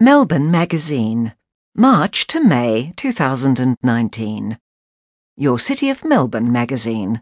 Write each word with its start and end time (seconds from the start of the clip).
Melbourne 0.00 0.48
Magazine, 0.48 1.34
March 1.74 2.28
to 2.28 2.38
May 2.38 2.92
2019. 2.94 4.56
Your 5.36 5.58
City 5.58 5.90
of 5.90 6.04
Melbourne 6.04 6.52
Magazine. 6.52 7.20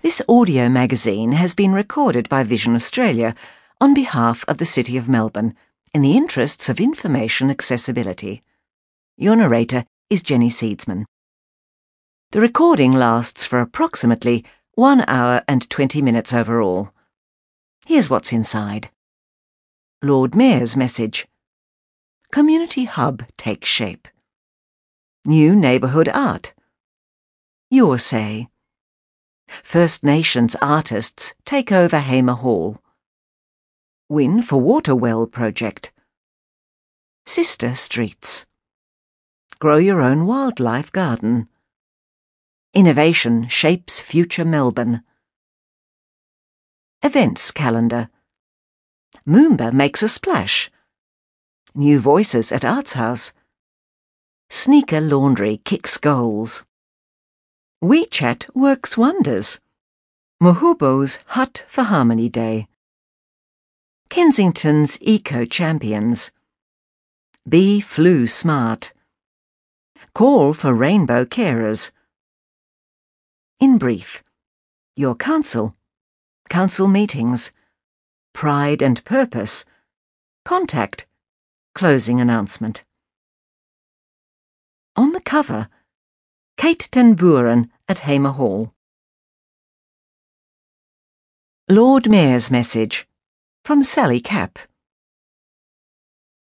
This 0.00 0.22
audio 0.26 0.70
magazine 0.70 1.32
has 1.32 1.52
been 1.52 1.74
recorded 1.74 2.26
by 2.30 2.42
Vision 2.42 2.74
Australia 2.74 3.34
on 3.82 3.92
behalf 3.92 4.46
of 4.48 4.56
the 4.56 4.64
City 4.64 4.96
of 4.96 5.10
Melbourne 5.10 5.54
in 5.92 6.00
the 6.00 6.16
interests 6.16 6.70
of 6.70 6.80
information 6.80 7.50
accessibility. 7.50 8.42
Your 9.18 9.36
narrator 9.36 9.84
is 10.08 10.22
Jenny 10.22 10.48
Seedsman. 10.48 11.04
The 12.30 12.40
recording 12.40 12.92
lasts 12.92 13.44
for 13.44 13.60
approximately 13.60 14.42
1 14.72 15.04
hour 15.06 15.42
and 15.46 15.68
20 15.68 16.00
minutes 16.00 16.32
overall. 16.32 16.94
Here's 17.84 18.08
what's 18.08 18.32
inside. 18.32 18.88
Lord 20.02 20.34
Mayor's 20.34 20.78
message. 20.78 21.28
Community 22.32 22.84
Hub 22.84 23.22
takes 23.36 23.68
shape. 23.68 24.08
New 25.26 25.54
neighbourhood 25.54 26.08
art. 26.08 26.54
Your 27.70 27.98
say. 27.98 28.48
First 29.46 30.02
Nations 30.02 30.56
artists 30.62 31.34
take 31.44 31.70
over 31.70 31.98
Hamer 31.98 32.32
Hall. 32.32 32.78
Win 34.08 34.40
for 34.40 34.58
Water 34.58 34.96
Well 34.96 35.26
project. 35.26 35.92
Sister 37.26 37.74
Streets. 37.74 38.46
Grow 39.58 39.76
your 39.76 40.00
own 40.00 40.24
wildlife 40.24 40.90
garden. 40.92 41.46
Innovation 42.72 43.48
shapes 43.48 44.00
future 44.00 44.46
Melbourne. 44.46 45.02
Events 47.02 47.50
calendar. 47.50 48.08
Moomba 49.26 49.72
makes 49.72 50.02
a 50.02 50.08
splash. 50.08 50.70
New 51.74 52.00
voices 52.00 52.50
at 52.52 52.64
Arts 52.64 52.94
House. 52.94 53.32
Sneaker 54.48 55.00
Laundry 55.00 55.58
kicks 55.64 55.96
goals. 55.98 56.64
WeChat 57.84 58.54
works 58.54 58.96
wonders. 58.96 59.60
Muhubo's 60.42 61.18
Hut 61.28 61.64
for 61.68 61.84
Harmony 61.84 62.28
Day. 62.28 62.66
Kensington's 64.08 64.98
Eco 65.00 65.44
Champions. 65.44 66.32
Be 67.48 67.80
Flu 67.80 68.26
Smart. 68.26 68.92
Call 70.14 70.52
for 70.52 70.74
Rainbow 70.74 71.24
Carers. 71.24 71.92
In 73.60 73.78
brief, 73.78 74.24
your 74.96 75.14
council, 75.14 75.76
council 76.48 76.88
meetings, 76.88 77.52
pride 78.32 78.82
and 78.82 79.04
purpose, 79.04 79.64
contact, 80.44 81.06
closing 81.74 82.20
announcement. 82.20 82.84
On 84.96 85.12
the 85.12 85.20
cover, 85.20 85.68
Kate 86.56 86.88
ten 86.90 87.16
Buuren 87.16 87.70
at 87.88 88.00
Hamer 88.00 88.30
Hall. 88.32 88.74
Lord 91.68 92.10
Mayor's 92.10 92.50
message 92.50 93.06
from 93.64 93.82
Sally 93.82 94.20
Capp. 94.20 94.58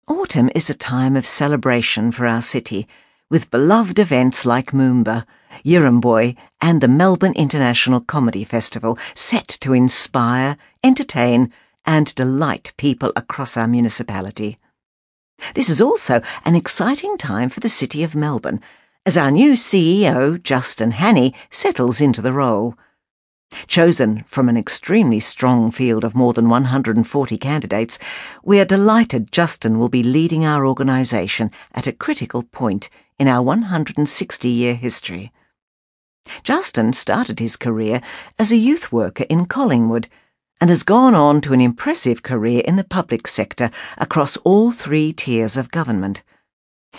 Autumn 0.07 0.51
is 0.55 0.69
a 0.69 0.75
time 0.75 1.17
of 1.17 1.25
celebration 1.25 2.11
for 2.11 2.27
our 2.27 2.43
city, 2.43 2.87
with 3.31 3.51
beloved 3.51 3.99
events 3.99 4.45
like 4.45 4.73
Moomba, 4.73 5.25
Yirramboi, 5.65 6.37
and 6.61 6.81
the 6.81 6.89
Melbourne 6.89 7.33
International 7.35 8.01
Comedy 8.01 8.45
Festival 8.45 8.99
set 9.15 9.49
to 9.49 9.73
inspire, 9.73 10.59
entertain, 10.85 11.51
and 11.87 12.15
delight 12.15 12.73
people 12.77 13.13
across 13.17 13.57
our 13.57 13.69
municipality. 13.69 14.59
This 15.55 15.69
is 15.69 15.81
also 15.81 16.23
an 16.45 16.55
exciting 16.55 17.19
time 17.19 17.49
for 17.49 17.61
the 17.61 17.69
City 17.69 18.03
of 18.03 18.15
Melbourne, 18.15 18.61
as 19.07 19.17
our 19.17 19.31
new 19.31 19.53
CEO, 19.53 20.43
Justin 20.43 20.93
Hanney, 20.93 21.35
settles 21.51 22.01
into 22.01 22.23
the 22.23 22.33
role. 22.33 22.75
Chosen 23.67 24.25
from 24.27 24.49
an 24.49 24.57
extremely 24.57 25.21
strong 25.21 25.71
field 25.71 26.05
of 26.05 26.15
more 26.15 26.33
than 26.33 26.49
140 26.49 27.39
candidates, 27.39 27.99
we 28.43 28.59
are 28.59 28.65
delighted 28.65 29.31
Justin 29.31 29.79
will 29.79 29.89
be 29.89 30.03
leading 30.03 30.45
our 30.45 30.67
organisation 30.67 31.51
at 31.73 31.87
a 31.87 31.93
critical 31.93 32.43
point 32.43 32.89
in 33.19 33.29
our 33.29 33.43
160 33.43 34.49
year 34.49 34.75
history. 34.75 35.33
Justin 36.43 36.93
started 36.93 37.39
his 37.39 37.57
career 37.57 38.01
as 38.39 38.51
a 38.51 38.57
youth 38.57 38.91
worker 38.91 39.25
in 39.29 39.45
Collingwood 39.45 40.09
and 40.65 40.71
has 40.71 40.83
gone 40.83 41.15
on 41.15 41.43
to 41.43 41.53
an 41.53 41.61
impressive 41.61 42.23
career 42.23 42.63
in 42.65 42.77
the 42.77 42.85
public 42.85 43.29
sector 43.29 43.71
across 43.99 44.39
all 44.39 44.73
three 44.73 45.13
tiers 45.13 45.59
of 45.59 45.71
government. 45.71 46.23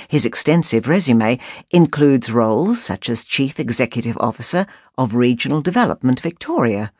His 0.07 0.23
extensive 0.23 0.87
resume 0.87 1.39
includes 1.71 2.31
roles 2.31 2.79
such 2.79 3.09
as 3.09 3.23
Chief 3.23 3.59
Executive 3.59 4.17
Officer 4.19 4.67
of 4.99 5.15
Regional 5.15 5.63
Development 5.63 6.19
Victoria, 6.19 6.93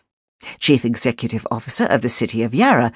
Chief 0.58 0.84
Executive 0.84 1.46
Officer 1.52 1.84
of 1.86 2.02
the 2.02 2.10
City 2.10 2.42
of 2.42 2.56
Yarra, 2.56 2.92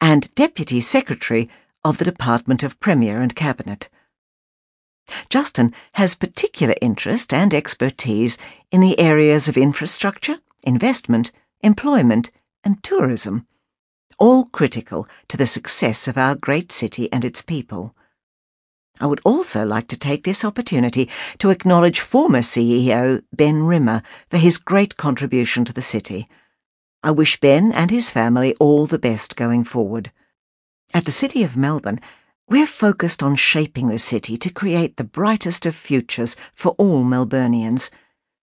and 0.00 0.32
Deputy 0.36 0.80
Secretary 0.80 1.50
of 1.84 1.98
the 1.98 2.04
Department 2.04 2.62
of 2.62 2.78
Premier 2.78 3.20
and 3.20 3.34
Cabinet. 3.34 3.88
Justin 5.28 5.74
has 5.94 6.14
particular 6.14 6.76
interest 6.80 7.34
and 7.34 7.52
expertise 7.52 8.38
in 8.70 8.80
the 8.80 8.96
areas 9.00 9.48
of 9.48 9.56
infrastructure, 9.56 10.38
investment, 10.62 11.32
employment, 11.62 12.30
and 12.68 12.82
tourism, 12.82 13.46
all 14.18 14.44
critical 14.44 15.08
to 15.26 15.38
the 15.38 15.46
success 15.46 16.06
of 16.06 16.18
our 16.18 16.34
great 16.34 16.70
city 16.70 17.10
and 17.10 17.24
its 17.24 17.40
people. 17.40 17.96
I 19.00 19.06
would 19.06 19.20
also 19.24 19.64
like 19.64 19.88
to 19.88 19.96
take 19.96 20.24
this 20.24 20.44
opportunity 20.44 21.08
to 21.38 21.48
acknowledge 21.48 22.00
former 22.00 22.40
CEO 22.40 23.22
Ben 23.32 23.62
Rimmer 23.62 24.02
for 24.28 24.36
his 24.36 24.58
great 24.58 24.98
contribution 24.98 25.64
to 25.64 25.72
the 25.72 25.80
city. 25.80 26.28
I 27.02 27.10
wish 27.10 27.40
Ben 27.40 27.72
and 27.72 27.90
his 27.90 28.10
family 28.10 28.54
all 28.60 28.84
the 28.84 28.98
best 28.98 29.34
going 29.34 29.64
forward. 29.64 30.12
At 30.92 31.06
the 31.06 31.10
City 31.10 31.42
of 31.42 31.56
Melbourne, 31.56 32.00
we're 32.50 32.66
focused 32.66 33.22
on 33.22 33.34
shaping 33.34 33.86
the 33.86 33.96
city 33.96 34.36
to 34.36 34.52
create 34.52 34.98
the 34.98 35.04
brightest 35.04 35.64
of 35.64 35.74
futures 35.74 36.36
for 36.52 36.72
all 36.72 37.02
Melburnians. 37.02 37.88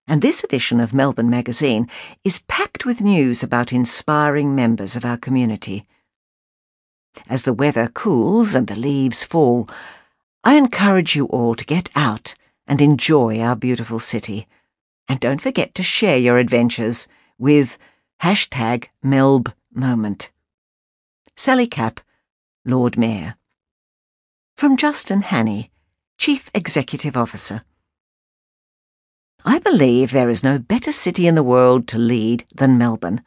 And 0.07 0.21
this 0.21 0.43
edition 0.43 0.79
of 0.79 0.93
Melbourne 0.93 1.29
Magazine 1.29 1.89
is 2.23 2.39
packed 2.47 2.85
with 2.85 3.01
news 3.01 3.41
about 3.41 3.73
inspiring 3.73 4.53
members 4.53 4.95
of 4.95 5.03
our 5.03 5.17
community. 5.17 5.87
As 7.27 7.43
the 7.43 7.53
weather 7.53 7.87
cools 7.87 8.53
and 8.53 8.67
the 8.67 8.75
leaves 8.75 9.23
fall, 9.23 9.67
I 10.43 10.55
encourage 10.55 11.15
you 11.15 11.25
all 11.27 11.55
to 11.55 11.65
get 11.65 11.89
out 11.95 12.35
and 12.67 12.81
enjoy 12.81 13.39
our 13.39 13.55
beautiful 13.55 13.99
city. 13.99 14.47
And 15.07 15.19
don't 15.19 15.41
forget 15.41 15.73
to 15.75 15.83
share 15.83 16.17
your 16.17 16.37
adventures 16.37 17.07
with 17.39 17.77
hashtag 18.21 18.89
MelbMoment. 19.03 20.29
Sally 21.35 21.67
Capp, 21.67 21.99
Lord 22.63 22.97
Mayor. 22.97 23.35
From 24.55 24.77
Justin 24.77 25.21
Hanney, 25.21 25.71
Chief 26.17 26.49
Executive 26.53 27.17
Officer. 27.17 27.63
I 29.47 29.59
believe 29.59 30.09
there 30.09 30.31
is 30.31 30.43
no 30.43 30.57
better 30.57 30.91
city 30.91 31.27
in 31.27 31.35
the 31.35 31.43
world 31.43 31.87
to 31.89 31.99
lead 31.99 32.45
than 32.55 32.79
Melbourne. 32.79 33.21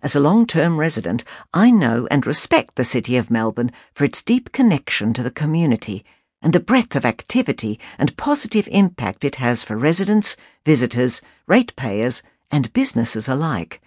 As 0.00 0.14
a 0.14 0.20
long 0.20 0.46
term 0.46 0.78
resident, 0.78 1.24
I 1.52 1.68
know 1.72 2.06
and 2.12 2.24
respect 2.24 2.76
the 2.76 2.84
City 2.84 3.16
of 3.16 3.28
Melbourne 3.28 3.72
for 3.92 4.04
its 4.04 4.22
deep 4.22 4.52
connection 4.52 5.12
to 5.14 5.22
the 5.24 5.32
community 5.32 6.04
and 6.42 6.52
the 6.52 6.60
breadth 6.60 6.94
of 6.94 7.04
activity 7.04 7.80
and 7.98 8.16
positive 8.16 8.68
impact 8.70 9.24
it 9.24 9.36
has 9.36 9.64
for 9.64 9.76
residents, 9.76 10.36
visitors, 10.64 11.20
ratepayers, 11.48 12.22
and 12.52 12.72
businesses 12.72 13.28
alike. 13.28 13.80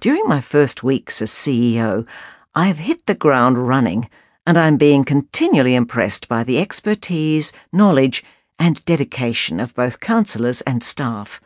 During 0.00 0.26
my 0.26 0.40
first 0.40 0.82
weeks 0.82 1.22
as 1.22 1.30
CEO, 1.30 2.08
I 2.56 2.66
have 2.66 2.78
hit 2.78 3.06
the 3.06 3.14
ground 3.14 3.68
running, 3.68 4.10
and 4.44 4.58
I 4.58 4.66
am 4.66 4.78
being 4.78 5.04
continually 5.04 5.76
impressed 5.76 6.26
by 6.26 6.42
the 6.42 6.58
expertise, 6.58 7.52
knowledge, 7.72 8.24
and 8.58 8.84
dedication 8.84 9.60
of 9.60 9.74
both 9.74 10.00
councillors 10.00 10.60
and 10.62 10.82
staff. 10.82 11.40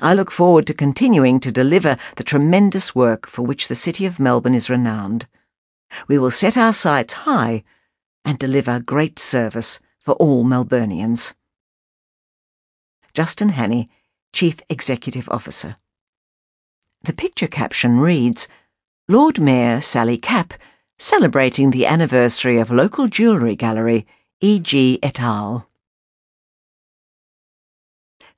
I 0.00 0.14
look 0.14 0.30
forward 0.30 0.66
to 0.66 0.74
continuing 0.74 1.38
to 1.40 1.52
deliver 1.52 1.96
the 2.16 2.24
tremendous 2.24 2.94
work 2.94 3.26
for 3.26 3.42
which 3.42 3.68
the 3.68 3.74
City 3.74 4.06
of 4.06 4.18
Melbourne 4.18 4.54
is 4.54 4.70
renowned. 4.70 5.26
We 6.08 6.18
will 6.18 6.30
set 6.30 6.56
our 6.56 6.72
sights 6.72 7.12
high 7.12 7.62
and 8.24 8.38
deliver 8.38 8.80
great 8.80 9.18
service 9.18 9.80
for 9.98 10.14
all 10.14 10.44
Melburnians. 10.44 11.34
Justin 13.14 13.50
Hanney, 13.50 13.90
Chief 14.32 14.60
Executive 14.68 15.28
Officer. 15.28 15.76
The 17.04 17.12
picture 17.12 17.48
caption 17.48 18.00
reads 18.00 18.48
Lord 19.08 19.40
Mayor 19.40 19.80
Sally 19.80 20.16
Capp 20.16 20.54
celebrating 20.98 21.70
the 21.70 21.84
anniversary 21.84 22.58
of 22.58 22.70
local 22.70 23.08
jewellery 23.08 23.56
gallery 23.56 24.06
E.G. 24.40 24.98
et 25.02 25.20
al. 25.20 25.68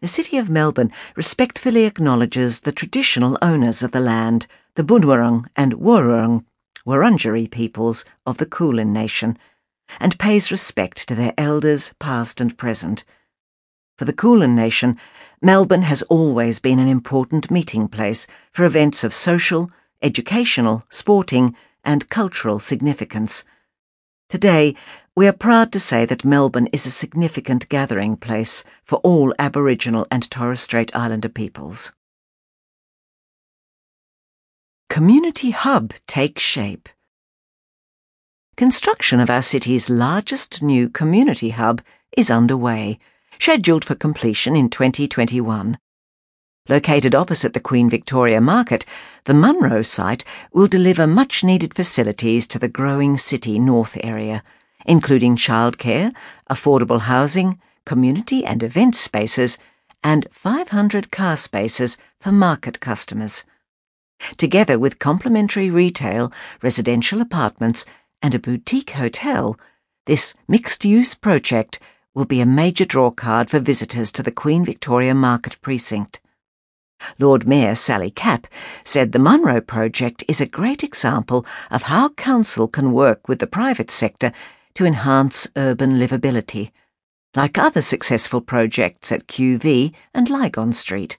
The 0.05 0.09
City 0.09 0.37
of 0.37 0.51
Melbourne 0.51 0.93
respectfully 1.17 1.85
acknowledges 1.85 2.61
the 2.61 2.73
traditional 2.73 3.39
owners 3.41 3.83
of 3.83 3.93
the 3.93 4.01
land, 4.01 4.47
the 4.75 4.85
Bunurong 4.85 5.47
and 5.57 5.73
Wurrung 5.77 6.45
Wurundjeri 6.87 7.51
peoples 7.51 8.05
of 8.27 8.37
the 8.37 8.45
Kulin 8.45 8.93
Nation 8.93 9.39
and 9.99 10.19
pays 10.19 10.53
respect 10.53 11.09
to 11.09 11.15
their 11.15 11.33
elders, 11.39 11.95
past 11.99 12.39
and 12.43 12.59
present. 12.59 13.05
For 13.97 14.05
the 14.05 14.13
Kulin 14.13 14.55
Nation, 14.55 14.99
Melbourne 15.41 15.85
has 15.85 16.03
always 16.03 16.59
been 16.59 16.79
an 16.79 16.89
important 16.89 17.51
meeting 17.51 17.89
place 17.89 18.27
for 18.53 18.67
events 18.67 19.05
of 19.05 19.15
social, 19.15 19.71
educational, 20.03 20.85
sporting, 20.91 21.57
and 21.83 22.11
cultural 22.11 22.59
significance. 22.59 23.43
Today, 24.29 24.77
we 25.17 25.29
are 25.29 25.33
proud 25.33 25.71
to 25.71 25.79
say 25.79 26.05
that 26.05 26.25
Melbourne 26.25 26.67
is 26.73 26.87
a 26.87 26.91
significant 26.91 27.69
gathering 27.69 28.17
place 28.17 28.65
for 28.83 28.97
all 29.05 29.33
Aboriginal 29.39 30.07
and 30.11 30.29
Torres 30.29 30.61
Strait 30.61 30.95
Islander 30.95 31.29
peoples. 31.29 31.93
Community 34.91 35.53
Hub 35.53 35.93
takes 36.09 36.43
shape. 36.43 36.89
Construction 38.57 39.21
of 39.21 39.31
our 39.31 39.43
city's 39.43 39.89
largest 39.89 40.63
new 40.63 40.89
community 40.89 41.51
hub 41.51 41.81
is 42.17 42.31
underway, 42.31 42.99
scheduled 43.39 43.85
for 43.85 43.95
completion 43.95 44.57
in 44.57 44.69
2021. 44.69 45.79
Located 46.69 47.15
opposite 47.15 47.53
the 47.53 47.61
Queen 47.61 47.89
Victoria 47.89 48.41
Market, 48.41 48.85
the 49.25 49.35
Munro 49.35 49.83
site 49.83 50.25
will 50.53 50.67
deliver 50.67 51.07
much 51.07 51.45
needed 51.45 51.75
facilities 51.75 52.47
to 52.49 52.59
the 52.59 52.69
growing 52.69 53.19
city 53.19 53.59
north 53.59 53.97
area, 54.03 54.43
including 54.85 55.37
childcare, 55.37 56.15
affordable 56.51 57.01
housing, 57.01 57.59
community 57.85 58.45
and 58.45 58.63
event 58.63 58.95
spaces, 58.95 59.59
and 60.03 60.27
500 60.31 61.11
car 61.11 61.37
spaces 61.37 61.97
for 62.21 62.33
market 62.33 62.81
customers. 62.81 63.45
Together 64.37 64.79
with 64.79 64.99
complementary 64.99 65.71
retail, 65.71 66.33
residential 66.63 67.21
apartments, 67.21 67.85
and 68.23 68.35
a 68.35 68.39
boutique 68.39 68.91
hotel, 68.91 69.59
this 70.07 70.35
mixed 70.47 70.85
use 70.85 71.15
project 71.15 71.79
will 72.15 72.25
be 72.25 72.41
a 72.41 72.47
major 72.47 72.85
drawcard 72.85 73.51
for 73.51 73.59
visitors 73.59 74.13
to 74.13 74.23
the 74.23 74.31
Queen 74.31 74.65
Victoria 74.65 75.15
Market 75.15 75.61
Precinct. 75.61 76.21
Lord 77.19 77.47
Mayor 77.47 77.75
Sally 77.75 78.11
Capp 78.11 78.47
said 78.85 79.13
the 79.13 79.19
Munro 79.19 79.61
project 79.61 80.25
is 80.29 80.41
a 80.41 80.47
great 80.47 80.85
example 80.85 81.45
of 81.71 81.83
how 81.83 82.11
council 82.11 82.69
can 82.69 82.93
work 82.93 83.29
with 83.29 83.41
the 83.41 83.47
private 83.47 83.91
sector 83.91 84.33
to 84.75 84.85
enhance 84.85 85.47
urban 85.57 85.99
livability, 85.99 86.71
like 87.35 87.59
other 87.59 87.83
successful 87.83 88.41
projects 88.41 89.13
at 89.13 89.27
QV 89.27 89.95
and 90.13 90.29
Lygon 90.29 90.73
Street. 90.73 91.19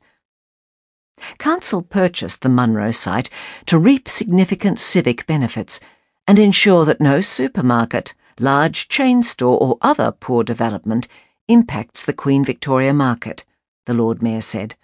Council 1.37 1.81
purchased 1.81 2.41
the 2.41 2.49
Munro 2.49 2.91
site 2.91 3.29
to 3.65 3.79
reap 3.79 4.09
significant 4.09 4.79
civic 4.79 5.25
benefits 5.25 5.79
and 6.27 6.39
ensure 6.39 6.85
that 6.85 6.99
no 6.99 7.21
supermarket, 7.21 8.13
large 8.39 8.87
chain 8.87 9.21
store, 9.21 9.57
or 9.61 9.77
other 9.81 10.11
poor 10.11 10.43
development 10.43 11.07
impacts 11.47 12.03
the 12.03 12.13
Queen 12.13 12.43
Victoria 12.43 12.93
market, 12.93 13.45
the 13.85 13.93
Lord 13.93 14.21
Mayor 14.21 14.41
said. 14.41 14.75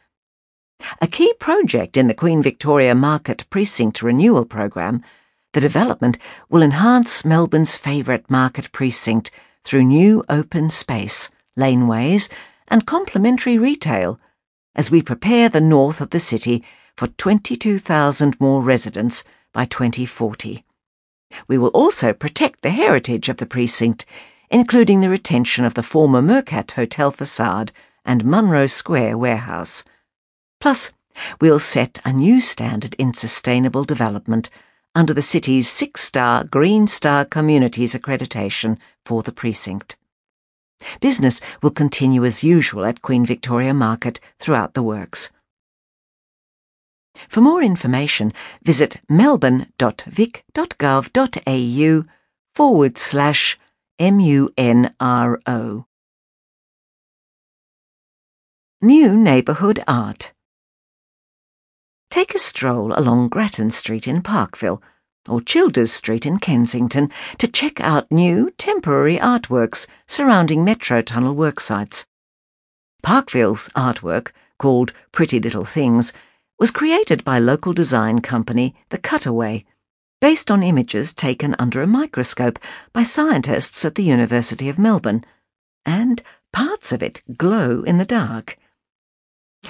A 1.01 1.07
key 1.07 1.33
project 1.39 1.97
in 1.97 2.07
the 2.07 2.13
Queen 2.13 2.41
Victoria 2.41 2.95
Market 2.95 3.45
Precinct 3.49 4.01
Renewal 4.01 4.45
Programme, 4.45 5.03
the 5.53 5.61
development 5.61 6.17
will 6.49 6.61
enhance 6.61 7.25
Melbourne's 7.25 7.75
favourite 7.75 8.29
market 8.29 8.71
precinct 8.71 9.31
through 9.63 9.83
new 9.83 10.23
open 10.29 10.69
space, 10.69 11.29
laneways, 11.57 12.29
and 12.67 12.85
complementary 12.85 13.57
retail 13.57 14.19
as 14.75 14.89
we 14.89 15.01
prepare 15.01 15.49
the 15.49 15.61
north 15.61 15.99
of 15.99 16.11
the 16.11 16.19
city 16.19 16.63
for 16.95 17.07
22,000 17.07 18.39
more 18.39 18.61
residents 18.61 19.23
by 19.53 19.65
2040. 19.65 20.63
We 21.47 21.57
will 21.57 21.69
also 21.69 22.13
protect 22.13 22.61
the 22.61 22.71
heritage 22.71 23.29
of 23.29 23.37
the 23.37 23.45
precinct, 23.45 24.05
including 24.49 25.01
the 25.01 25.09
retention 25.09 25.65
of 25.65 25.73
the 25.73 25.83
former 25.83 26.21
Mercat 26.21 26.71
Hotel 26.71 27.11
facade 27.11 27.71
and 28.05 28.25
Munro 28.25 28.67
Square 28.67 29.17
warehouse. 29.17 29.83
Plus, 30.59 30.91
we'll 31.39 31.59
set 31.59 31.99
a 32.05 32.13
new 32.13 32.39
standard 32.39 32.95
in 32.97 33.13
sustainable 33.13 33.83
development 33.83 34.49
under 34.93 35.13
the 35.13 35.21
city's 35.21 35.69
six 35.69 36.01
star 36.01 36.43
Green 36.43 36.87
Star 36.87 37.23
Communities 37.25 37.93
accreditation 37.93 38.77
for 39.05 39.23
the 39.23 39.31
precinct. 39.31 39.95
Business 40.99 41.39
will 41.61 41.71
continue 41.71 42.25
as 42.25 42.43
usual 42.43 42.85
at 42.85 43.01
Queen 43.01 43.25
Victoria 43.25 43.73
Market 43.73 44.19
throughout 44.39 44.73
the 44.73 44.83
works. 44.83 45.31
For 47.27 47.41
more 47.41 47.61
information, 47.61 48.31
visit 48.63 49.01
melbourne.vic.gov.au 49.09 52.05
forward 52.55 52.97
slash 52.97 53.59
MUNRO. 53.99 55.85
New 58.81 59.15
Neighbourhood 59.15 59.83
Art 59.87 60.33
Take 62.11 62.35
a 62.35 62.39
stroll 62.39 62.91
along 62.99 63.29
Grattan 63.29 63.69
Street 63.69 64.05
in 64.05 64.21
Parkville 64.21 64.83
or 65.29 65.39
Childers 65.39 65.93
Street 65.93 66.25
in 66.25 66.39
Kensington 66.39 67.09
to 67.37 67.47
check 67.47 67.79
out 67.79 68.11
new 68.11 68.51
temporary 68.57 69.15
artworks 69.15 69.87
surrounding 70.07 70.65
Metro 70.65 71.01
Tunnel 71.01 71.33
worksites. 71.33 72.05
Parkville's 73.01 73.69
artwork, 73.77 74.33
called 74.59 74.91
Pretty 75.13 75.39
Little 75.39 75.63
Things, 75.63 76.11
was 76.59 76.69
created 76.69 77.23
by 77.23 77.39
local 77.39 77.71
design 77.71 78.19
company 78.19 78.75
The 78.89 78.97
Cutaway, 78.97 79.63
based 80.19 80.51
on 80.51 80.63
images 80.63 81.13
taken 81.13 81.55
under 81.59 81.81
a 81.81 81.87
microscope 81.87 82.59
by 82.91 83.03
scientists 83.03 83.85
at 83.85 83.95
the 83.95 84.03
University 84.03 84.67
of 84.67 84.77
Melbourne, 84.77 85.23
and 85.85 86.21
parts 86.51 86.91
of 86.91 87.01
it 87.01 87.23
glow 87.37 87.83
in 87.83 87.99
the 87.99 88.05
dark. 88.05 88.57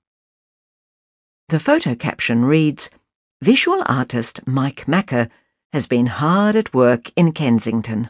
The 1.49 1.61
photo 1.61 1.95
caption 1.95 2.47
reads 2.47 2.89
Visual 3.43 3.83
artist 3.85 4.47
Mike 4.47 4.89
Macker 4.89 5.29
has 5.75 5.87
been 5.87 6.07
hard 6.07 6.57
at 6.57 6.73
work 6.73 7.11
in 7.17 7.33
Kensington. 7.33 8.09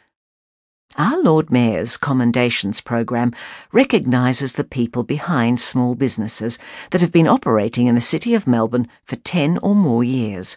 Our 0.96 1.22
Lord 1.22 1.50
Mayor's 1.50 1.96
Commendations 1.96 2.80
Program 2.80 3.32
recognises 3.72 4.54
the 4.54 4.64
people 4.64 5.04
behind 5.04 5.60
small 5.60 5.94
businesses 5.94 6.58
that 6.90 7.00
have 7.00 7.12
been 7.12 7.28
operating 7.28 7.86
in 7.86 7.94
the 7.94 8.00
City 8.00 8.34
of 8.34 8.46
Melbourne 8.46 8.88
for 9.04 9.16
10 9.16 9.58
or 9.58 9.76
more 9.76 10.02
years. 10.02 10.56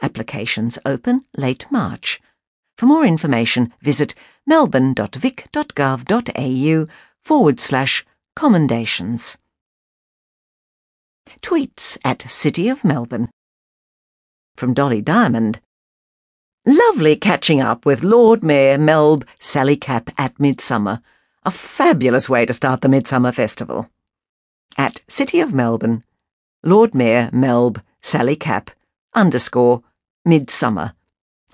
Applications 0.00 0.78
open 0.86 1.24
late 1.36 1.66
March. 1.70 2.20
For 2.78 2.86
more 2.86 3.04
information, 3.04 3.74
visit 3.82 4.14
melbourne.vic.gov.au 4.46 6.86
forward 7.22 7.60
slash 7.60 8.06
commendations. 8.34 9.36
Tweets 11.42 11.98
at 12.04 12.22
City 12.30 12.68
of 12.68 12.84
Melbourne. 12.84 13.28
From 14.58 14.74
Dolly 14.74 15.00
Diamond. 15.00 15.60
Lovely 16.66 17.14
catching 17.14 17.60
up 17.60 17.86
with 17.86 18.02
Lord 18.02 18.42
Mayor 18.42 18.76
Melb 18.76 19.24
Sally 19.38 19.76
Capp 19.76 20.10
at 20.18 20.40
Midsummer. 20.40 21.00
A 21.44 21.52
fabulous 21.52 22.28
way 22.28 22.44
to 22.44 22.52
start 22.52 22.80
the 22.80 22.88
Midsummer 22.88 23.30
Festival. 23.30 23.88
At 24.76 25.02
City 25.06 25.38
of 25.38 25.54
Melbourne, 25.54 26.02
Lord 26.64 26.92
Mayor 26.92 27.30
Melb 27.32 27.80
Sally 28.00 28.34
Capp 28.34 28.72
underscore 29.14 29.84
Midsummer. 30.24 30.92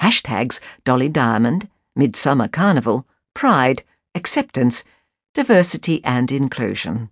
Hashtags 0.01 0.61
Dolly 0.87 1.11
Diamond, 1.11 1.69
Midsummer 1.95 2.49
Carnival, 2.49 3.07
Pride, 3.35 3.83
Acceptance, 4.15 4.83
Diversity 5.35 6.03
and 6.05 6.33
Inclusion. 6.33 7.11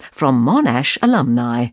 From 0.00 0.44
Monash 0.44 0.98
Alumni. 1.00 1.68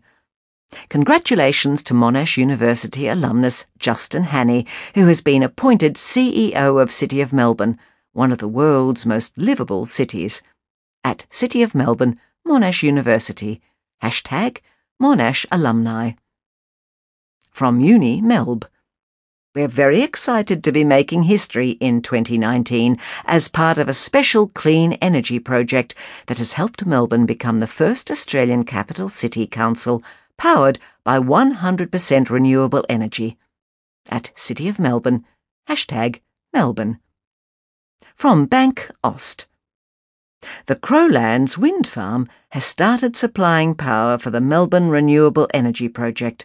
Congratulations 0.88 1.82
to 1.82 1.94
Monash 1.94 2.36
University 2.36 3.08
alumnus 3.08 3.66
Justin 3.78 4.24
Hanney, 4.24 4.66
who 4.94 5.06
has 5.06 5.20
been 5.20 5.42
appointed 5.42 5.94
CEO 5.94 6.80
of 6.80 6.92
City 6.92 7.20
of 7.20 7.32
Melbourne, 7.32 7.78
one 8.12 8.32
of 8.32 8.38
the 8.38 8.48
world's 8.48 9.06
most 9.06 9.36
livable 9.36 9.86
cities. 9.86 10.42
At 11.04 11.26
City 11.30 11.62
of 11.62 11.74
Melbourne, 11.74 12.18
Monash 12.46 12.82
University. 12.82 13.60
Hashtag 14.02 14.58
Monash 15.00 15.46
Alumni. 15.50 16.12
From 17.50 17.80
Uni 17.80 18.20
Melb. 18.20 18.64
We're 19.54 19.68
very 19.68 20.00
excited 20.00 20.64
to 20.64 20.72
be 20.72 20.82
making 20.82 21.24
history 21.24 21.72
in 21.72 22.00
2019 22.00 22.96
as 23.26 23.48
part 23.48 23.76
of 23.76 23.86
a 23.86 23.94
special 23.94 24.48
clean 24.48 24.94
energy 24.94 25.38
project 25.38 25.94
that 26.26 26.38
has 26.38 26.54
helped 26.54 26.86
Melbourne 26.86 27.26
become 27.26 27.60
the 27.60 27.66
first 27.66 28.10
Australian 28.10 28.64
capital 28.64 29.10
city 29.10 29.46
council 29.46 30.02
powered 30.42 30.80
by 31.04 31.20
100% 31.20 32.28
renewable 32.28 32.84
energy. 32.88 33.38
At 34.08 34.32
City 34.34 34.68
of 34.68 34.80
Melbourne, 34.80 35.24
hashtag 35.68 36.20
Melbourne. 36.52 36.98
From 38.16 38.46
Bank 38.46 38.90
Aust. 39.04 39.46
The 40.66 40.74
Crowlands 40.74 41.56
wind 41.56 41.86
farm 41.86 42.28
has 42.50 42.64
started 42.64 43.14
supplying 43.14 43.76
power 43.76 44.18
for 44.18 44.30
the 44.30 44.40
Melbourne 44.40 44.88
Renewable 44.88 45.46
Energy 45.54 45.88
Project. 45.88 46.44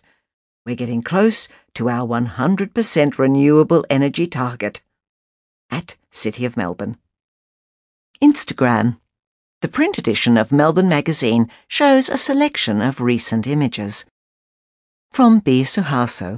We're 0.63 0.75
getting 0.75 1.01
close 1.01 1.47
to 1.73 1.89
our 1.89 2.07
100% 2.07 3.17
renewable 3.17 3.83
energy 3.89 4.27
target. 4.27 4.83
At 5.71 5.95
City 6.11 6.45
of 6.45 6.55
Melbourne. 6.55 6.97
Instagram. 8.21 8.99
The 9.61 9.67
print 9.67 9.97
edition 9.97 10.37
of 10.37 10.51
Melbourne 10.51 10.87
Magazine 10.87 11.49
shows 11.67 12.09
a 12.09 12.17
selection 12.17 12.79
of 12.79 13.01
recent 13.01 13.47
images. 13.47 14.05
From 15.11 15.39
B. 15.39 15.63
Suharto, 15.63 16.37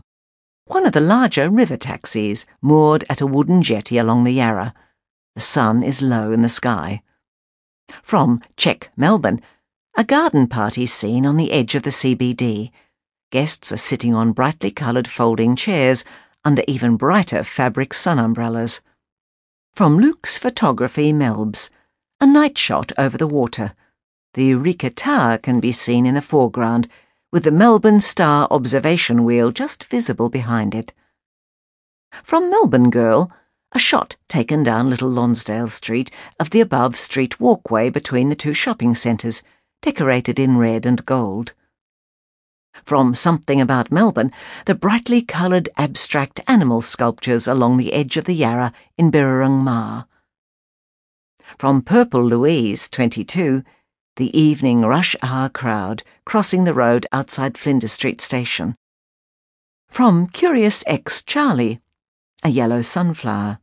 one 0.68 0.86
of 0.86 0.94
the 0.94 1.02
larger 1.02 1.50
river 1.50 1.76
taxis 1.76 2.46
moored 2.62 3.04
at 3.10 3.20
a 3.20 3.28
wooden 3.28 3.62
jetty 3.62 3.98
along 3.98 4.24
the 4.24 4.32
Yarra. 4.32 4.74
The 5.36 5.42
sun 5.42 5.84
is 5.84 6.02
low 6.02 6.32
in 6.32 6.44
the 6.44 6.48
sky. 6.48 7.02
From 8.04 8.42
Check 8.56 8.90
Melbourne, 8.96 9.42
a 9.98 10.06
garden 10.06 10.48
party 10.48 10.86
scene 10.86 11.26
on 11.26 11.36
the 11.36 11.52
edge 11.52 11.76
of 11.76 11.84
the 11.84 11.90
CBD. 11.90 12.72
Guests 13.34 13.74
are 13.74 13.78
sitting 13.78 14.16
on 14.16 14.32
brightly 14.32 14.72
coloured 14.72 15.10
folding 15.10 15.58
chairs 15.58 16.06
under 16.46 16.64
even 16.70 16.96
brighter 16.96 17.44
fabric 17.44 17.94
sun 17.94 18.18
umbrellas. 18.18 18.80
From 19.74 20.00
Luke's 20.00 20.38
Photography 20.38 21.12
Melbs 21.12 21.70
a 22.22 22.26
night 22.26 22.58
shot 22.58 22.92
over 22.98 23.18
the 23.18 23.28
water. 23.28 23.74
The 24.34 24.46
Eureka 24.46 24.90
Tower 24.90 25.38
can 25.38 25.62
be 25.62 25.72
seen 25.72 26.06
in 26.06 26.16
the 26.16 26.22
foreground, 26.22 26.90
with 27.32 27.46
the 27.46 27.52
Melbourne 27.52 28.02
Star 28.02 28.48
observation 28.52 29.24
wheel 29.24 29.52
just 29.52 29.86
visible 29.86 30.28
behind 30.30 30.76
it. 30.76 30.94
From 32.24 32.50
Melbourne 32.50 32.90
Girl, 32.90 33.32
a 33.72 33.80
shot 33.80 34.18
taken 34.28 34.64
down 34.64 34.90
Little 34.90 35.10
Lonsdale 35.10 35.68
Street 35.68 36.12
of 36.40 36.50
the 36.50 36.60
above 36.60 36.98
street 36.98 37.40
walkway 37.40 37.90
between 37.90 38.28
the 38.28 38.36
two 38.36 38.54
shopping 38.54 38.96
centres, 38.96 39.42
decorated 39.82 40.40
in 40.40 40.58
red 40.58 40.86
and 40.86 41.06
gold. 41.06 41.54
From 42.74 43.16
Something 43.16 43.62
About 43.62 43.92
Melbourne, 43.92 44.34
the 44.66 44.76
brightly 44.76 45.22
coloured 45.22 45.70
abstract 45.78 46.42
animal 46.48 46.82
sculptures 46.82 47.48
along 47.48 47.78
the 47.78 47.94
edge 47.94 48.18
of 48.18 48.26
the 48.26 48.36
Yarra 48.36 48.74
in 48.98 49.10
Birrarung 49.10 49.64
Marr. 49.64 50.08
From 51.60 51.82
Purple 51.82 52.24
Louise, 52.24 52.88
22, 52.88 53.66
the 54.16 54.40
evening 54.40 54.84
rush 54.84 55.14
hour 55.22 55.50
crowd 55.50 56.04
crossing 56.24 56.64
the 56.64 56.74
road 56.74 57.06
outside 57.12 57.58
Flinders 57.58 57.92
Street 57.92 58.22
Station. 58.22 58.78
From 59.90 60.28
Curious 60.28 60.86
X 60.88 61.22
Charlie, 61.22 61.82
a 62.44 62.48
yellow 62.48 62.82
sunflower. 62.82 63.60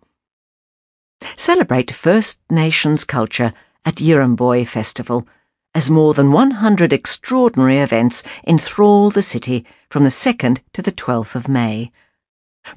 Celebrate 1.36 1.90
First 1.90 2.40
Nations 2.48 3.04
culture 3.04 3.52
at 3.84 3.96
Yirramboi 3.96 4.66
Festival 4.66 5.28
as 5.74 5.90
more 5.90 6.14
than 6.14 6.32
100 6.32 6.90
extraordinary 6.90 7.80
events 7.80 8.22
enthrall 8.46 9.10
the 9.10 9.20
city 9.20 9.66
from 9.90 10.04
the 10.04 10.08
2nd 10.08 10.60
to 10.72 10.80
the 10.80 10.90
12th 10.90 11.34
of 11.34 11.48
May. 11.48 11.92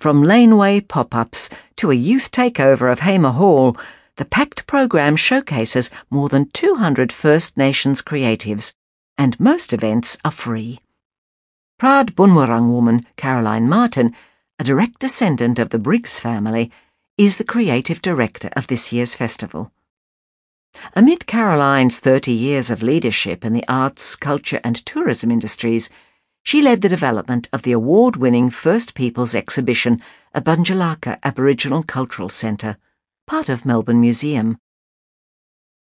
From 0.02 0.22
laneway 0.22 0.82
pop 0.82 1.16
ups 1.16 1.50
to 1.78 1.90
a 1.90 1.96
youth 1.96 2.30
takeover 2.30 2.92
of 2.92 3.00
Hamer 3.00 3.32
Hall, 3.32 3.78
the 4.18 4.26
packed 4.26 4.68
program 4.68 5.16
showcases 5.16 5.90
more 6.10 6.28
than 6.28 6.50
200 6.50 7.14
First 7.14 7.56
Nations 7.56 8.02
creatives, 8.02 8.74
and 9.18 9.40
most 9.40 9.72
events 9.72 10.18
are 10.26 10.32
free. 10.32 10.82
Proud 11.78 12.16
Bunwurrung 12.16 12.72
woman 12.72 13.06
Caroline 13.18 13.70
Martin, 13.70 14.16
a 14.58 14.64
direct 14.64 14.98
descendant 14.98 15.60
of 15.60 15.70
the 15.70 15.78
Briggs 15.78 16.20
family, 16.20 16.72
is 17.20 17.38
the 17.38 17.44
creative 17.44 18.02
director 18.02 18.50
of 18.56 18.66
this 18.66 18.92
year's 18.92 19.14
festival. 19.14 19.72
Amid 20.96 21.28
Caroline's 21.28 22.00
30 22.00 22.32
years 22.32 22.72
of 22.72 22.82
leadership 22.82 23.46
in 23.46 23.54
the 23.54 23.64
arts, 23.68 24.16
culture, 24.16 24.60
and 24.64 24.84
tourism 24.88 25.30
industries, 25.30 25.92
she 26.42 26.64
led 26.64 26.82
the 26.82 26.90
development 26.90 27.48
of 27.54 27.62
the 27.62 27.74
award 27.74 28.16
winning 28.16 28.50
First 28.50 28.96
Peoples 28.96 29.36
exhibition 29.36 30.02
at 30.34 30.46
Bunjilaka 30.46 31.20
Aboriginal 31.24 31.84
Cultural 31.84 32.30
Centre, 32.30 32.78
part 33.28 33.50
of 33.50 33.66
Melbourne 33.66 34.02
Museum. 34.02 34.58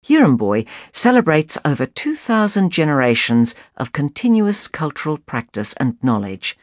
Yirramboi 0.07 0.67
celebrates 0.93 1.57
over 1.65 1.87
2,000 1.87 2.71
generations 2.71 3.55
of 3.77 3.93
continuous 3.93 4.69
cultural 4.69 5.19
practice 5.19 5.75
and 5.75 5.97
knowledge. 6.03 6.59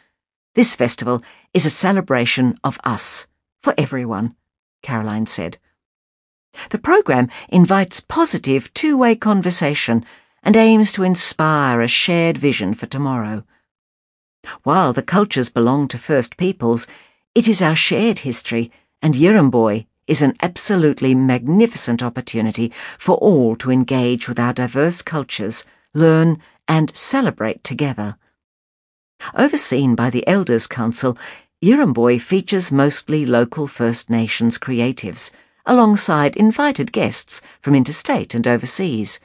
This 0.54 0.76
festival 0.76 1.24
is 1.54 1.66
a 1.66 1.70
celebration 1.70 2.60
of 2.64 2.80
us, 2.84 3.28
for 3.64 3.74
everyone, 3.78 4.36
Caroline 4.84 5.26
said. 5.26 5.58
The 6.70 6.78
programme 6.78 7.30
invites 7.50 8.00
positive 8.00 8.74
two 8.74 8.98
way 8.98 9.16
conversation 9.16 10.06
and 10.44 10.56
aims 10.56 10.92
to 10.94 11.04
inspire 11.04 11.82
a 11.82 11.88
shared 11.88 12.38
vision 12.38 12.74
for 12.74 12.86
tomorrow. 12.86 13.44
While 14.64 14.92
the 14.92 15.04
cultures 15.04 15.50
belong 15.50 15.88
to 15.90 15.98
First 15.98 16.36
Peoples, 16.36 16.88
it 17.34 17.48
is 17.48 17.62
our 17.62 17.76
shared 17.76 18.20
history, 18.20 18.72
and 19.02 19.14
Yirramboi 19.14 19.86
is 20.08 20.22
an 20.22 20.36
absolutely 20.42 21.16
magnificent 21.16 22.02
opportunity 22.04 22.72
for 22.98 23.16
all 23.18 23.56
to 23.56 23.72
engage 23.72 24.28
with 24.28 24.40
our 24.40 24.54
diverse 24.54 25.02
cultures, 25.02 25.66
learn, 25.94 26.38
and 26.68 26.96
celebrate 26.96 27.64
together. 27.64 28.18
Overseen 29.36 29.96
by 29.96 30.10
the 30.10 30.28
Elders 30.28 30.68
Council, 30.68 31.18
Yirramboi 31.64 32.20
features 32.20 32.72
mostly 32.72 33.26
local 33.26 33.68
First 33.68 34.10
Nations 34.10 34.58
creatives, 34.58 35.32
alongside 35.66 36.36
invited 36.36 36.92
guests 36.92 37.42
from 37.62 37.76
interstate 37.76 38.34
and 38.34 38.48
overseas. 38.48 39.20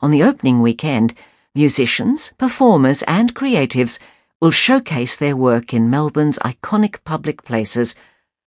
On 0.00 0.10
the 0.10 0.22
opening 0.22 0.62
weekend, 0.62 1.14
Musicians, 1.54 2.34
performers, 2.36 3.02
and 3.04 3.34
creatives 3.34 3.98
will 4.40 4.50
showcase 4.50 5.16
their 5.16 5.34
work 5.34 5.72
in 5.72 5.88
Melbourne's 5.88 6.38
iconic 6.40 7.02
public 7.04 7.44
places 7.44 7.94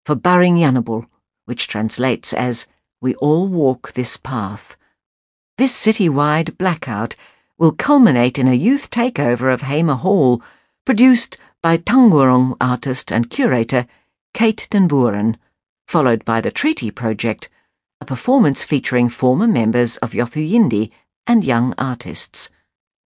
for 0.06 0.14
Barring 0.14 0.58
Yanabul, 0.58 1.08
which 1.50 1.68
translates 1.68 2.32
as 2.32 2.68
We 3.02 3.16
All 3.16 3.48
Walk 3.48 3.94
This 3.94 4.18
Path. 4.18 4.78
This 5.58 5.76
citywide 5.76 6.60
blackout 6.60 7.16
will 7.58 7.72
culminate 7.72 8.38
in 8.38 8.48
a 8.48 8.54
youth 8.54 8.92
takeover 8.92 9.52
of 9.52 9.64
Hamer 9.64 9.96
Hall, 9.96 10.44
produced 10.86 11.40
by 11.64 11.78
Taungurung 11.78 12.56
artist 12.62 13.12
and 13.12 13.32
curator 13.32 13.88
Kate 14.36 14.68
Den 14.70 14.88
Buuren, 14.88 15.38
followed 15.88 16.24
by 16.24 16.40
the 16.40 16.52
Treaty 16.52 16.92
Project, 16.92 17.50
a 18.00 18.06
performance 18.06 18.64
featuring 18.64 19.10
former 19.10 19.48
members 19.48 19.98
of 19.98 20.12
Yothu 20.12 20.48
Yindi 20.48 20.92
and 21.26 21.44
young 21.44 21.74
artists. 21.80 22.52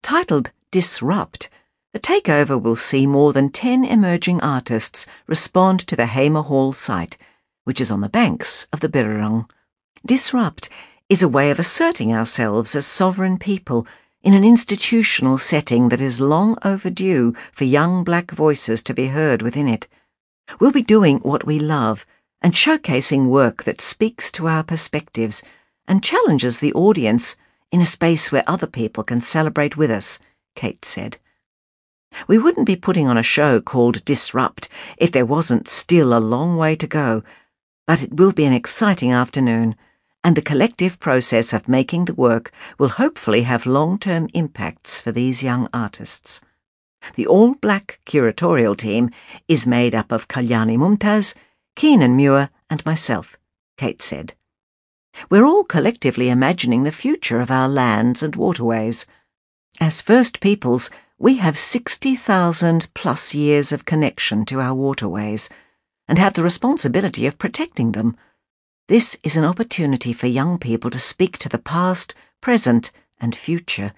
Titled 0.02 0.50
Disrupt, 0.72 1.48
the 1.92 2.00
takeover 2.00 2.60
will 2.60 2.74
see 2.74 3.06
more 3.06 3.32
than 3.32 3.50
10 3.50 3.84
emerging 3.84 4.40
artists 4.40 5.06
respond 5.28 5.78
to 5.86 5.94
the 5.94 6.06
Hamer 6.06 6.42
Hall 6.42 6.72
site, 6.72 7.16
which 7.64 7.80
is 7.80 7.90
on 7.90 8.00
the 8.00 8.08
banks 8.08 8.66
of 8.72 8.80
the 8.80 8.88
Birrarung. 8.88 9.48
Disrupt 10.04 10.68
is 11.08 11.22
a 11.22 11.28
way 11.28 11.50
of 11.50 11.58
asserting 11.58 12.12
ourselves 12.12 12.74
as 12.74 12.86
sovereign 12.86 13.38
people 13.38 13.86
in 14.22 14.34
an 14.34 14.44
institutional 14.44 15.36
setting 15.36 15.88
that 15.88 16.00
is 16.00 16.20
long 16.20 16.56
overdue 16.64 17.34
for 17.52 17.64
young 17.64 18.04
black 18.04 18.30
voices 18.30 18.82
to 18.82 18.94
be 18.94 19.08
heard 19.08 19.42
within 19.42 19.68
it. 19.68 19.88
We'll 20.60 20.72
be 20.72 20.82
doing 20.82 21.18
what 21.18 21.44
we 21.44 21.58
love 21.58 22.06
and 22.40 22.52
showcasing 22.52 23.26
work 23.26 23.64
that 23.64 23.80
speaks 23.80 24.32
to 24.32 24.48
our 24.48 24.64
perspectives 24.64 25.42
and 25.86 26.02
challenges 26.02 26.60
the 26.60 26.72
audience 26.74 27.36
in 27.70 27.80
a 27.80 27.86
space 27.86 28.30
where 28.30 28.44
other 28.46 28.66
people 28.66 29.02
can 29.04 29.20
celebrate 29.20 29.76
with 29.76 29.90
us, 29.90 30.18
Kate 30.54 30.84
said. 30.84 31.18
We 32.28 32.38
wouldn't 32.38 32.66
be 32.66 32.76
putting 32.76 33.08
on 33.08 33.16
a 33.16 33.22
show 33.22 33.60
called 33.60 34.04
Disrupt 34.04 34.68
if 34.98 35.12
there 35.12 35.24
wasn't 35.24 35.66
still 35.66 36.12
a 36.12 36.20
long 36.20 36.56
way 36.56 36.76
to 36.76 36.86
go, 36.86 37.22
but 37.86 38.02
it 38.02 38.14
will 38.14 38.32
be 38.32 38.44
an 38.44 38.52
exciting 38.52 39.12
afternoon, 39.12 39.74
and 40.24 40.36
the 40.36 40.42
collective 40.42 41.00
process 41.00 41.52
of 41.52 41.68
making 41.68 42.04
the 42.04 42.14
work 42.14 42.52
will 42.78 42.90
hopefully 42.90 43.42
have 43.42 43.66
long 43.66 43.98
term 43.98 44.28
impacts 44.34 45.00
for 45.00 45.10
these 45.10 45.42
young 45.42 45.68
artists. 45.74 46.40
The 47.16 47.26
all 47.26 47.54
black 47.54 48.00
curatorial 48.06 48.76
team 48.76 49.10
is 49.48 49.66
made 49.66 49.94
up 49.94 50.12
of 50.12 50.28
Kalyani 50.28 50.76
Mumtaz, 50.76 51.34
Keenan 51.74 52.14
Muir, 52.14 52.50
and 52.70 52.86
myself, 52.86 53.36
Kate 53.76 54.00
said. 54.00 54.34
We're 55.28 55.44
all 55.44 55.64
collectively 55.64 56.30
imagining 56.30 56.84
the 56.84 56.92
future 56.92 57.40
of 57.40 57.50
our 57.50 57.68
lands 57.68 58.22
and 58.22 58.36
waterways. 58.36 59.04
As 59.80 60.00
First 60.00 60.40
Peoples, 60.40 60.88
we 61.18 61.36
have 61.36 61.58
60,000 61.58 62.88
plus 62.94 63.34
years 63.34 63.72
of 63.72 63.84
connection 63.84 64.44
to 64.46 64.60
our 64.60 64.74
waterways 64.74 65.50
and 66.08 66.18
have 66.18 66.34
the 66.34 66.42
responsibility 66.42 67.26
of 67.26 67.38
protecting 67.38 67.92
them. 67.92 68.16
This 68.88 69.18
is 69.22 69.36
an 69.36 69.44
opportunity 69.44 70.12
for 70.12 70.26
young 70.26 70.58
people 70.58 70.90
to 70.90 70.98
speak 70.98 71.38
to 71.38 71.48
the 71.48 71.58
past, 71.58 72.14
present, 72.40 72.90
and 73.20 73.34
future, 73.34 73.92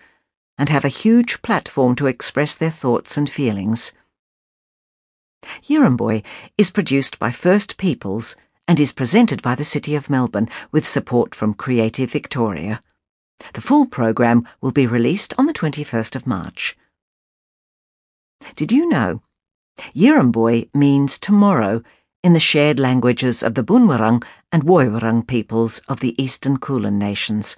and 0.58 0.68
have 0.68 0.84
a 0.84 0.88
huge 0.88 1.42
platform 1.42 1.96
to 1.96 2.06
express 2.06 2.56
their 2.56 2.70
thoughts 2.70 3.16
and 3.16 3.28
feelings. 3.28 3.92
Yirramboi 5.64 6.24
is 6.56 6.70
produced 6.70 7.18
by 7.18 7.30
First 7.30 7.76
Peoples 7.76 8.36
and 8.66 8.80
is 8.80 8.92
presented 8.92 9.42
by 9.42 9.54
the 9.54 9.64
City 9.64 9.94
of 9.94 10.08
Melbourne 10.08 10.48
with 10.72 10.86
support 10.86 11.34
from 11.34 11.54
Creative 11.54 12.10
Victoria. 12.10 12.82
The 13.52 13.60
full 13.60 13.86
programme 13.86 14.46
will 14.60 14.72
be 14.72 14.86
released 14.86 15.34
on 15.36 15.46
the 15.46 15.52
21st 15.52 16.16
of 16.16 16.26
March. 16.26 16.76
Did 18.56 18.72
you 18.72 18.88
know? 18.88 19.22
Yirramboi 19.94 20.68
means 20.74 21.18
tomorrow 21.18 21.82
in 22.22 22.32
the 22.32 22.40
shared 22.40 22.78
languages 22.78 23.42
of 23.42 23.54
the 23.54 23.62
Bunwurrung 23.62 24.24
and 24.52 24.62
Woiwurrung 24.62 25.26
peoples 25.26 25.80
of 25.88 26.00
the 26.00 26.20
Eastern 26.22 26.58
Kulin 26.58 26.98
nations. 26.98 27.56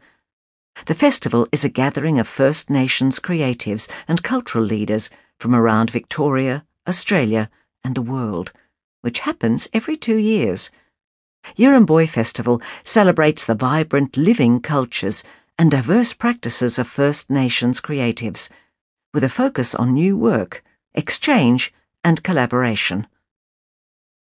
The 0.86 0.94
festival 0.94 1.46
is 1.52 1.64
a 1.64 1.68
gathering 1.68 2.18
of 2.18 2.26
First 2.26 2.68
Nations 2.68 3.18
creatives 3.20 3.88
and 4.08 4.22
cultural 4.22 4.64
leaders 4.64 5.08
from 5.38 5.54
around 5.54 5.90
Victoria, 5.90 6.66
Australia, 6.86 7.50
and 7.84 7.94
the 7.94 8.02
world, 8.02 8.52
which 9.02 9.20
happens 9.20 9.68
every 9.72 9.96
two 9.96 10.16
years. 10.16 10.70
Yirramboi 11.56 12.08
Festival 12.08 12.60
celebrates 12.82 13.44
the 13.44 13.54
vibrant 13.54 14.16
living 14.16 14.60
cultures 14.60 15.22
and 15.58 15.70
diverse 15.70 16.12
practices 16.12 16.78
of 16.78 16.88
First 16.88 17.30
Nations 17.30 17.80
creatives, 17.80 18.50
with 19.14 19.22
a 19.22 19.28
focus 19.28 19.74
on 19.74 19.94
new 19.94 20.16
work, 20.16 20.64
exchange, 20.94 21.72
and 22.06 22.22
collaboration. 22.22 23.06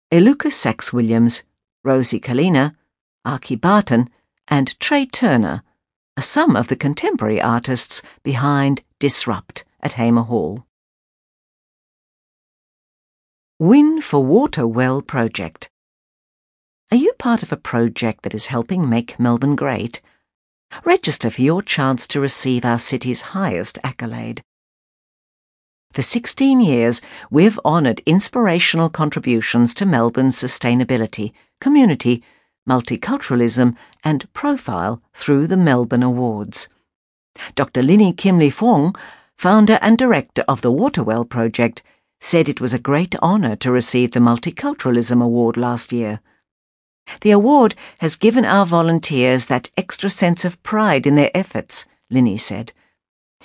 Eluka 0.10 0.54
Sax 0.54 0.94
Williams, 0.94 1.44
Rosie 1.84 2.22
Kalina, 2.22 2.76
Archie 3.26 3.58
Barton, 3.58 4.10
and 4.48 4.80
Trey 4.80 5.06
Turner 5.06 5.64
are 6.16 6.24
some 6.24 6.56
of 6.56 6.70
the 6.70 6.78
contemporary 6.78 7.42
artists 7.42 8.02
behind 8.24 8.84
Disrupt 9.00 9.66
at 9.82 9.94
Hamer 9.94 10.22
Hall. 10.22 10.66
Win 13.60 14.02
for 14.02 14.22
Water 14.22 14.68
Well 14.68 15.02
Project. 15.02 15.70
Are 16.92 16.98
you 16.98 17.14
part 17.18 17.42
of 17.42 17.54
a 17.54 17.58
project 17.58 18.24
that 18.24 18.34
is 18.34 18.48
helping 18.48 18.90
make 18.90 19.18
Melbourne 19.18 19.56
great? 19.56 20.02
Register 20.84 21.30
for 21.30 21.42
your 21.42 21.62
chance 21.62 22.06
to 22.08 22.20
receive 22.20 22.66
our 22.66 22.78
city's 22.78 23.32
highest 23.32 23.80
accolade. 23.82 24.42
For 25.94 26.02
16 26.02 26.60
years, 26.60 27.00
we've 27.32 27.58
honoured 27.64 28.02
inspirational 28.06 28.90
contributions 28.90 29.74
to 29.76 29.86
Melbourne's 29.86 30.36
sustainability, 30.36 31.32
community, 31.62 32.22
multiculturalism, 32.70 33.78
and 34.04 34.34
profile 34.34 35.02
through 35.14 35.48
the 35.48 35.56
Melbourne 35.56 36.04
Awards. 36.04 36.68
Dr. 37.56 37.82
Linny 37.82 38.12
Kimley 38.12 38.52
Fong, 38.52 38.94
founder 39.38 39.80
and 39.82 39.98
director 39.98 40.44
of 40.46 40.60
the 40.60 40.74
Waterwell 40.74 41.24
Project, 41.24 41.84
said 42.26 42.50
it 42.50 42.60
was 42.60 42.74
a 42.74 42.80
great 42.80 43.16
honour 43.18 43.56
to 43.56 43.72
receive 43.72 44.12
the 44.12 44.20
Multiculturalism 44.20 45.22
Award 45.22 45.56
last 45.56 45.94
year. 45.94 46.22
The 47.22 47.30
award 47.30 47.76
has 48.00 48.16
given 48.16 48.44
our 48.44 48.66
volunteers 48.66 49.46
that 49.46 49.70
extra 49.78 50.10
sense 50.10 50.44
of 50.44 50.62
pride 50.64 51.06
in 51.06 51.14
their 51.14 51.30
efforts, 51.36 51.86
Linny 52.10 52.40
said. 52.40 52.74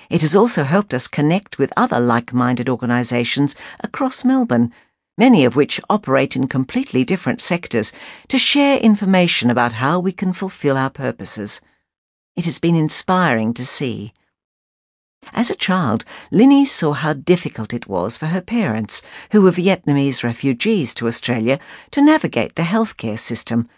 It 0.09 0.23
has 0.23 0.35
also 0.35 0.65
helped 0.65 0.95
us 0.95 1.09
connect 1.09 1.59
with 1.59 1.75
other 1.77 2.01
like 2.01 2.33
minded 2.33 2.71
organisations 2.71 3.55
across 3.81 4.25
Melbourne, 4.25 4.73
many 5.19 5.45
of 5.45 5.57
which 5.57 5.83
operate 5.91 6.35
in 6.35 6.49
completely 6.49 7.05
different 7.05 7.43
sectors, 7.43 7.93
to 8.29 8.39
share 8.39 8.79
information 8.79 9.51
about 9.51 9.75
how 9.75 10.01
we 10.01 10.11
can 10.11 10.33
fulfil 10.33 10.79
our 10.79 10.89
purposes. 10.89 11.61
It 12.35 12.47
has 12.47 12.59
been 12.59 12.77
inspiring 12.77 13.53
to 13.55 13.67
see. 13.67 14.15
As 15.33 15.51
a 15.51 15.55
child, 15.55 16.05
Linny 16.31 16.67
saw 16.67 16.93
how 16.93 17.15
difficult 17.15 17.73
it 17.73 17.87
was 17.87 18.17
for 18.17 18.27
her 18.27 18.43
parents, 18.43 19.01
who 19.33 19.41
were 19.41 19.51
Vietnamese 19.51 20.23
refugees 20.23 20.93
to 20.95 21.07
Australia, 21.07 21.59
to 21.93 22.03
navigate 22.03 22.57
the 22.57 22.63
healthcare 22.63 23.19
system, 23.19 23.69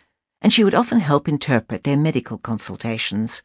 and 0.41 0.53
she 0.53 0.65
would 0.65 0.75
often 0.75 0.99
help 0.99 1.29
interpret 1.29 1.85
their 1.85 1.97
medical 1.97 2.39
consultations. 2.39 3.43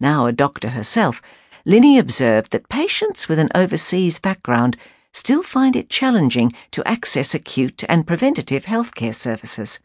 Now 0.00 0.26
a 0.26 0.32
doctor 0.32 0.70
herself, 0.70 1.22
Linny 1.64 1.98
observed 1.98 2.50
that 2.50 2.68
patients 2.68 3.28
with 3.28 3.38
an 3.38 3.50
overseas 3.54 4.18
background 4.18 4.76
still 5.12 5.42
find 5.44 5.76
it 5.76 5.88
challenging 5.88 6.52
to 6.72 6.88
access 6.88 7.32
acute 7.32 7.84
and 7.88 8.06
preventative 8.06 8.64
healthcare 8.64 9.14
services. 9.14 9.78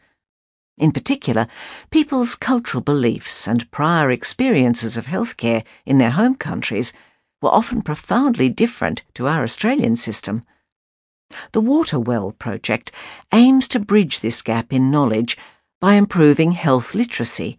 In 0.78 0.92
particular, 0.92 1.46
people's 1.90 2.34
cultural 2.34 2.82
beliefs 2.82 3.46
and 3.46 3.70
prior 3.70 4.10
experiences 4.10 4.96
of 4.96 5.06
healthcare 5.06 5.64
in 5.86 5.98
their 5.98 6.10
home 6.10 6.34
countries 6.34 6.92
were 7.40 7.50
often 7.50 7.82
profoundly 7.82 8.48
different 8.48 9.04
to 9.14 9.26
our 9.26 9.42
Australian 9.42 9.96
system. 9.96 10.44
The 11.52 11.60
Water 11.60 11.98
Well 11.98 12.32
project 12.32 12.92
aims 13.32 13.68
to 13.68 13.80
bridge 13.80 14.20
this 14.20 14.42
gap 14.42 14.72
in 14.72 14.90
knowledge 14.90 15.36
by 15.80 15.94
improving 15.94 16.52
health 16.52 16.94
literacy, 16.94 17.58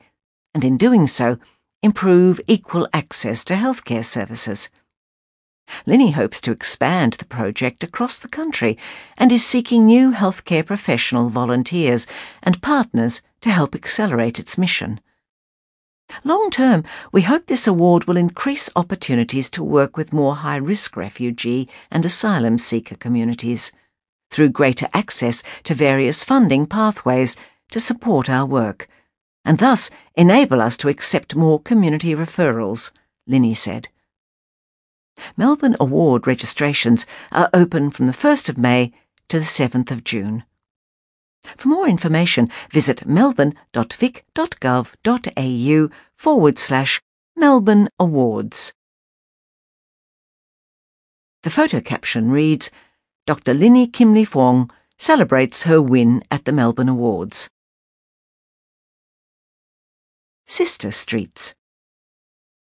and 0.54 0.64
in 0.64 0.78
doing 0.78 1.08
so, 1.08 1.38
improve 1.84 2.42
equal 2.48 2.88
access 2.94 3.44
to 3.46 3.56
healthcare 3.56 4.04
services. 4.04 4.70
Linny 5.86 6.12
hopes 6.12 6.40
to 6.42 6.52
expand 6.52 7.14
the 7.14 7.26
project 7.26 7.84
across 7.84 8.20
the 8.20 8.30
country 8.30 8.78
and 9.18 9.32
is 9.32 9.46
seeking 9.46 9.86
new 9.86 10.12
healthcare 10.12 10.66
professional 10.66 11.30
volunteers 11.30 12.08
and 12.42 12.62
partners 12.62 13.22
to 13.42 13.52
help 13.52 13.76
accelerate 13.76 14.40
its 14.40 14.58
mission. 14.58 15.00
Long 16.24 16.50
term, 16.50 16.84
we 17.12 17.24
hope 17.24 17.48
this 17.48 17.68
award 17.68 18.06
will 18.06 18.18
increase 18.18 18.70
opportunities 18.76 19.50
to 19.52 19.64
work 19.64 19.98
with 19.98 20.14
more 20.14 20.36
high 20.36 20.58
risk 20.58 20.96
refugee 20.96 21.68
and 21.92 22.06
asylum 22.06 22.58
seeker 22.58 22.96
communities 22.96 23.72
through 24.32 24.50
greater 24.50 24.88
access 24.94 25.44
to 25.64 25.74
various 25.74 26.24
funding 26.24 26.66
pathways 26.66 27.36
to 27.72 27.80
support 27.80 28.30
our 28.30 28.46
work, 28.46 28.88
and 29.44 29.60
thus 29.60 29.90
enable 30.16 30.62
us 30.62 30.78
to 30.78 30.90
accept 30.90 31.36
more 31.36 31.60
community 31.60 32.14
referrals, 32.16 32.92
Linny 33.26 33.54
said. 33.54 33.90
Melbourne 35.36 35.76
Award 35.80 36.28
registrations 36.28 37.06
are 37.32 37.50
open 37.54 37.90
from 37.92 38.08
the 38.08 38.14
1st 38.14 38.50
of 38.50 38.58
May 38.58 38.94
to 39.30 39.40
the 39.40 39.46
7th 39.46 39.92
of 39.92 40.04
June. 40.04 40.44
For 41.44 41.68
more 41.68 41.88
information, 41.88 42.50
visit 42.72 43.06
melbourne.vic.gov.au 43.06 45.90
forward 46.16 46.60
slash 46.60 47.02
Melbourne 47.36 47.90
Awards. 48.00 48.74
The 51.44 51.50
photo 51.50 51.80
caption 51.80 52.32
reads 52.32 52.72
Dr. 53.26 53.54
Linny 53.54 53.88
Kim 53.88 54.14
Li 54.14 54.26
Fong 54.26 54.70
celebrates 54.98 55.64
her 55.64 55.82
win 55.82 56.24
at 56.32 56.46
the 56.46 56.52
Melbourne 56.52 56.90
Awards. 56.90 57.50
Sister 60.46 60.92
Streets 60.92 61.54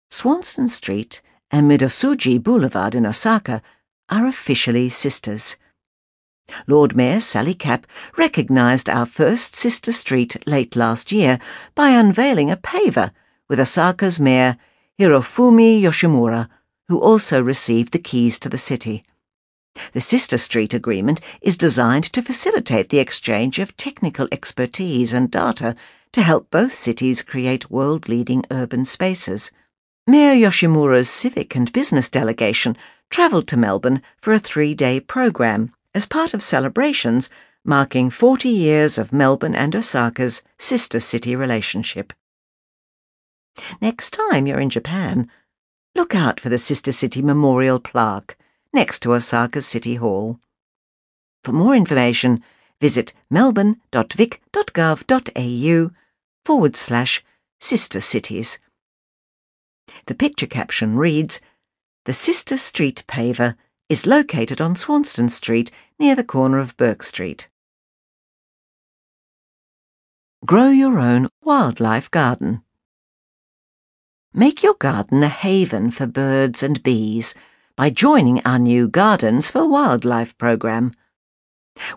Swanston 0.10 0.70
Street 0.70 1.22
and 1.52 1.70
Midosuji 1.70 2.42
Boulevard 2.42 2.96
in 2.96 3.06
Osaka 3.06 3.62
are 4.10 4.26
officially 4.26 4.90
sisters. 4.90 5.58
Lord 6.66 6.96
Mayor 6.96 7.20
Sally 7.20 7.54
Capp 7.54 7.86
recognised 8.18 8.90
our 8.90 9.06
first 9.06 9.56
sister 9.56 9.92
street 9.92 10.38
late 10.48 10.76
last 10.76 11.12
year 11.12 11.40
by 11.76 11.90
unveiling 11.90 12.50
a 12.50 12.58
paver 12.58 13.12
with 13.48 13.60
Osaka's 13.60 14.20
mayor 14.20 14.58
Hirofumi 15.00 15.82
Yoshimura, 15.82 16.50
who 16.88 17.00
also 17.00 17.42
received 17.42 17.94
the 17.94 18.00
keys 18.00 18.40
to 18.40 18.50
the 18.50 18.58
city. 18.58 19.04
The 19.94 20.02
Sister 20.02 20.38
Street 20.38 20.74
Agreement 20.74 21.22
is 21.42 21.56
designed 21.56 22.06
to 22.06 22.24
facilitate 22.24 22.90
the 22.90 23.00
exchange 23.00 23.60
of 23.60 23.78
technical 23.78 24.28
expertise 24.32 25.14
and 25.14 25.30
data 25.30 25.76
to 26.14 26.22
help 26.24 26.50
both 26.50 26.74
cities 26.74 27.22
create 27.22 27.70
world 27.70 28.10
leading 28.10 28.44
urban 28.50 28.86
spaces. 28.86 29.52
Mayor 30.08 30.34
Yoshimura's 30.34 31.10
civic 31.10 31.56
and 31.56 31.72
business 31.72 32.10
delegation 32.10 32.76
travelled 33.10 33.48
to 33.50 33.58
Melbourne 33.58 34.02
for 34.20 34.34
a 34.34 34.40
three 34.40 34.74
day 34.74 35.00
programme 35.00 35.74
as 35.98 36.06
part 36.06 36.34
of 36.36 36.44
celebrations 36.44 37.28
marking 37.66 38.12
40 38.12 38.48
years 38.48 39.00
of 39.00 39.12
Melbourne 39.12 39.56
and 39.56 39.76
Osaka's 39.76 40.44
sister 40.60 41.00
city 41.00 41.36
relationship. 41.36 42.14
Next 43.82 44.12
time 44.12 44.46
you're 44.46 44.60
in 44.60 44.70
Japan, 44.70 45.28
look 45.96 46.14
out 46.14 46.40
for 46.40 46.50
the 46.50 46.60
Sister 46.60 46.92
City 46.92 47.24
Memorial 47.24 47.80
plaque 47.80 48.38
next 48.72 49.00
to 49.00 49.16
Osaka 49.16 49.60
City 49.60 49.96
Hall. 49.96 50.40
For 51.44 51.52
more 51.52 51.76
information, 51.76 52.44
visit 52.80 53.14
melbourne.vic.gov.au 53.32 55.92
forward 56.46 56.76
slash 56.76 57.24
sister 57.60 58.00
cities. 58.00 58.60
The 60.06 60.14
picture 60.14 60.46
caption 60.46 60.96
reads 60.96 61.42
The 62.06 62.14
Sister 62.14 62.60
Street 62.60 63.04
paver 63.08 63.56
is 63.90 64.06
located 64.06 64.60
on 64.60 64.76
Swanston 64.76 65.30
Street 65.30 65.72
near 66.00 66.16
the 66.16 66.24
corner 66.24 66.60
of 66.60 66.76
Bourke 66.76 67.04
Street. 67.04 67.48
Grow 70.46 70.70
your 70.70 71.00
own 71.00 71.30
wildlife 71.44 72.12
garden. 72.12 72.62
Make 74.34 74.62
your 74.62 74.76
garden 74.76 75.24
a 75.24 75.30
haven 75.30 75.90
for 75.90 76.06
birds 76.06 76.62
and 76.62 76.84
bees 76.84 77.34
by 77.76 77.90
joining 77.90 78.42
our 78.46 78.60
new 78.60 78.88
Gardens 78.88 79.50
for 79.50 79.68
Wildlife 79.68 80.38
programme. 80.38 80.92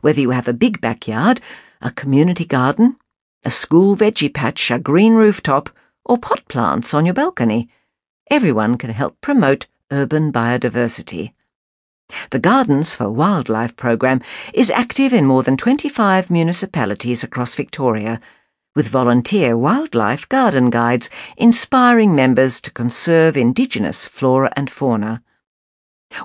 Whether 0.00 0.20
you 0.20 0.30
have 0.30 0.48
a 0.48 0.52
big 0.52 0.80
backyard, 0.80 1.40
a 1.82 1.90
community 1.90 2.44
garden, 2.44 2.96
a 3.44 3.50
school 3.50 3.96
veggie 3.96 4.32
patch, 4.32 4.70
a 4.70 4.78
green 4.78 5.14
rooftop, 5.14 5.70
or 6.04 6.18
pot 6.18 6.46
plants 6.48 6.94
on 6.94 7.04
your 7.04 7.14
balcony, 7.14 7.68
everyone 8.30 8.78
can 8.78 8.90
help 8.90 9.20
promote 9.20 9.66
urban 9.90 10.32
biodiversity. 10.32 11.32
The 12.30 12.38
Gardens 12.38 12.94
for 12.94 13.10
Wildlife 13.10 13.76
programme 13.76 14.20
is 14.52 14.70
active 14.70 15.12
in 15.12 15.26
more 15.26 15.42
than 15.42 15.56
25 15.56 16.30
municipalities 16.30 17.22
across 17.22 17.54
Victoria, 17.54 18.20
with 18.74 18.88
volunteer 18.88 19.56
wildlife 19.56 20.28
garden 20.28 20.70
guides 20.70 21.10
inspiring 21.36 22.14
members 22.14 22.60
to 22.60 22.70
conserve 22.70 23.36
Indigenous 23.36 24.06
flora 24.06 24.52
and 24.56 24.70
fauna. 24.70 25.22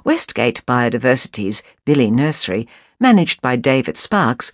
Westgate 0.03 0.65
Biodiversity's 0.65 1.63
Bili 1.85 2.11
Nursery, 2.11 2.67
managed 2.99 3.41
by 3.41 3.55
David 3.55 3.97
Sparks, 3.97 4.51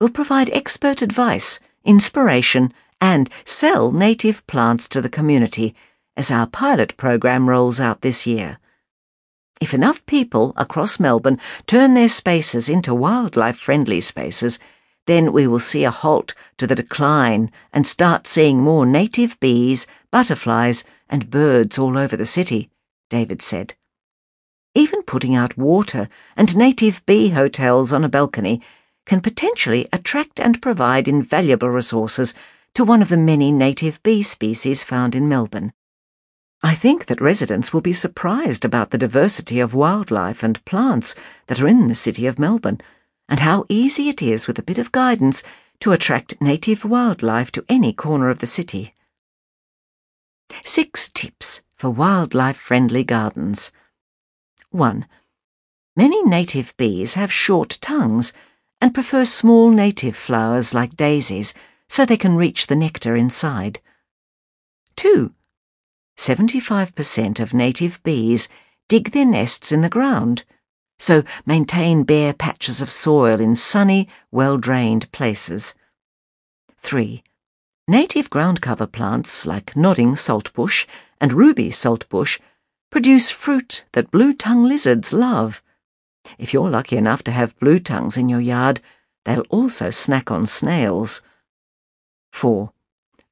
will 0.00 0.08
provide 0.08 0.50
expert 0.50 1.02
advice, 1.02 1.60
inspiration, 1.84 2.72
and 3.00 3.30
sell 3.44 3.92
native 3.92 4.46
plants 4.46 4.88
to 4.88 5.00
the 5.00 5.08
community 5.08 5.74
as 6.16 6.30
our 6.30 6.46
pilot 6.46 6.96
programme 6.96 7.48
rolls 7.48 7.80
out 7.80 8.00
this 8.00 8.26
year. 8.26 8.58
If 9.60 9.72
enough 9.72 10.04
people 10.06 10.52
across 10.56 11.00
Melbourne 11.00 11.38
turn 11.66 11.94
their 11.94 12.08
spaces 12.08 12.68
into 12.68 12.94
wildlife 12.94 13.56
friendly 13.56 14.00
spaces, 14.00 14.58
then 15.06 15.32
we 15.32 15.46
will 15.46 15.58
see 15.58 15.84
a 15.84 15.90
halt 15.90 16.34
to 16.58 16.66
the 16.66 16.74
decline 16.74 17.50
and 17.72 17.86
start 17.86 18.26
seeing 18.26 18.60
more 18.60 18.86
native 18.86 19.38
bees, 19.40 19.86
butterflies, 20.10 20.82
and 21.08 21.30
birds 21.30 21.78
all 21.78 21.98
over 21.98 22.16
the 22.16 22.26
city, 22.26 22.70
David 23.10 23.42
said. 23.42 23.74
Even 24.74 25.02
putting 25.02 25.34
out 25.34 25.56
water 25.56 26.08
and 26.36 26.56
native 26.56 27.04
bee 27.06 27.28
hotels 27.30 27.92
on 27.92 28.02
a 28.02 28.08
balcony 28.08 28.60
can 29.06 29.20
potentially 29.20 29.86
attract 29.92 30.40
and 30.40 30.62
provide 30.62 31.06
invaluable 31.06 31.68
resources 31.68 32.34
to 32.74 32.82
one 32.82 33.02
of 33.02 33.08
the 33.08 33.16
many 33.16 33.52
native 33.52 34.02
bee 34.02 34.22
species 34.22 34.82
found 34.82 35.14
in 35.14 35.28
Melbourne. 35.28 35.72
I 36.64 36.74
think 36.74 37.04
that 37.06 37.20
residents 37.20 37.74
will 37.74 37.82
be 37.82 37.92
surprised 37.92 38.64
about 38.64 38.88
the 38.88 38.96
diversity 38.96 39.60
of 39.60 39.74
wildlife 39.74 40.42
and 40.42 40.64
plants 40.64 41.14
that 41.46 41.60
are 41.60 41.68
in 41.68 41.88
the 41.88 41.94
city 41.94 42.26
of 42.26 42.38
Melbourne, 42.38 42.80
and 43.28 43.40
how 43.40 43.66
easy 43.68 44.08
it 44.08 44.22
is 44.22 44.46
with 44.46 44.58
a 44.58 44.62
bit 44.62 44.78
of 44.78 44.90
guidance 44.90 45.42
to 45.80 45.92
attract 45.92 46.40
native 46.40 46.82
wildlife 46.82 47.52
to 47.52 47.66
any 47.68 47.92
corner 47.92 48.30
of 48.30 48.38
the 48.38 48.46
city. 48.46 48.94
Six 50.64 51.10
tips 51.10 51.60
for 51.76 51.90
wildlife 51.90 52.56
friendly 52.56 53.04
gardens. 53.04 53.70
1. 54.70 55.06
Many 55.96 56.22
native 56.24 56.74
bees 56.78 57.12
have 57.12 57.30
short 57.30 57.76
tongues 57.82 58.32
and 58.80 58.94
prefer 58.94 59.26
small 59.26 59.70
native 59.70 60.16
flowers 60.16 60.72
like 60.72 60.96
daisies, 60.96 61.52
so 61.90 62.06
they 62.06 62.16
can 62.16 62.36
reach 62.36 62.68
the 62.68 62.76
nectar 62.76 63.14
inside. 63.14 63.80
2. 64.96 65.34
75% 66.16 67.40
of 67.40 67.54
native 67.54 68.02
bees 68.02 68.48
dig 68.88 69.12
their 69.12 69.26
nests 69.26 69.72
in 69.72 69.80
the 69.80 69.88
ground, 69.88 70.44
so 70.98 71.24
maintain 71.44 72.04
bare 72.04 72.32
patches 72.32 72.80
of 72.80 72.90
soil 72.90 73.40
in 73.40 73.56
sunny, 73.56 74.08
well 74.30 74.56
drained 74.56 75.10
places. 75.12 75.74
3. 76.78 77.22
Native 77.88 78.30
ground 78.30 78.60
cover 78.60 78.86
plants 78.86 79.46
like 79.46 79.76
nodding 79.76 80.16
saltbush 80.16 80.86
and 81.20 81.32
ruby 81.32 81.70
saltbush 81.70 82.38
produce 82.90 83.30
fruit 83.30 83.84
that 83.92 84.10
blue 84.10 84.32
tongue 84.32 84.64
lizards 84.64 85.12
love. 85.12 85.62
If 86.38 86.52
you're 86.52 86.70
lucky 86.70 86.96
enough 86.96 87.22
to 87.24 87.32
have 87.32 87.58
blue 87.58 87.78
tongues 87.78 88.16
in 88.16 88.28
your 88.28 88.40
yard, 88.40 88.80
they'll 89.24 89.46
also 89.50 89.90
snack 89.90 90.30
on 90.30 90.46
snails. 90.46 91.22
4. 92.32 92.72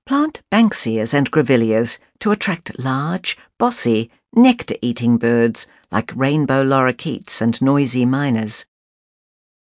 Plant 0.05 0.43
Banksias 0.51 1.15
and 1.15 1.31
Grevilleas 1.31 1.99
to 2.19 2.33
attract 2.33 2.79
large, 2.79 3.39
bossy, 3.57 4.11
nectar-eating 4.35 5.17
birds 5.17 5.69
like 5.93 6.11
rainbow 6.17 6.65
lorikeets 6.65 7.41
and 7.41 7.61
noisy 7.63 8.05
miners. 8.05 8.67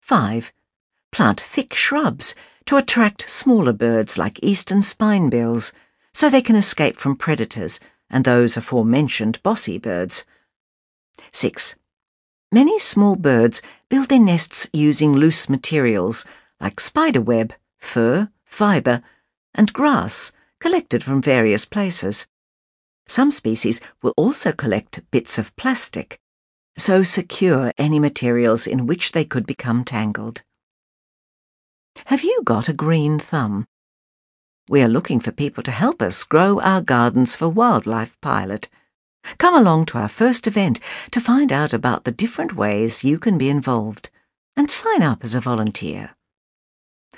5. 0.02 0.52
Plant 1.12 1.40
thick 1.42 1.74
shrubs 1.74 2.36
to 2.66 2.78
attract 2.78 3.30
smaller 3.30 3.74
birds 3.74 4.20
like 4.20 4.44
eastern 4.44 4.82
spinebills 4.82 5.72
so 6.14 6.30
they 6.30 6.44
can 6.44 6.56
escape 6.56 6.96
from 6.98 7.16
predators 7.16 7.80
and 8.08 8.24
those 8.24 8.56
aforementioned 8.56 9.42
bossy 9.42 9.80
birds. 9.80 10.26
6. 11.32 11.76
Many 12.52 12.78
small 12.78 13.16
birds 13.16 13.64
build 13.90 14.10
their 14.10 14.20
nests 14.20 14.70
using 14.74 15.14
loose 15.14 15.50
materials 15.50 16.24
like 16.60 16.80
spiderweb, 16.80 17.54
fur, 17.80 18.30
fibre, 18.44 19.02
and 19.54 19.74
grass 19.74 20.32
collected 20.60 21.04
from 21.04 21.22
various 21.22 21.66
places. 21.66 22.28
Some 23.08 23.32
species 23.32 23.82
will 24.04 24.14
also 24.16 24.52
collect 24.52 25.02
bits 25.12 25.38
of 25.38 25.56
plastic, 25.56 26.20
so 26.78 27.04
secure 27.04 27.74
any 27.78 28.00
materials 28.00 28.68
in 28.68 28.86
which 28.86 29.12
they 29.12 29.26
could 29.26 29.46
become 29.46 29.84
tangled. 29.84 30.44
Have 32.06 32.24
you 32.24 32.42
got 32.44 32.70
a 32.70 32.74
green 32.74 33.20
thumb? 33.20 33.68
We 34.70 34.84
are 34.84 34.88
looking 34.88 35.20
for 35.20 35.32
people 35.32 35.64
to 35.64 35.72
help 35.72 36.02
us 36.02 36.24
grow 36.24 36.60
our 36.60 36.82
Gardens 36.82 37.36
for 37.36 37.50
Wildlife 37.50 38.16
pilot. 38.22 38.70
Come 39.38 39.56
along 39.56 39.88
to 39.88 39.98
our 39.98 40.08
first 40.08 40.46
event 40.46 40.80
to 41.12 41.20
find 41.20 41.52
out 41.52 41.74
about 41.74 42.04
the 42.04 42.12
different 42.12 42.56
ways 42.56 43.04
you 43.04 43.18
can 43.18 43.38
be 43.38 43.50
involved 43.50 44.10
and 44.56 44.70
sign 44.70 45.02
up 45.02 45.24
as 45.24 45.34
a 45.34 45.42
volunteer. 45.42 46.16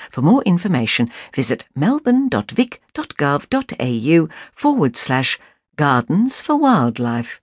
For 0.09 0.21
more 0.21 0.41
information, 0.43 1.11
visit 1.33 1.67
melbourne.vic.gov.au 1.75 4.29
forward 4.51 4.95
slash 4.95 5.39
Gardens 5.75 6.39
for 6.41 6.57
Wildlife. 6.57 7.41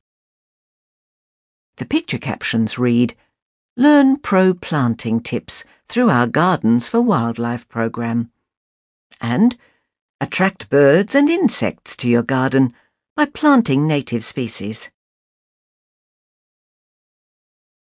The 1.76 1.86
picture 1.86 2.18
captions 2.18 2.78
read 2.78 3.14
Learn 3.76 4.16
pro 4.16 4.54
planting 4.54 5.20
tips 5.20 5.64
through 5.88 6.10
our 6.10 6.26
Gardens 6.26 6.88
for 6.88 7.00
Wildlife 7.00 7.68
program. 7.68 8.32
And 9.20 9.56
attract 10.20 10.68
birds 10.68 11.14
and 11.14 11.30
insects 11.30 11.96
to 11.98 12.08
your 12.08 12.24
garden 12.24 12.74
by 13.14 13.26
planting 13.26 13.86
native 13.86 14.24
species. 14.24 14.90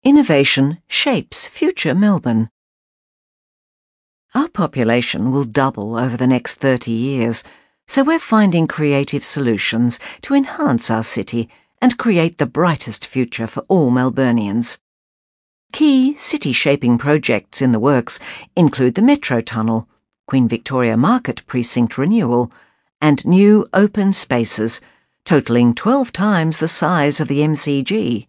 Innovation 0.04 0.82
shapes 0.86 1.48
future 1.48 1.94
Melbourne. 1.94 2.50
Our 4.36 4.48
population 4.50 5.32
will 5.32 5.44
double 5.44 5.96
over 5.96 6.14
the 6.14 6.26
next 6.26 6.56
30 6.56 6.90
years, 6.90 7.42
so 7.86 8.04
we're 8.04 8.18
finding 8.18 8.66
creative 8.66 9.24
solutions 9.24 9.98
to 10.20 10.34
enhance 10.34 10.90
our 10.90 11.02
city 11.02 11.48
and 11.80 11.96
create 11.96 12.36
the 12.36 12.44
brightest 12.44 13.06
future 13.06 13.46
for 13.46 13.60
all 13.68 13.90
Melburnians. 13.90 14.78
Key 15.72 16.16
city 16.18 16.52
shaping 16.52 16.98
projects 16.98 17.62
in 17.62 17.72
the 17.72 17.80
works 17.80 18.20
include 18.54 18.94
the 18.94 19.00
Metro 19.00 19.40
Tunnel, 19.40 19.88
Queen 20.26 20.46
Victoria 20.46 20.98
Market 20.98 21.40
Precinct 21.46 21.96
renewal, 21.96 22.52
and 23.00 23.24
new 23.24 23.66
open 23.72 24.12
spaces, 24.12 24.82
totalling 25.24 25.74
12 25.74 26.12
times 26.12 26.58
the 26.58 26.68
size 26.68 27.22
of 27.22 27.28
the 27.28 27.40
MCG. 27.40 28.26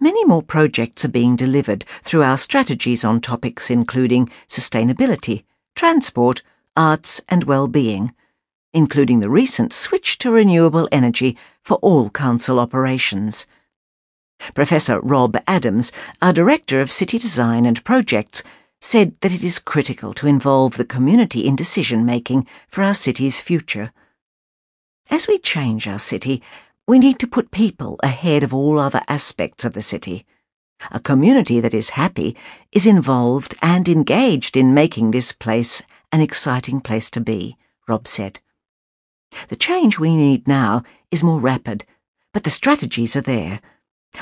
Many 0.00 0.24
more 0.24 0.42
projects 0.42 1.04
are 1.04 1.08
being 1.08 1.36
delivered 1.36 1.84
through 2.02 2.22
our 2.22 2.36
strategies 2.36 3.04
on 3.04 3.20
topics 3.20 3.70
including 3.70 4.28
sustainability, 4.48 5.44
transport, 5.74 6.42
arts, 6.76 7.20
and 7.28 7.44
well-being, 7.44 8.14
including 8.72 9.20
the 9.20 9.30
recent 9.30 9.72
switch 9.72 10.18
to 10.18 10.30
renewable 10.30 10.88
energy 10.90 11.36
for 11.62 11.76
all 11.76 12.10
council 12.10 12.58
operations. 12.58 13.46
Professor 14.54 15.00
Rob 15.00 15.36
Adams, 15.46 15.92
our 16.20 16.32
Director 16.32 16.80
of 16.80 16.90
City 16.90 17.18
Design 17.18 17.66
and 17.66 17.82
Projects, 17.84 18.42
said 18.80 19.14
that 19.20 19.32
it 19.32 19.42
is 19.42 19.58
critical 19.58 20.12
to 20.12 20.26
involve 20.26 20.76
the 20.76 20.84
community 20.84 21.46
in 21.46 21.56
decision 21.56 22.04
making 22.04 22.46
for 22.68 22.82
our 22.82 22.94
city's 22.94 23.40
future. 23.40 23.92
As 25.10 25.28
we 25.28 25.38
change 25.38 25.86
our 25.86 25.98
city, 25.98 26.42
we 26.86 26.98
need 26.98 27.18
to 27.18 27.26
put 27.26 27.50
people 27.50 27.98
ahead 28.02 28.42
of 28.42 28.52
all 28.52 28.78
other 28.78 29.00
aspects 29.08 29.64
of 29.64 29.72
the 29.72 29.82
city. 29.82 30.26
A 30.90 31.00
community 31.00 31.58
that 31.60 31.72
is 31.72 31.90
happy 31.90 32.36
is 32.72 32.86
involved 32.86 33.54
and 33.62 33.88
engaged 33.88 34.54
in 34.56 34.74
making 34.74 35.10
this 35.10 35.32
place 35.32 35.82
an 36.12 36.20
exciting 36.20 36.80
place 36.80 37.08
to 37.10 37.20
be, 37.20 37.56
Rob 37.88 38.06
said. 38.06 38.40
The 39.48 39.56
change 39.56 39.98
we 39.98 40.14
need 40.14 40.46
now 40.46 40.82
is 41.10 41.22
more 41.22 41.40
rapid, 41.40 41.86
but 42.34 42.44
the 42.44 42.50
strategies 42.50 43.16
are 43.16 43.22
there. 43.22 43.60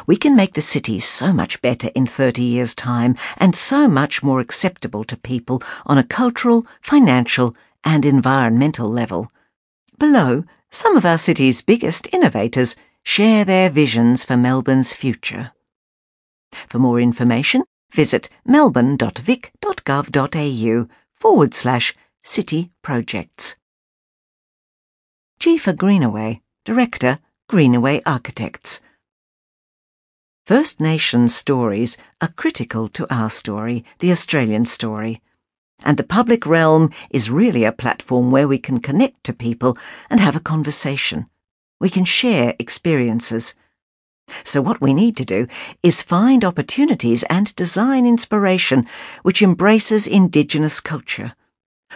We 0.07 0.17
can 0.17 0.37
make 0.37 0.55
the 0.55 0.63
city 0.63 1.01
so 1.01 1.33
much 1.33 1.61
better 1.63 1.91
in 1.97 2.07
30 2.07 2.43
years' 2.43 2.75
time 2.75 3.17
and 3.37 3.57
so 3.57 3.89
much 3.89 4.23
more 4.23 4.41
acceptable 4.41 5.05
to 5.05 5.17
people 5.17 5.63
on 5.85 5.99
a 5.99 6.05
cultural, 6.05 6.65
financial, 6.81 7.57
and 7.83 8.05
environmental 8.05 8.89
level. 8.89 9.31
Below, 9.99 10.45
some 10.71 10.97
of 10.97 11.05
our 11.05 11.19
city's 11.19 11.61
biggest 11.61 12.09
innovators 12.13 12.77
share 13.03 13.45
their 13.45 13.69
visions 13.71 14.25
for 14.25 14.37
Melbourne's 14.37 14.93
future. 14.93 15.51
For 16.53 16.79
more 16.79 17.01
information, 17.01 17.65
visit 17.93 18.29
melbourne.vic.gov.au 18.45 20.89
forward 21.15 21.55
slash 21.55 21.95
city 22.23 22.71
projects. 22.83 23.57
Jefa 25.41 25.77
Greenaway, 25.77 26.43
Director, 26.65 27.19
Greenaway 27.49 28.01
Architects. 28.07 28.81
First 30.47 30.81
Nations 30.81 31.35
stories 31.35 31.97
are 32.21 32.29
critical 32.29 32.89
to 32.91 33.13
our 33.13 33.31
story, 33.31 33.85
the 33.99 34.11
Australian 34.11 34.65
story 34.65 35.21
and 35.85 35.97
the 35.97 36.05
public 36.05 36.47
realm 36.47 36.91
is 37.11 37.31
really 37.31 37.65
a 37.65 37.73
platform 37.73 38.31
where 38.31 38.49
we 38.49 38.59
can 38.59 38.81
connect 38.81 39.25
to 39.25 39.33
people 39.33 39.77
and 40.09 40.21
have 40.21 40.37
a 40.37 40.41
conversation. 40.41 41.27
We 41.81 41.91
can 41.91 42.05
share 42.05 42.55
experiences. 42.59 43.55
So, 44.45 44.63
what 44.63 44.81
we 44.81 44.95
need 44.95 45.17
to 45.17 45.25
do 45.25 45.47
is 45.83 46.01
find 46.01 46.45
opportunities 46.45 47.23
and 47.25 47.55
design 47.57 48.07
inspiration 48.07 48.87
which 49.23 49.43
embraces 49.43 50.07
Indigenous 50.07 50.81
culture. 50.81 51.35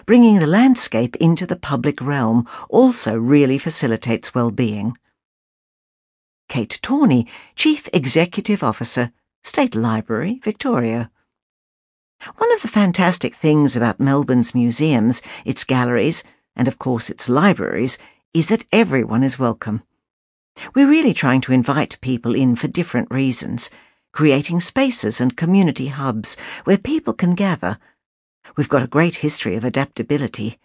Bringing 0.05 0.41
the 0.41 0.47
landscape 0.47 1.17
into 1.17 1.47
the 1.47 1.57
public 1.57 2.01
realm 2.03 2.47
also 2.69 3.17
really 3.17 3.59
facilitates 3.59 4.35
well-being. 4.35 4.99
Kate 6.49 6.79
Torney, 6.83 7.27
Chief 7.55 7.89
Executive 7.93 8.63
Officer, 8.63 9.13
State 9.43 9.75
Library, 9.75 10.41
Victoria. 10.43 11.11
One 12.37 12.53
of 12.53 12.63
the 12.63 12.69
fantastic 12.69 13.35
things 13.35 13.77
about 13.77 14.01
Melbourne's 14.01 14.55
museums, 14.55 15.23
its 15.45 15.65
galleries, 15.65 16.25
and 16.57 16.67
of 16.67 16.79
course 16.79 17.11
its 17.11 17.29
libraries, 17.29 17.99
is 18.35 18.49
that 18.49 18.67
everyone 18.73 19.23
is 19.23 19.39
welcome. 19.39 19.83
We're 20.75 20.89
really 20.89 21.15
trying 21.15 21.43
to 21.43 21.53
invite 21.53 22.01
people 22.01 22.35
in 22.35 22.57
for 22.57 22.69
different 22.69 23.11
reasons, 23.11 23.71
creating 24.13 24.61
spaces 24.61 25.21
and 25.21 25.37
community 25.37 25.89
hubs 25.89 26.37
where 26.65 26.79
people 26.79 27.13
can 27.13 27.35
gather. 27.35 27.79
We've 28.57 28.69
got 28.69 28.83
a 28.83 28.89
great 28.89 29.17
history 29.17 29.57
of 29.57 29.65
adaptability. 29.65 30.59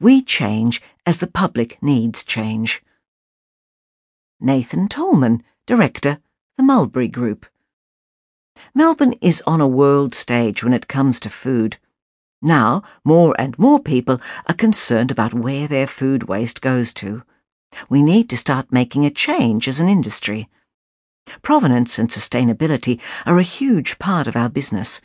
We 0.00 0.22
change 0.22 0.82
as 1.06 1.18
the 1.18 1.26
public 1.26 1.80
needs 1.82 2.24
change. 2.24 2.82
Nathan 4.40 4.88
Toleman, 4.88 5.42
Director, 5.66 6.18
The 6.56 6.62
Mulberry 6.62 7.08
Group. 7.08 7.46
Melbourne 8.74 9.14
is 9.20 9.42
on 9.46 9.60
a 9.60 9.68
world 9.68 10.14
stage 10.14 10.62
when 10.62 10.72
it 10.72 10.88
comes 10.88 11.20
to 11.20 11.30
food. 11.30 11.78
Now, 12.42 12.82
more 13.04 13.34
and 13.38 13.58
more 13.58 13.80
people 13.80 14.20
are 14.46 14.54
concerned 14.54 15.10
about 15.10 15.34
where 15.34 15.68
their 15.68 15.86
food 15.86 16.24
waste 16.24 16.62
goes 16.62 16.92
to. 16.94 17.22
We 17.88 18.02
need 18.02 18.28
to 18.30 18.36
start 18.36 18.72
making 18.72 19.04
a 19.04 19.10
change 19.10 19.68
as 19.68 19.80
an 19.80 19.88
industry. 19.88 20.48
Provenance 21.42 21.98
and 21.98 22.08
sustainability 22.08 23.00
are 23.26 23.38
a 23.38 23.44
huge 23.44 23.98
part 23.98 24.26
of 24.26 24.36
our 24.36 24.48
business. 24.48 25.00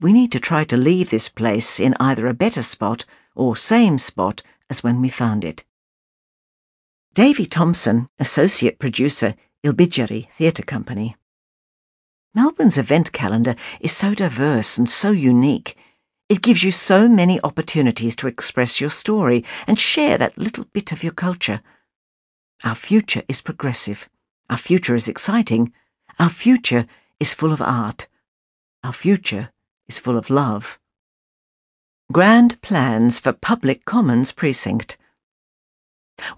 We 0.00 0.12
need 0.12 0.32
to 0.32 0.40
try 0.40 0.64
to 0.64 0.76
leave 0.76 1.10
this 1.10 1.28
place 1.28 1.78
in 1.78 1.94
either 2.00 2.26
a 2.26 2.34
better 2.34 2.62
spot 2.62 3.04
or 3.34 3.56
same 3.56 3.98
spot 3.98 4.42
as 4.68 4.82
when 4.82 5.00
we 5.00 5.08
found 5.08 5.44
it. 5.44 5.64
Davy 7.14 7.46
Thompson, 7.46 8.08
Associate 8.18 8.76
Producer, 8.78 9.34
Ilbijerri 9.64 10.28
Theatre 10.30 10.64
Company. 10.64 11.16
Melbourne's 12.34 12.78
event 12.78 13.12
calendar 13.12 13.54
is 13.80 13.92
so 13.92 14.12
diverse 14.12 14.76
and 14.76 14.88
so 14.88 15.12
unique. 15.12 15.76
It 16.28 16.42
gives 16.42 16.64
you 16.64 16.72
so 16.72 17.08
many 17.08 17.38
opportunities 17.44 18.16
to 18.16 18.26
express 18.26 18.80
your 18.80 18.90
story 18.90 19.44
and 19.68 19.78
share 19.78 20.18
that 20.18 20.36
little 20.36 20.64
bit 20.72 20.90
of 20.90 21.04
your 21.04 21.12
culture. 21.12 21.60
Our 22.64 22.74
future 22.74 23.22
is 23.28 23.40
progressive. 23.40 24.08
Our 24.50 24.56
future 24.56 24.96
is 24.96 25.06
exciting. 25.06 25.72
Our 26.18 26.28
future 26.28 26.86
is 27.20 27.32
full 27.32 27.52
of 27.52 27.62
art. 27.62 28.08
Our 28.82 28.92
future 28.92 29.50
is 29.86 30.00
full 30.00 30.18
of 30.18 30.28
love. 30.28 30.80
Grand 32.12 32.60
plans 32.62 33.20
for 33.20 33.32
Public 33.32 33.84
Commons 33.84 34.32
Precinct. 34.32 34.96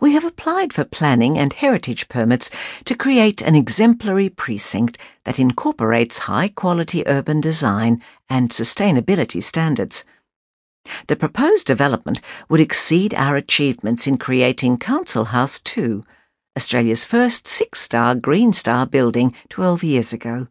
We 0.00 0.12
have 0.12 0.24
applied 0.24 0.72
for 0.72 0.84
planning 0.84 1.38
and 1.38 1.52
heritage 1.52 2.08
permits 2.08 2.50
to 2.84 2.94
create 2.94 3.42
an 3.42 3.54
exemplary 3.54 4.28
precinct 4.28 4.98
that 5.24 5.38
incorporates 5.38 6.18
high 6.18 6.48
quality 6.48 7.06
urban 7.06 7.40
design 7.40 8.02
and 8.28 8.50
sustainability 8.50 9.42
standards. 9.42 10.04
The 11.08 11.16
proposed 11.16 11.66
development 11.66 12.20
would 12.48 12.60
exceed 12.60 13.12
our 13.14 13.36
achievements 13.36 14.06
in 14.06 14.18
creating 14.18 14.78
Council 14.78 15.26
House 15.26 15.60
2, 15.60 16.04
Australia's 16.56 17.04
first 17.04 17.46
six 17.46 17.80
star 17.80 18.14
Green 18.14 18.52
Star 18.52 18.86
building 18.86 19.34
12 19.50 19.84
years 19.84 20.12
ago. 20.12 20.48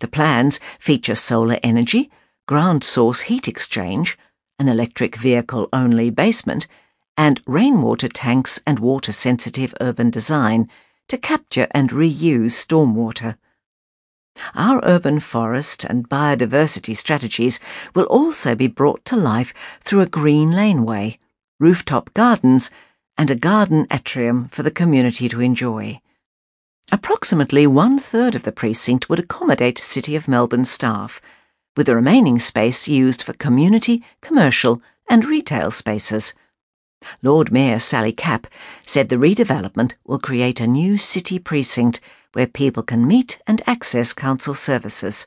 The 0.00 0.08
plans 0.08 0.60
feature 0.78 1.14
solar 1.14 1.58
energy, 1.62 2.10
ground 2.46 2.84
source 2.84 3.22
heat 3.22 3.48
exchange, 3.48 4.16
an 4.58 4.68
electric 4.68 5.16
vehicle 5.16 5.68
only 5.72 6.10
basement, 6.10 6.66
and 7.16 7.40
rainwater 7.46 8.08
tanks 8.08 8.60
and 8.66 8.78
water 8.78 9.12
sensitive 9.12 9.74
urban 9.80 10.10
design 10.10 10.68
to 11.08 11.16
capture 11.16 11.66
and 11.70 11.90
reuse 11.90 12.52
stormwater. 12.52 13.36
Our 14.54 14.80
urban 14.84 15.20
forest 15.20 15.84
and 15.84 16.08
biodiversity 16.08 16.96
strategies 16.96 17.58
will 17.94 18.04
also 18.04 18.54
be 18.54 18.66
brought 18.66 19.04
to 19.06 19.16
life 19.16 19.80
through 19.80 20.02
a 20.02 20.06
green 20.06 20.52
laneway, 20.52 21.18
rooftop 21.58 22.12
gardens, 22.12 22.70
and 23.16 23.30
a 23.30 23.34
garden 23.34 23.86
atrium 23.90 24.48
for 24.48 24.62
the 24.62 24.70
community 24.70 25.28
to 25.28 25.40
enjoy. 25.40 26.00
Approximately 26.92 27.66
one 27.66 27.98
third 27.98 28.34
of 28.34 28.42
the 28.42 28.52
precinct 28.52 29.08
would 29.08 29.18
accommodate 29.18 29.78
City 29.78 30.14
of 30.14 30.28
Melbourne 30.28 30.64
staff 30.64 31.20
with 31.76 31.86
the 31.86 31.96
remaining 31.96 32.38
space 32.38 32.86
used 32.88 33.22
for 33.22 33.32
community, 33.32 34.04
commercial, 34.20 34.82
and 35.08 35.24
retail 35.24 35.70
spaces. 35.70 36.34
Lord 37.22 37.52
Mayor 37.52 37.78
Sally 37.78 38.12
Capp 38.12 38.46
said 38.82 39.08
the 39.08 39.16
redevelopment 39.16 39.94
will 40.04 40.18
create 40.18 40.60
a 40.60 40.66
new 40.66 40.96
city 40.96 41.38
precinct 41.38 42.00
where 42.32 42.46
people 42.46 42.82
can 42.82 43.06
meet 43.06 43.38
and 43.46 43.62
access 43.66 44.12
council 44.12 44.54
services. 44.54 45.26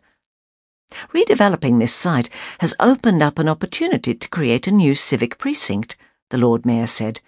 Redeveloping 1.14 1.80
this 1.80 1.94
site 1.94 2.30
has 2.60 2.76
opened 2.80 3.22
up 3.22 3.40
an 3.40 3.48
opportunity 3.48 4.14
to 4.14 4.30
create 4.30 4.68
a 4.68 4.72
new 4.72 4.96
civic 4.96 5.38
precinct, 5.38 5.96
the 6.30 6.38
Lord 6.38 6.66
Mayor 6.66 6.88
said. 6.88 7.22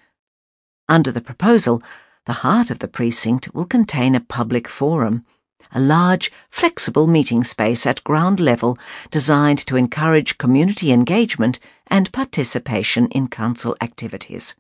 Under 0.90 1.12
the 1.12 1.22
proposal, 1.22 1.82
the 2.26 2.34
heart 2.34 2.72
of 2.72 2.80
the 2.80 2.88
precinct 2.88 3.54
will 3.54 3.66
contain 3.66 4.16
a 4.16 4.20
public 4.20 4.68
forum 4.68 5.26
a 5.74 5.80
large, 5.80 6.32
flexible 6.50 7.08
meeting 7.08 7.44
space 7.44 7.86
at 7.86 8.04
ground 8.04 8.40
level 8.40 8.78
designed 9.10 9.60
to 9.60 9.76
encourage 9.76 10.38
community 10.38 10.92
engagement 10.92 11.60
and 11.88 12.12
participation 12.12 13.08
in 13.08 13.28
council 13.28 13.76
activities. 13.82 14.56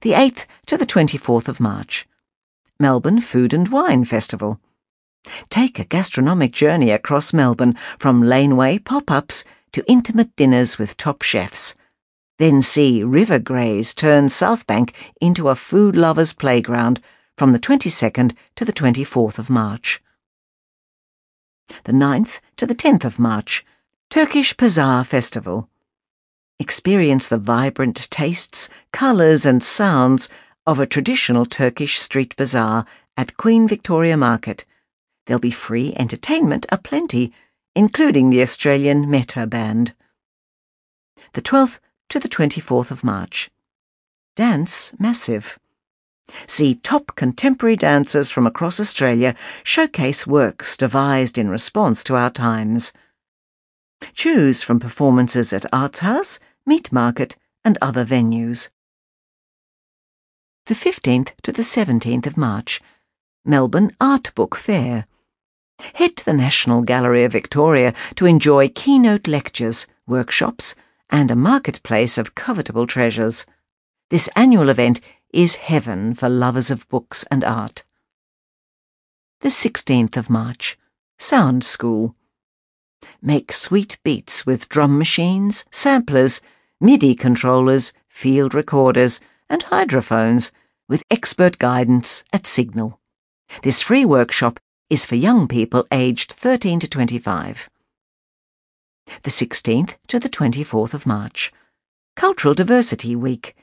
The 0.03 0.13
8th 0.13 0.45
to 0.67 0.77
the 0.77 0.85
24th 0.85 1.49
of 1.49 1.59
March. 1.59 2.07
Melbourne 2.79 3.21
Food 3.21 3.55
and 3.55 3.69
Wine 3.69 4.05
Festival. 4.05 4.61
Take 5.49 5.79
a 5.79 5.87
gastronomic 5.87 6.53
journey 6.53 6.91
across 6.91 7.33
Melbourne 7.33 7.79
from 7.99 8.23
laneway 8.23 8.79
pop 8.79 9.11
ups 9.11 9.43
to 9.73 9.85
intimate 9.87 10.35
dinners 10.37 10.79
with 10.79 10.97
top 10.97 11.23
chefs. 11.23 11.75
Then 12.39 12.63
see 12.63 13.03
River 13.03 13.39
Graze 13.39 13.95
turn 13.95 14.27
Southbank 14.27 14.95
into 15.21 15.49
a 15.49 15.55
food 15.55 15.97
lover's 15.97 16.33
playground 16.33 17.01
from 17.37 17.53
the 17.53 17.59
22nd 17.59 18.37
to 18.57 18.65
the 18.65 18.73
24th 18.73 19.39
of 19.39 19.51
March. 19.51 20.03
The 21.85 21.93
9th 21.93 22.41
to 22.57 22.67
the 22.67 22.75
10th 22.75 23.05
of 23.05 23.19
March, 23.19 23.65
Turkish 24.11 24.57
Pazar 24.57 25.07
Festival. 25.07 25.69
Experience 26.59 27.29
the 27.29 27.39
vibrant 27.39 28.11
tastes, 28.11 28.69
colours, 28.93 29.47
and 29.47 29.63
sounds 29.63 30.29
of 30.67 30.79
a 30.79 30.87
traditional 30.87 31.47
Turkish 31.47 31.99
street 31.99 32.37
bazaar 32.37 32.85
at 33.17 33.37
Queen 33.37 33.67
Victoria 33.67 34.17
Market. 34.17 34.65
There'll 35.27 35.41
be 35.41 35.51
free 35.51 35.95
entertainment 35.97 36.67
aplenty 36.71 37.33
including 37.75 38.31
the 38.31 38.43
Australian 38.43 39.07
Mehter 39.07 39.49
Band. 39.49 39.95
The 41.33 41.43
12th 41.43 41.79
to 42.11 42.19
the 42.19 42.29
24th 42.29 42.91
of 42.91 43.03
March. 43.03 43.51
Dance 44.37 44.95
Massive. 44.99 45.59
See 46.47 46.75
top 46.75 47.17
contemporary 47.17 47.77
dancers 47.77 48.31
from 48.31 48.47
across 48.47 48.81
Australia 48.81 49.35
showcase 49.63 50.27
works 50.27 50.77
devised 50.77 51.37
in 51.37 51.49
response 51.49 52.05
to 52.05 52.17
our 52.17 52.31
times. 52.31 52.93
Choose 54.15 54.63
from 54.63 54.81
performances 54.81 55.53
at 55.53 55.67
Arts 55.73 56.01
House, 56.01 56.39
Meat 56.67 56.93
Market, 56.93 57.37
and 57.65 57.79
other 57.81 58.05
venues. 58.05 58.69
The 60.67 60.75
15th 60.75 61.33
to 61.43 61.53
the 61.53 61.63
17th 61.63 62.27
of 62.27 62.37
March. 62.37 62.81
Melbourne 63.45 63.91
Art 64.01 64.33
Book 64.35 64.55
Fair. 64.55 65.07
Head 65.95 66.17
to 66.17 66.25
the 66.25 66.33
National 66.33 66.83
Gallery 66.83 67.25
of 67.25 67.33
Victoria 67.33 67.95
to 68.17 68.27
enjoy 68.27 68.69
keynote 68.69 69.27
lectures, 69.27 69.87
workshops, 70.07 70.75
and 71.11 71.31
a 71.31 71.37
marketplace 71.37 72.19
of 72.19 72.35
covetable 72.35 72.89
treasures. 72.89 73.47
This 74.11 74.29
annual 74.35 74.69
event 74.69 75.01
is 75.33 75.57
heaven 75.57 76.15
for 76.15 76.29
lovers 76.29 76.71
of 76.71 76.89
books 76.89 77.25
and 77.31 77.45
art. 77.45 77.85
The 79.41 79.49
16th 79.49 80.17
of 80.17 80.31
March, 80.31 80.79
Sound 81.19 81.65
School. 81.65 82.15
Make 83.21 83.53
sweet 83.53 83.99
beats 84.03 84.47
with 84.47 84.69
drum 84.69 84.99
machines, 84.99 85.65
samplers, 85.71 86.41
MIDI 86.81 87.15
controllers, 87.15 87.93
field 88.09 88.55
recorders, 88.55 89.21
and 89.49 89.63
hydrophones 89.65 90.53
with 90.89 91.05
expert 91.11 91.59
guidance 91.59 92.25
at 92.33 92.47
Signal. 92.47 93.01
This 93.63 93.83
free 93.83 94.05
workshop 94.05 94.61
is 94.93 95.07
for 95.07 95.15
young 95.15 95.49
people 95.49 95.87
aged 95.91 96.33
13 96.33 96.79
to 96.79 96.87
25. 96.87 97.71
The 99.23 99.31
16th 99.31 99.95
to 100.09 100.19
the 100.19 100.29
24th 100.29 100.93
of 100.93 101.07
March. 101.07 101.51
Cultural 102.15 102.53
Diversity 102.53 103.17
Week. 103.17 103.57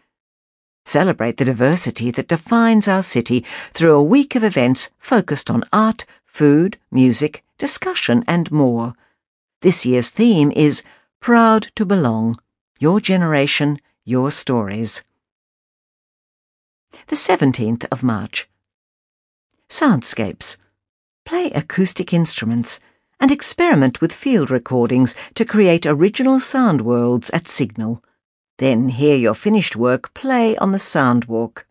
Celebrate 0.86 1.38
the 1.38 1.46
diversity 1.46 2.10
that 2.10 2.28
defines 2.28 2.88
our 2.88 3.04
city 3.04 3.46
through 3.76 3.94
a 3.94 4.02
week 4.02 4.36
of 4.36 4.44
events 4.44 4.90
focused 4.98 5.52
on 5.52 5.64
art, 5.72 6.04
food, 6.26 6.80
music, 6.90 7.44
discussion, 7.60 8.24
and 8.28 8.52
more. 8.52 8.96
This 9.62 9.86
year's 9.86 10.10
theme 10.10 10.52
is 10.56 10.82
Proud 11.20 11.68
to 11.76 11.86
Belong 11.86 12.40
Your 12.80 13.00
Generation, 13.00 13.80
Your 14.04 14.32
Stories. 14.32 15.04
The 17.06 17.16
17th 17.16 17.86
of 17.92 18.02
March. 18.02 18.50
Soundscapes. 19.70 20.58
Play 21.30 21.52
acoustic 21.52 22.12
instruments 22.12 22.80
and 23.20 23.30
experiment 23.30 24.02
with 24.02 24.12
field 24.12 24.50
recordings 24.50 25.14
to 25.36 25.46
create 25.46 25.86
original 25.86 26.40
sound 26.40 26.82
worlds 26.82 27.30
at 27.30 27.48
Signal. 27.48 28.04
Then 28.58 28.90
hear 28.90 29.16
your 29.16 29.36
finished 29.36 29.76
work 29.76 30.12
play 30.16 30.58
on 30.58 30.72
the 30.72 30.80
sound 30.80 31.26
walk. 31.26 31.68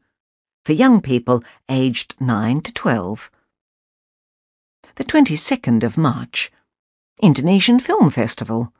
For 0.64 0.74
young 0.74 1.00
people 1.00 1.42
aged 1.68 2.14
9 2.20 2.60
to 2.60 2.72
12. 2.72 3.32
The 4.94 5.04
22nd 5.04 5.82
of 5.82 5.98
March. 5.98 6.52
Indonesian 7.20 7.80
Film 7.80 8.10
Festival. 8.10 8.72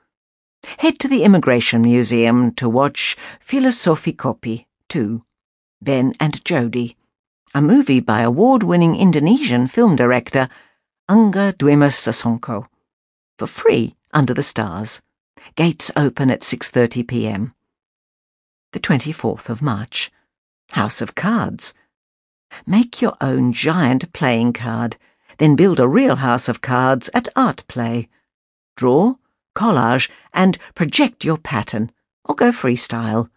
Head 0.78 1.00
to 1.00 1.08
the 1.08 1.24
Immigration 1.24 1.82
Museum 1.82 2.52
to 2.54 2.68
watch 2.68 3.16
Filosofi 3.44 4.14
Kopi 4.14 4.66
2, 4.90 5.24
Ben 5.82 6.12
and 6.20 6.44
Jody, 6.44 6.96
a 7.52 7.60
movie 7.60 7.98
by 7.98 8.20
award-winning 8.20 8.94
Indonesian 8.94 9.66
film 9.66 9.96
director 9.96 10.48
Angga 11.10 11.54
Dwimas 11.54 11.96
Sasongko, 11.96 12.66
for 13.38 13.46
free 13.46 13.96
under 14.12 14.34
the 14.34 14.42
stars. 14.42 15.00
Gates 15.56 15.90
open 15.96 16.30
at 16.30 16.42
6:30 16.42 17.08
p.m. 17.08 17.54
The 18.72 18.80
24th 18.80 19.48
of 19.48 19.62
March. 19.62 20.12
House 20.72 21.00
of 21.00 21.14
Cards. 21.14 21.72
Make 22.66 23.00
your 23.00 23.16
own 23.22 23.54
giant 23.54 24.12
playing 24.12 24.52
card, 24.52 24.98
then 25.38 25.56
build 25.56 25.80
a 25.80 25.88
real 25.88 26.16
house 26.16 26.46
of 26.46 26.60
cards 26.60 27.08
at 27.14 27.26
Art 27.34 27.64
Play. 27.68 28.10
Draw, 28.76 29.14
collage, 29.54 30.10
and 30.34 30.58
project 30.74 31.24
your 31.24 31.38
pattern, 31.38 31.90
or 32.22 32.34
go 32.34 32.52
freestyle. 32.52 33.30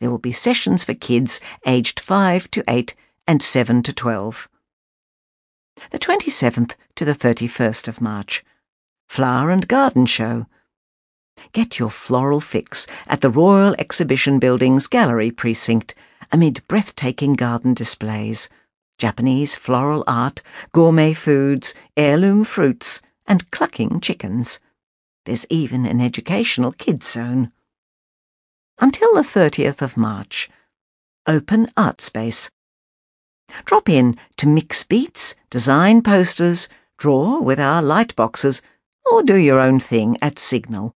There 0.00 0.10
will 0.10 0.16
be 0.16 0.32
sessions 0.32 0.82
for 0.82 0.94
kids 0.94 1.42
aged 1.66 2.00
5 2.00 2.50
to 2.52 2.64
8 2.66 2.94
and 3.26 3.42
7 3.42 3.82
to 3.82 3.92
12. 3.92 4.48
The 5.90 5.98
27th 5.98 6.74
to 6.96 7.04
the 7.04 7.14
31st 7.14 7.88
of 7.88 8.00
March. 8.00 8.44
Flower 9.08 9.50
and 9.50 9.66
Garden 9.68 10.06
Show. 10.06 10.46
Get 11.52 11.78
your 11.78 11.90
floral 11.90 12.40
fix 12.40 12.86
at 13.06 13.20
the 13.20 13.30
Royal 13.30 13.74
Exhibition 13.78 14.38
Building's 14.38 14.86
Gallery 14.86 15.30
Precinct 15.30 15.94
amid 16.32 16.66
breathtaking 16.68 17.34
garden 17.34 17.74
displays, 17.74 18.48
Japanese 18.98 19.54
floral 19.54 20.04
art, 20.06 20.42
gourmet 20.72 21.14
foods, 21.14 21.74
heirloom 21.96 22.44
fruits, 22.44 23.00
and 23.26 23.50
clucking 23.50 24.00
chickens. 24.00 24.58
There's 25.24 25.46
even 25.48 25.86
an 25.86 26.00
educational 26.00 26.72
kids 26.72 27.08
zone. 27.08 27.52
Until 28.78 29.14
the 29.14 29.22
30th 29.22 29.80
of 29.80 29.96
March. 29.96 30.50
Open 31.26 31.68
Art 31.76 32.00
Space. 32.00 32.50
Drop 33.64 33.88
in 33.88 34.16
to 34.36 34.46
mix 34.46 34.84
beats, 34.84 35.34
design 35.50 36.02
posters, 36.02 36.68
draw 36.96 37.40
with 37.40 37.58
our 37.58 37.82
light 37.82 38.14
boxes, 38.16 38.62
or 39.10 39.22
do 39.22 39.36
your 39.36 39.58
own 39.60 39.80
thing 39.80 40.16
at 40.20 40.38
Signal. 40.38 40.94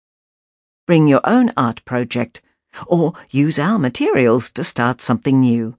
Bring 0.86 1.08
your 1.08 1.20
own 1.24 1.50
art 1.56 1.84
project, 1.84 2.42
or 2.86 3.14
use 3.30 3.58
our 3.58 3.78
materials 3.78 4.50
to 4.50 4.64
start 4.64 5.00
something 5.00 5.40
new. 5.40 5.76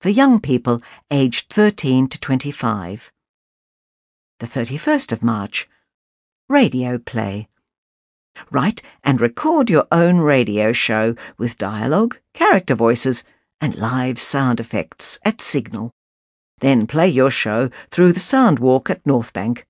For 0.00 0.10
young 0.10 0.40
people 0.40 0.80
aged 1.10 1.50
13 1.50 2.08
to 2.08 2.20
25. 2.20 3.12
The 4.38 4.46
31st 4.46 5.12
of 5.12 5.22
March. 5.22 5.68
Radio 6.48 6.98
play. 6.98 7.48
Write 8.50 8.80
and 9.02 9.20
record 9.20 9.68
your 9.68 9.86
own 9.90 10.18
radio 10.18 10.72
show 10.72 11.16
with 11.36 11.58
dialogue, 11.58 12.18
character 12.32 12.74
voices, 12.74 13.24
and 13.60 13.74
live 13.74 14.20
sound 14.20 14.60
effects 14.60 15.18
at 15.24 15.40
Signal. 15.40 15.92
Then 16.60 16.86
play 16.86 17.08
your 17.08 17.30
show 17.30 17.68
through 17.90 18.12
the 18.12 18.20
sound 18.20 18.58
walk 18.58 18.90
at 18.90 19.04
Northbank 19.04 19.64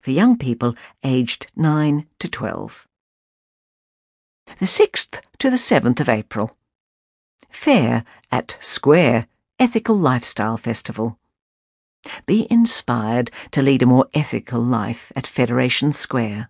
for 0.00 0.12
young 0.12 0.38
people 0.38 0.74
aged 1.04 1.50
9 1.56 2.06
to 2.18 2.28
12. 2.28 2.88
The 4.58 4.66
6th 4.66 5.20
to 5.38 5.50
the 5.50 5.56
7th 5.56 6.00
of 6.00 6.08
April. 6.08 6.56
Fair 7.50 8.04
at 8.30 8.56
Square 8.60 9.26
Ethical 9.58 9.96
Lifestyle 9.96 10.56
Festival. 10.56 11.18
Be 12.26 12.46
inspired 12.50 13.30
to 13.50 13.60
lead 13.60 13.82
a 13.82 13.86
more 13.86 14.08
ethical 14.14 14.62
life 14.62 15.12
at 15.14 15.26
Federation 15.26 15.92
Square. 15.92 16.48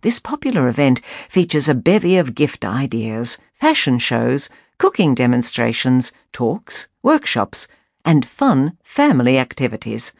This 0.00 0.18
popular 0.18 0.68
event 0.68 1.04
features 1.04 1.68
a 1.68 1.74
bevy 1.74 2.16
of 2.16 2.34
gift 2.34 2.64
ideas, 2.64 3.36
fashion 3.52 3.98
shows, 3.98 4.48
cooking 4.78 5.14
demonstrations, 5.14 6.12
talks, 6.32 6.88
workshops, 7.02 7.68
and 8.04 8.24
fun 8.24 8.78
family 8.82 9.38
activities. 9.38 10.12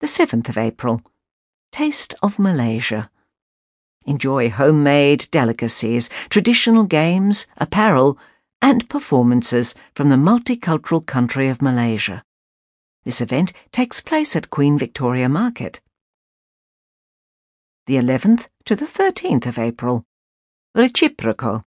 The 0.00 0.06
7th 0.06 0.48
of 0.48 0.58
April. 0.58 1.02
Taste 1.72 2.14
of 2.22 2.38
Malaysia. 2.38 3.10
Enjoy 4.06 4.50
homemade 4.50 5.28
delicacies, 5.30 6.08
traditional 6.30 6.84
games, 6.84 7.46
apparel, 7.56 8.18
and 8.62 8.88
performances 8.88 9.74
from 9.94 10.08
the 10.08 10.16
multicultural 10.16 11.04
country 11.04 11.48
of 11.48 11.62
Malaysia. 11.62 12.22
This 13.04 13.20
event 13.20 13.52
takes 13.72 14.00
place 14.00 14.34
at 14.34 14.50
Queen 14.50 14.78
Victoria 14.78 15.28
Market 15.28 15.80
the 17.88 17.96
11th 17.96 18.48
to 18.66 18.76
the 18.76 18.84
13th 18.84 19.46
of 19.46 19.58
April. 19.58 20.04
Reciproco. 20.76 21.64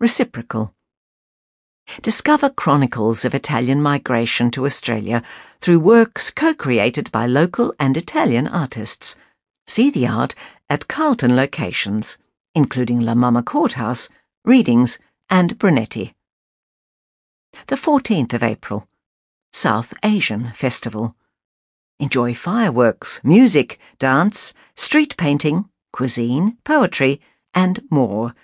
Reciprocal. 0.00 0.74
Discover 2.00 2.50
chronicles 2.50 3.24
of 3.24 3.34
Italian 3.34 3.82
migration 3.82 4.50
to 4.52 4.66
Australia 4.66 5.22
through 5.60 5.80
works 5.80 6.30
co-created 6.30 7.10
by 7.12 7.26
local 7.26 7.74
and 7.78 7.96
Italian 7.96 8.48
artists. 8.48 9.16
See 9.66 9.90
the 9.90 10.06
art 10.06 10.34
at 10.70 10.88
Carlton 10.88 11.36
locations, 11.36 12.18
including 12.54 13.00
La 13.00 13.14
Mama 13.14 13.42
Courthouse, 13.42 14.08
Readings, 14.44 14.98
and 15.28 15.58
Brunetti. 15.58 16.14
The 17.66 17.76
14th 17.76 18.32
of 18.32 18.42
April. 18.42 18.88
South 19.52 19.92
Asian 20.02 20.52
Festival. 20.52 21.14
Enjoy 21.98 22.34
fireworks, 22.34 23.20
music, 23.22 23.78
dance, 23.98 24.54
street 24.74 25.16
painting, 25.16 25.68
cuisine, 25.92 26.56
poetry, 26.64 27.20
and 27.54 27.80
more 27.90 28.34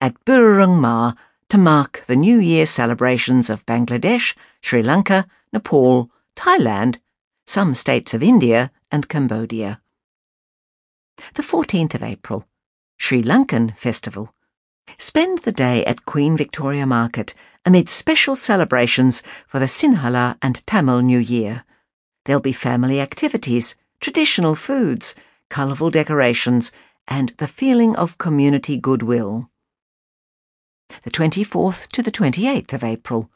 at 0.00 0.22
Birrarung 0.24 0.78
Marr 0.78 1.16
to 1.48 1.56
mark 1.56 2.04
the 2.06 2.16
New 2.16 2.38
Year 2.38 2.66
celebrations 2.66 3.48
of 3.48 3.64
Bangladesh, 3.64 4.34
Sri 4.60 4.82
Lanka, 4.82 5.26
Nepal, 5.50 6.10
Thailand, 6.36 6.98
some 7.46 7.72
states 7.72 8.12
of 8.12 8.22
India, 8.22 8.70
and 8.90 9.08
Cambodia. 9.08 9.80
The 11.34 11.42
14th 11.42 11.94
of 11.94 12.02
April, 12.02 12.46
Sri 12.98 13.22
Lankan 13.22 13.74
Festival. 13.76 14.34
Spend 14.98 15.38
the 15.38 15.52
day 15.52 15.84
at 15.86 16.04
Queen 16.04 16.36
Victoria 16.36 16.86
Market 16.86 17.34
amid 17.64 17.88
special 17.88 18.36
celebrations 18.36 19.22
for 19.46 19.58
the 19.58 19.66
Sinhala 19.66 20.36
and 20.42 20.66
Tamil 20.66 21.00
New 21.00 21.18
Year. 21.18 21.64
There'll 22.26 22.42
be 22.42 22.52
family 22.52 23.00
activities, 23.00 23.74
traditional 24.00 24.54
foods, 24.54 25.14
colourful 25.48 25.90
decorations, 25.90 26.72
and 27.06 27.30
the 27.38 27.48
feeling 27.48 27.96
of 27.96 28.18
community 28.18 28.76
goodwill. 28.76 29.48
The 31.02 31.10
24th 31.10 31.88
to 31.88 32.02
the 32.02 32.10
28th 32.10 32.72
of 32.72 32.82
April. 32.84 33.30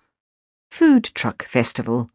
Food 0.70 1.04
Truck 1.14 1.44
Festival. 1.44 2.10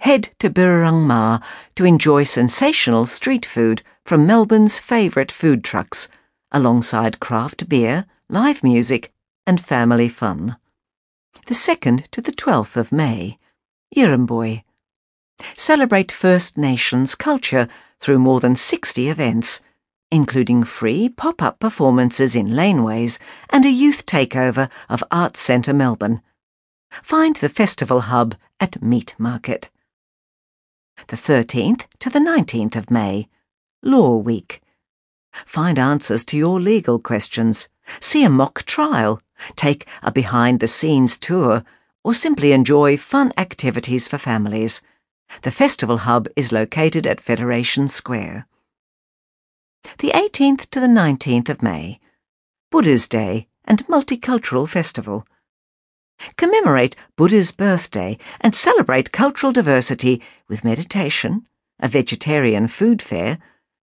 Head 0.00 0.30
to 0.38 0.50
Birrarung 0.50 1.06
Marr 1.06 1.40
to 1.76 1.84
enjoy 1.84 2.24
sensational 2.24 3.06
street 3.06 3.44
food 3.44 3.82
from 4.04 4.26
Melbourne's 4.26 4.78
favourite 4.78 5.32
food 5.32 5.64
trucks, 5.64 6.08
alongside 6.52 7.20
craft 7.20 7.68
beer, 7.68 8.06
live 8.28 8.62
music, 8.62 9.12
and 9.46 9.60
family 9.60 10.08
fun. 10.08 10.56
The 11.46 11.54
2nd 11.54 12.08
to 12.12 12.20
the 12.20 12.32
12th 12.32 12.76
of 12.76 12.92
May. 12.92 13.38
Yirramboi. 13.96 14.62
Celebrate 15.56 16.12
First 16.12 16.56
Nations 16.56 17.14
culture 17.14 17.68
through 18.00 18.18
more 18.18 18.40
than 18.40 18.54
60 18.54 19.08
events, 19.08 19.60
including 20.10 20.64
free 20.64 21.08
pop 21.08 21.42
up 21.42 21.58
performances 21.58 22.34
in 22.34 22.48
laneways 22.48 23.18
and 23.50 23.64
a 23.64 23.70
youth 23.70 24.06
takeover 24.06 24.70
of 24.88 25.04
Arts 25.10 25.40
Centre 25.40 25.74
Melbourne. 25.74 26.22
Find 26.90 27.36
the 27.36 27.48
festival 27.48 28.02
hub 28.02 28.34
at 28.60 28.82
Meat 28.82 29.14
Market. 29.18 29.70
The 31.08 31.16
13th 31.16 31.84
to 32.00 32.10
the 32.10 32.18
19th 32.18 32.76
of 32.76 32.90
May, 32.90 33.28
Law 33.82 34.16
Week. 34.16 34.60
Find 35.32 35.78
answers 35.78 36.24
to 36.26 36.36
your 36.36 36.60
legal 36.60 36.98
questions, 36.98 37.68
see 38.00 38.24
a 38.24 38.30
mock 38.30 38.64
trial, 38.64 39.20
take 39.56 39.86
a 40.02 40.10
behind 40.10 40.60
the 40.60 40.66
scenes 40.66 41.18
tour, 41.18 41.62
or 42.02 42.14
simply 42.14 42.52
enjoy 42.52 42.96
fun 42.96 43.32
activities 43.36 44.08
for 44.08 44.18
families 44.18 44.80
The 45.42 45.50
festival 45.50 45.98
hub 45.98 46.26
is 46.36 46.52
located 46.52 47.06
at 47.06 47.20
Federation 47.20 47.86
Square. 47.86 48.46
The 49.98 50.10
18th 50.10 50.70
to 50.70 50.78
the 50.78 50.86
19th 50.86 51.48
of 51.48 51.60
May, 51.60 51.98
Buddha's 52.70 53.08
Day 53.08 53.48
and 53.64 53.84
Multicultural 53.88 54.68
Festival. 54.68 55.26
Commemorate 56.36 56.94
Buddha's 57.16 57.50
birthday 57.50 58.16
and 58.40 58.54
celebrate 58.54 59.10
cultural 59.10 59.50
diversity 59.52 60.22
with 60.46 60.62
meditation, 60.62 61.48
a 61.80 61.88
vegetarian 61.88 62.68
food 62.68 63.02
fair, 63.02 63.38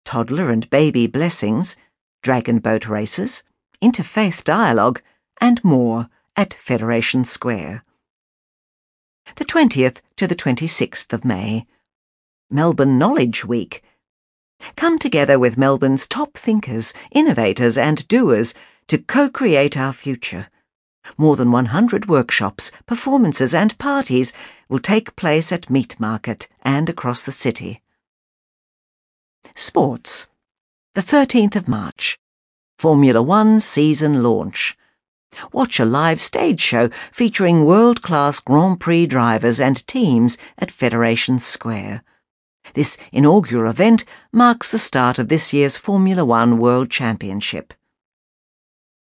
toddler 0.05 0.51
and 0.51 0.70
baby 0.70 1.05
blessings, 1.05 1.76
dragon 2.24 2.59
boat 2.59 2.88
races, 2.88 3.43
interfaith 3.82 4.41
dialogue, 4.45 5.01
and 5.41 5.61
more 5.66 6.07
at 6.38 6.53
Federation 6.53 7.26
Square. 7.26 7.84
The 9.36 9.43
20th 9.43 9.97
to 10.16 10.28
the 10.28 10.36
26th 10.36 11.11
of 11.11 11.26
May. 11.26 11.68
Melbourne 12.49 12.97
Knowledge 12.97 13.43
Week. 13.43 13.84
Come 14.76 14.99
together 14.99 15.38
with 15.38 15.58
Melbourne's 15.58 16.08
top 16.08 16.34
thinkers, 16.34 16.93
innovators, 17.12 17.78
and 17.78 18.08
doers 18.08 18.53
to 18.88 18.97
co 18.97 19.30
create 19.30 19.78
our 19.78 19.93
future. 19.93 20.47
More 21.18 21.36
than 21.36 21.51
100 21.51 22.08
workshops, 22.08 22.72
performances, 22.86 23.53
and 23.53 23.78
parties 23.78 24.34
will 24.70 24.80
take 24.80 25.16
place 25.16 25.51
at 25.51 25.70
Meat 25.70 25.99
Market 25.99 26.47
and 26.62 26.89
across 26.89 27.24
the 27.24 27.32
city. 27.32 27.82
Sports. 29.53 30.28
The 30.95 31.01
13th 31.01 31.56
of 31.56 31.68
March. 31.68 32.20
Formula 32.80 33.22
One 33.22 33.60
season 33.60 34.24
launch. 34.24 34.78
Watch 35.51 35.80
a 35.80 35.86
live 35.86 36.22
stage 36.22 36.62
show 36.62 36.89
featuring 37.12 37.66
world 37.66 38.01
class 38.01 38.39
Grand 38.39 38.80
Prix 38.80 39.06
drivers 39.06 39.60
and 39.60 39.86
teams 39.88 40.38
at 40.58 40.72
Federation 40.72 41.39
Square. 41.39 42.03
This 42.74 42.97
inaugural 43.11 43.70
event 43.70 44.03
marks 44.32 44.72
the 44.72 44.78
start 44.78 45.20
of 45.20 45.30
this 45.30 45.53
year's 45.53 45.78
Formula 45.78 46.26
One 46.26 46.57
World 46.57 46.89
Championship. 46.89 47.74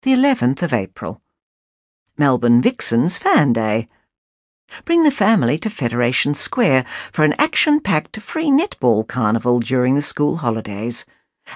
The 0.03 0.13
11th 0.13 0.63
of 0.63 0.73
April. 0.73 1.21
Melbourne 2.17 2.61
Vixens 2.61 3.17
Fan 3.17 3.53
Day. 3.53 3.87
Bring 4.85 5.03
the 5.03 5.11
family 5.11 5.57
to 5.59 5.69
Federation 5.69 6.33
Square 6.33 6.85
for 7.11 7.25
an 7.25 7.33
action 7.37 7.81
packed 7.81 8.17
free 8.21 8.49
netball 8.49 9.07
carnival 9.07 9.59
during 9.59 9.95
the 9.95 10.01
school 10.01 10.37
holidays. 10.37 11.05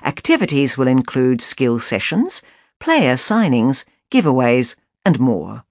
Activities 0.04 0.78
will 0.78 0.88
include 0.88 1.42
skill 1.42 1.80
sessions, 1.80 2.42
player 2.80 3.14
signings, 3.14 3.86
giveaways, 4.12 4.76
and 5.06 5.20
more. 5.20 5.64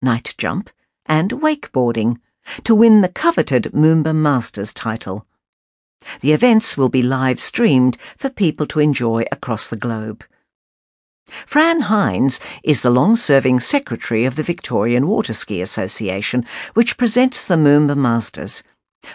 night 0.00 0.34
jump, 0.38 0.70
and 1.04 1.32
wakeboarding 1.32 2.18
to 2.64 2.74
win 2.74 3.02
the 3.02 3.08
coveted 3.08 3.64
Moomba 3.74 4.14
Masters 4.14 4.72
title. 4.72 5.26
The 6.20 6.32
events 6.32 6.76
will 6.76 6.88
be 6.88 7.02
live 7.02 7.40
streamed 7.40 7.96
for 8.16 8.30
people 8.30 8.66
to 8.68 8.80
enjoy 8.80 9.24
across 9.32 9.68
the 9.68 9.76
globe. 9.76 10.24
Fran 11.26 11.82
Hines 11.82 12.38
is 12.62 12.82
the 12.82 12.90
long 12.90 13.16
serving 13.16 13.60
secretary 13.60 14.24
of 14.24 14.36
the 14.36 14.42
Victorian 14.42 15.06
Water 15.06 15.32
Ski 15.32 15.62
Association, 15.62 16.44
which 16.74 16.98
presents 16.98 17.46
the 17.46 17.56
Moomba 17.56 17.96
Masters. 17.96 18.62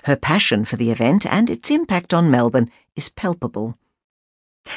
Her 0.04 0.16
passion 0.16 0.66
for 0.66 0.76
the 0.76 0.92
event 0.92 1.26
and 1.26 1.50
its 1.50 1.70
impact 1.70 2.14
on 2.14 2.32
Melbourne 2.32 2.70
is 2.96 3.10
palpable. 3.10 3.78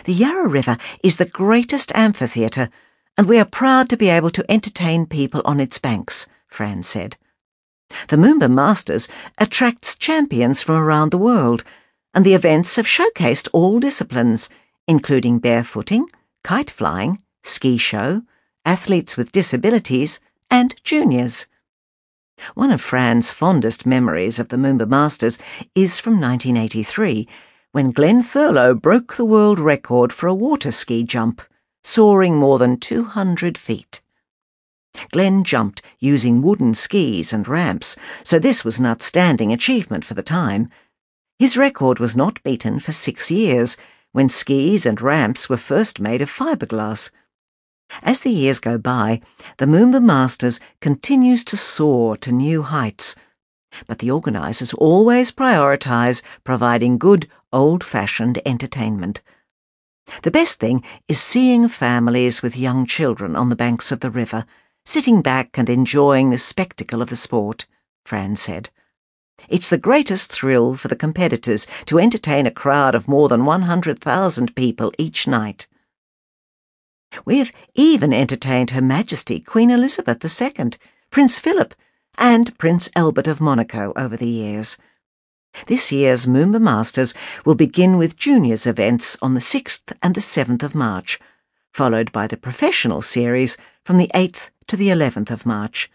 The 0.05 0.13
Yarra 0.13 0.49
River 0.49 0.77
is 1.03 1.17
the 1.17 1.25
greatest 1.25 1.91
amphitheatre, 1.95 2.69
and 3.17 3.27
we 3.27 3.39
are 3.39 3.45
proud 3.45 3.89
to 3.91 3.97
be 3.97 4.09
able 4.09 4.31
to 4.31 4.51
entertain 4.51 5.07
people 5.07 5.43
on 5.45 5.61
its 5.61 5.79
banks, 5.79 6.27
Fran 6.47 6.83
said. 6.83 7.17
The 8.09 8.17
Moomba 8.17 8.51
Masters 8.51 9.09
attracts 9.39 9.97
champions 9.97 10.63
from 10.63 10.77
around 10.77 11.11
the 11.11 11.19
world, 11.19 11.65
and 12.15 12.25
the 12.25 12.35
events 12.35 12.77
have 12.77 12.87
showcased 12.87 13.49
all 13.53 13.81
disciplines, 13.81 14.49
including 14.87 15.41
barefooting, 15.41 16.05
kite 16.45 16.71
flying, 16.71 17.23
ski 17.43 17.77
show, 17.77 18.23
athletes 18.65 19.17
with 19.17 19.33
disabilities, 19.33 20.21
and 20.51 20.75
juniors. 20.85 21.47
One 22.55 22.71
of 22.71 22.81
Fran's 22.81 23.31
fondest 23.31 23.87
memories 23.87 24.39
of 24.39 24.49
the 24.49 24.57
Moomba 24.57 24.89
Masters 24.89 25.39
is 25.75 26.01
from 26.01 26.21
1983, 26.21 27.29
when 27.73 27.91
Glenn 27.91 28.23
Thurlow 28.23 28.75
broke 28.75 29.17
the 29.17 29.25
world 29.25 29.59
record 29.59 30.13
for 30.13 30.27
a 30.27 30.35
water 30.35 30.71
ski 30.71 31.03
jump, 31.05 31.41
soaring 31.83 32.37
more 32.37 32.59
than 32.59 32.79
200 32.79 33.57
feet. 33.57 34.03
Glenn 35.11 35.43
jumped 35.43 35.81
using 35.99 36.43
wooden 36.43 36.75
skis 36.75 37.33
and 37.33 37.49
ramps, 37.49 37.97
so 38.23 38.39
this 38.39 38.65
was 38.65 38.79
an 38.79 38.87
outstanding 38.87 39.53
achievement 39.53 40.05
for 40.05 40.15
the 40.15 40.23
time. 40.23 40.69
His 41.43 41.57
record 41.57 41.99
was 41.99 42.15
not 42.15 42.41
beaten 42.45 42.79
for 42.79 42.93
six 42.93 43.29
years, 43.29 43.77
when 44.13 44.29
skis 44.29 44.87
and 44.87 45.01
ramps 45.01 45.49
were 45.49 45.57
first 45.57 45.99
made 45.99 46.23
of 46.23 46.31
fiberglass. 46.31 47.11
As 48.01 48.21
the 48.21 48.31
years 48.31 48.61
go 48.61 48.79
by, 48.79 49.21
the 49.57 49.67
Moomba 49.67 50.01
Masters 50.01 50.61
continues 50.81 51.43
to 51.43 51.57
soar 51.57 52.17
to 52.19 52.31
new 52.31 52.63
heights. 52.63 53.17
But 53.89 53.99
the 53.99 54.09
organisers 54.09 54.73
always 54.75 55.33
prioritise 55.33 56.23
providing 56.45 56.97
good, 56.97 57.29
old 57.53 57.83
fashioned 57.83 58.41
entertainment. 58.47 59.21
The 60.23 60.31
best 60.31 60.61
thing 60.61 60.85
is 61.09 61.21
seeing 61.21 61.67
families 61.67 62.41
with 62.41 62.57
young 62.57 62.87
children 62.87 63.35
on 63.35 63.49
the 63.49 63.57
banks 63.57 63.91
of 63.91 63.99
the 63.99 64.13
river, 64.13 64.47
sitting 64.85 65.23
back 65.23 65.59
and 65.59 65.69
enjoying 65.69 66.31
the 66.31 66.39
spectacle 66.39 67.03
of 67.03 67.09
the 67.09 67.17
sport, 67.17 67.67
Fran 68.05 68.37
said. 68.37 68.71
It's 69.49 69.71
the 69.71 69.79
greatest 69.79 70.33
thrill 70.33 70.77
for 70.77 70.89
the 70.89 70.97
competitors 70.97 71.67
to 71.87 71.99
entertain 71.99 72.47
a 72.47 72.51
crowd 72.51 72.95
of 72.95 73.09
more 73.09 73.29
than 73.29 73.45
100,000 73.45 74.55
people 74.55 74.93
each 74.99 75.27
night. 75.27 75.67
We've 77.25 77.53
even 77.75 78.13
entertained 78.13 78.71
Her 78.71 78.81
Majesty 78.81 79.41
Queen 79.41 79.71
Elizabeth 79.71 80.25
II, 80.25 80.71
Prince 81.11 81.39
Philip, 81.39 81.75
and 82.17 82.57
Prince 82.57 82.89
Albert 82.97 83.27
of 83.27 83.41
Monaco 83.41 83.93
over 83.97 84.17
the 84.17 84.29
years. 84.29 84.77
This 85.67 85.93
year's 85.93 86.25
Moomba 86.25 86.61
Masters 86.61 87.13
will 87.45 87.55
begin 87.55 87.99
with 87.99 88.17
juniors 88.17 88.67
events 88.67 89.19
on 89.21 89.35
the 89.35 89.41
6th 89.41 89.93
and 90.03 90.15
the 90.15 90.21
7th 90.21 90.63
of 90.63 90.75
March, 90.75 91.19
followed 91.73 92.13
by 92.13 92.27
the 92.27 92.39
professional 92.39 93.03
series 93.03 93.59
from 93.85 93.99
the 93.99 94.11
8th 94.15 94.51
to 94.69 94.77
the 94.77 94.89
11th 94.89 95.31
of 95.31 95.45
March, 95.45 95.91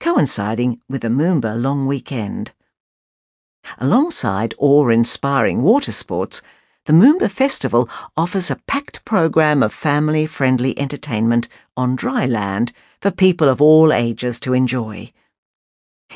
coinciding 0.00 0.80
with 0.88 1.02
the 1.02 1.08
Moomba 1.08 1.54
long 1.60 1.86
weekend. 1.86 2.52
Alongside 3.76 4.54
awe-inspiring 4.58 5.62
water 5.62 5.92
sports, 5.92 6.40
the 6.86 6.92
Moomba 6.94 7.30
Festival 7.30 7.88
offers 8.16 8.50
a 8.50 8.56
packed 8.66 9.04
program 9.04 9.62
of 9.62 9.74
family 9.74 10.24
friendly 10.24 10.78
entertainment 10.78 11.46
on 11.76 11.94
dry 11.94 12.24
land 12.24 12.72
for 13.00 13.10
people 13.10 13.48
of 13.48 13.60
all 13.60 13.92
ages 13.92 14.40
to 14.40 14.54
enjoy. 14.54 15.12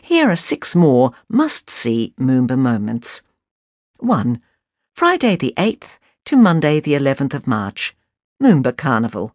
Here 0.03 0.31
are 0.31 0.37
six 0.37 0.75
more 0.75 1.13
must 1.29 1.69
see 1.69 2.15
Moomba 2.19 2.57
moments. 2.57 3.23
1. 3.99 4.41
Friday 4.95 5.37
the 5.37 5.53
8th 5.59 5.99
to 6.25 6.37
Monday 6.37 6.81
the 6.81 6.95
11th 6.95 7.35
of 7.35 7.47
March, 7.47 7.95
Moomba 8.43 8.77
Carnival. 8.77 9.35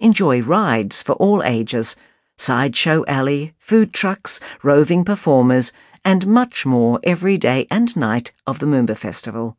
Enjoy 0.00 0.42
rides 0.42 1.02
for 1.02 1.12
all 1.12 1.42
ages, 1.42 1.94
sideshow 2.36 3.04
alley, 3.06 3.54
food 3.58 3.92
trucks, 3.92 4.40
roving 4.62 5.04
performers, 5.04 5.72
and 6.04 6.26
much 6.26 6.64
more 6.64 7.00
every 7.02 7.36
day 7.38 7.66
and 7.70 7.96
night 7.96 8.32
of 8.46 8.58
the 8.58 8.66
Moomba 8.66 8.96
Festival. 8.96 9.56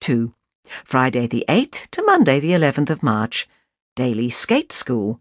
2. 0.00 0.34
Friday 0.84 1.26
the 1.26 1.44
8th 1.48 1.88
to 1.90 2.02
Monday 2.04 2.40
the 2.40 2.52
11th 2.52 2.90
of 2.90 3.02
March, 3.02 3.48
Daily 3.96 4.30
Skate 4.30 4.72
School. 4.72 5.20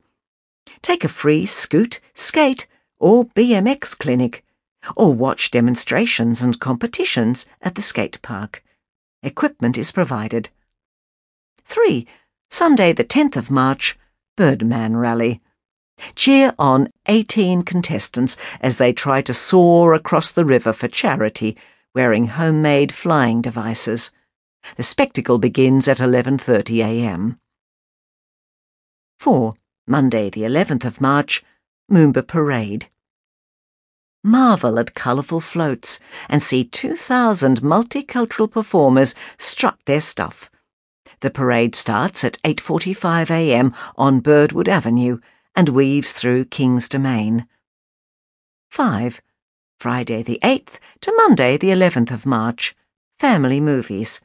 Take 0.82 1.04
a 1.04 1.10
free 1.10 1.46
scoot, 1.46 2.00
skate, 2.14 2.68
or 3.00 3.26
BMX 3.26 3.98
clinic, 3.98 4.44
or 4.96 5.14
watch 5.14 5.52
demonstrations 5.52 6.42
and 6.42 6.60
competitions 6.60 7.46
at 7.62 7.76
the 7.76 7.82
skate 7.82 8.22
park. 8.22 8.64
Equipment 9.24 9.78
is 9.78 9.92
provided. 9.92 10.50
3. 11.64 12.08
Sunday, 12.50 12.94
the 12.94 13.04
10th 13.04 13.36
of 13.36 13.52
March, 13.52 13.98
Birdman 14.36 14.96
Rally. 14.96 15.42
Cheer 16.16 16.54
on 16.60 16.92
18 17.08 17.64
contestants 17.64 18.38
as 18.62 18.78
they 18.78 18.94
try 18.94 19.22
to 19.22 19.34
soar 19.34 19.94
across 19.94 20.32
the 20.32 20.46
river 20.46 20.74
for 20.74 20.88
charity, 20.88 21.58
wearing 21.94 22.28
homemade 22.28 22.92
flying 22.94 23.42
devices. 23.42 24.12
The 24.76 24.84
spectacle 24.84 25.38
begins 25.38 25.88
at 25.88 25.98
11:30 25.98 26.80
a.m. 26.84 27.40
4. 29.20 29.54
Monday, 29.88 30.30
the 30.30 30.42
11th 30.42 30.86
of 30.86 31.02
March, 31.02 31.44
Moomba 31.92 32.26
Parade. 32.26 32.90
Marvel 34.24 34.78
at 34.78 34.94
colourful 34.94 35.40
floats 35.40 36.00
and 36.28 36.44
see 36.44 36.64
2,000 36.66 37.62
multicultural 37.62 38.52
performers 38.52 39.16
strut 39.38 39.80
their 39.86 40.02
stuff. 40.02 40.52
The 41.22 41.32
parade 41.32 41.76
starts 41.76 42.24
at 42.24 42.38
8:45 42.44 43.30
a.m. 43.32 43.74
on 43.96 44.20
Birdwood 44.20 44.68
Avenue 44.68 45.20
and 45.58 45.70
weaves 45.70 46.14
through 46.14 46.46
King's 46.46 46.88
Domain. 46.88 47.48
5. 48.70 49.24
Friday 49.80 50.22
the 50.22 50.40
8th 50.44 50.78
to 51.02 51.12
Monday 51.18 51.58
the 51.58 51.70
11th 51.70 52.12
of 52.12 52.28
March. 52.28 52.76
Family 53.18 53.60
movies. 53.60 54.22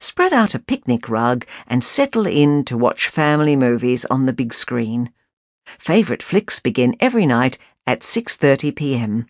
Spread 0.00 0.32
out 0.32 0.54
a 0.54 0.58
picnic 0.58 1.10
rug 1.10 1.44
and 1.66 1.84
settle 1.84 2.26
in 2.26 2.64
to 2.64 2.78
watch 2.78 3.08
family 3.08 3.54
movies 3.54 4.06
on 4.06 4.24
the 4.24 4.32
big 4.32 4.54
screen. 4.54 5.12
Favourite 5.66 6.22
flicks 6.22 6.58
begin 6.58 6.96
every 7.00 7.26
night 7.26 7.58
at 7.86 8.00
6:30 8.00 8.74
p.m. 8.74 9.26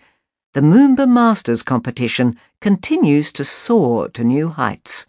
The 0.54 0.60
Moomba 0.60 1.08
Masters 1.08 1.62
competition 1.62 2.34
continues 2.60 3.30
to 3.30 3.44
soar 3.44 4.08
to 4.08 4.24
new 4.24 4.48
heights. 4.48 5.06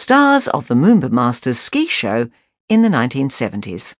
Stars 0.00 0.48
of 0.48 0.66
the 0.66 0.74
Moomba 0.74 1.10
Masters 1.10 1.58
ski 1.58 1.86
show 1.86 2.30
in 2.70 2.80
the 2.80 2.88
1970s. 2.88 3.94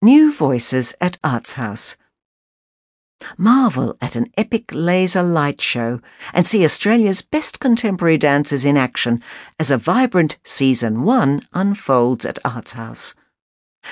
New 0.00 0.32
Voices 0.32 0.94
at 1.00 1.18
Arts 1.24 1.54
House. 1.54 1.96
Marvel 3.36 3.96
at 4.00 4.14
an 4.14 4.30
epic 4.36 4.66
laser 4.72 5.24
light 5.24 5.60
show 5.60 6.00
and 6.32 6.46
see 6.46 6.64
Australia's 6.64 7.20
best 7.20 7.58
contemporary 7.58 8.16
dancers 8.16 8.64
in 8.64 8.76
action 8.76 9.20
as 9.58 9.72
a 9.72 9.76
vibrant 9.76 10.38
Season 10.44 11.02
1 11.02 11.40
unfolds 11.52 12.24
at 12.24 12.38
Arts 12.44 12.74
House. 12.74 13.16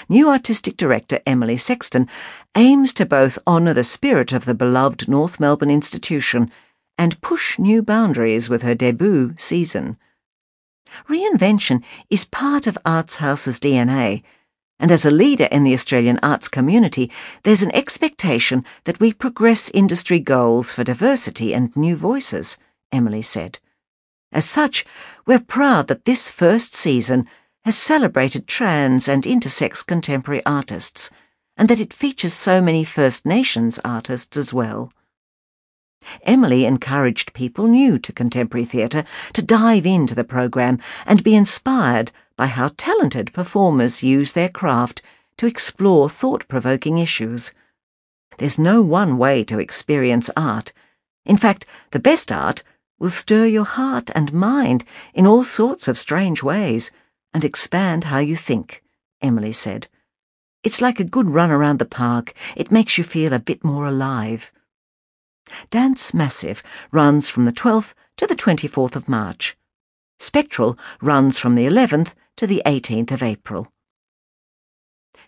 New 0.08 0.30
artistic 0.30 0.76
director 0.76 1.18
Emily 1.26 1.56
Sexton 1.56 2.08
aims 2.54 2.92
to 2.92 3.04
both 3.04 3.36
honour 3.48 3.74
the 3.74 3.82
spirit 3.82 4.32
of 4.32 4.44
the 4.44 4.54
beloved 4.54 5.08
North 5.08 5.40
Melbourne 5.40 5.72
institution 5.72 6.52
and 6.98 7.20
push 7.20 7.58
new 7.58 7.82
boundaries 7.82 8.50
with 8.50 8.62
her 8.62 8.74
debut 8.74 9.34
season. 9.38 9.96
Reinvention 11.08 11.84
is 12.10 12.24
part 12.24 12.66
of 12.66 12.76
Arts 12.84 13.16
House's 13.16 13.60
DNA 13.60 14.22
and 14.80 14.92
as 14.92 15.04
a 15.04 15.10
leader 15.10 15.48
in 15.50 15.64
the 15.64 15.74
Australian 15.74 16.20
arts 16.22 16.48
community, 16.48 17.10
there's 17.42 17.62
an 17.62 17.74
expectation 17.74 18.64
that 18.84 19.00
we 19.00 19.12
progress 19.12 19.70
industry 19.74 20.20
goals 20.20 20.72
for 20.72 20.84
diversity 20.84 21.52
and 21.52 21.74
new 21.76 21.96
voices, 21.96 22.56
Emily 22.92 23.22
said. 23.22 23.58
As 24.30 24.44
such, 24.44 24.84
we're 25.26 25.40
proud 25.40 25.88
that 25.88 26.04
this 26.04 26.30
first 26.30 26.74
season 26.74 27.26
has 27.64 27.76
celebrated 27.76 28.46
trans 28.46 29.08
and 29.08 29.24
intersex 29.24 29.84
contemporary 29.84 30.44
artists, 30.46 31.10
and 31.56 31.68
that 31.68 31.80
it 31.80 31.92
features 31.92 32.32
so 32.32 32.62
many 32.62 32.84
First 32.84 33.26
Nations 33.26 33.80
artists 33.84 34.36
as 34.36 34.54
well. 34.54 34.92
Emily 36.22 36.64
encouraged 36.64 37.32
people 37.32 37.66
new 37.66 37.98
to 37.98 38.12
contemporary 38.12 38.64
theatre 38.64 39.04
to 39.32 39.42
dive 39.42 39.86
into 39.86 40.14
the 40.14 40.24
programme 40.24 40.78
and 41.06 41.22
be 41.22 41.34
inspired 41.34 42.12
by 42.36 42.46
how 42.46 42.70
talented 42.76 43.32
performers 43.32 44.02
use 44.02 44.32
their 44.32 44.48
craft 44.48 45.02
to 45.36 45.46
explore 45.46 46.08
thought 46.08 46.46
provoking 46.48 46.98
issues. 46.98 47.52
There's 48.38 48.58
no 48.58 48.82
one 48.82 49.18
way 49.18 49.42
to 49.44 49.58
experience 49.58 50.30
art. 50.36 50.72
In 51.24 51.36
fact, 51.36 51.66
the 51.90 52.00
best 52.00 52.30
art 52.30 52.62
will 52.98 53.10
stir 53.10 53.46
your 53.46 53.64
heart 53.64 54.10
and 54.14 54.32
mind 54.32 54.84
in 55.14 55.26
all 55.26 55.44
sorts 55.44 55.88
of 55.88 55.98
strange 55.98 56.42
ways 56.42 56.90
and 57.32 57.44
expand 57.44 58.04
how 58.04 58.18
you 58.18 58.36
think, 58.36 58.82
Emily 59.20 59.52
said. 59.52 59.88
It's 60.64 60.80
like 60.80 60.98
a 60.98 61.04
good 61.04 61.30
run 61.30 61.50
around 61.50 61.78
the 61.78 61.84
park. 61.84 62.32
It 62.56 62.72
makes 62.72 62.98
you 62.98 63.04
feel 63.04 63.32
a 63.32 63.38
bit 63.38 63.62
more 63.64 63.86
alive. 63.86 64.52
Dance 65.70 66.12
Massive 66.14 66.62
runs 66.92 67.28
from 67.30 67.44
the 67.44 67.52
12th 67.52 67.94
to 68.16 68.26
the 68.26 68.36
24th 68.36 68.96
of 68.96 69.08
March. 69.08 69.56
Spectral 70.18 70.78
runs 71.00 71.38
from 71.38 71.54
the 71.54 71.66
11th 71.66 72.14
to 72.36 72.46
the 72.46 72.62
18th 72.66 73.12
of 73.12 73.22
April. 73.22 73.72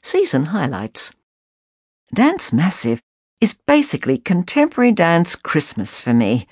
Season 0.03 0.47
highlights 0.47 1.13
Dance 2.15 2.53
Massive 2.53 3.01
is 3.41 3.55
basically 3.67 4.19
contemporary 4.19 4.93
dance 4.93 5.37
Christmas 5.37 6.01
for 6.01 6.13
me. 6.13 6.47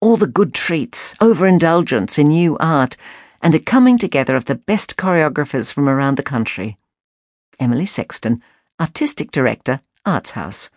All 0.00 0.16
the 0.16 0.26
good 0.26 0.54
treats, 0.54 1.14
overindulgence 1.20 2.18
in 2.18 2.28
new 2.28 2.56
art, 2.58 2.96
and 3.40 3.54
a 3.54 3.58
coming 3.58 3.98
together 3.98 4.36
of 4.36 4.44
the 4.44 4.54
best 4.54 4.96
choreographers 4.96 5.72
from 5.72 5.88
around 5.88 6.16
the 6.16 6.22
country. 6.22 6.78
Emily 7.58 7.86
Sexton, 7.86 8.42
Artistic 8.80 9.30
Director, 9.30 9.80
Arts 10.04 10.32
House. 10.32 10.70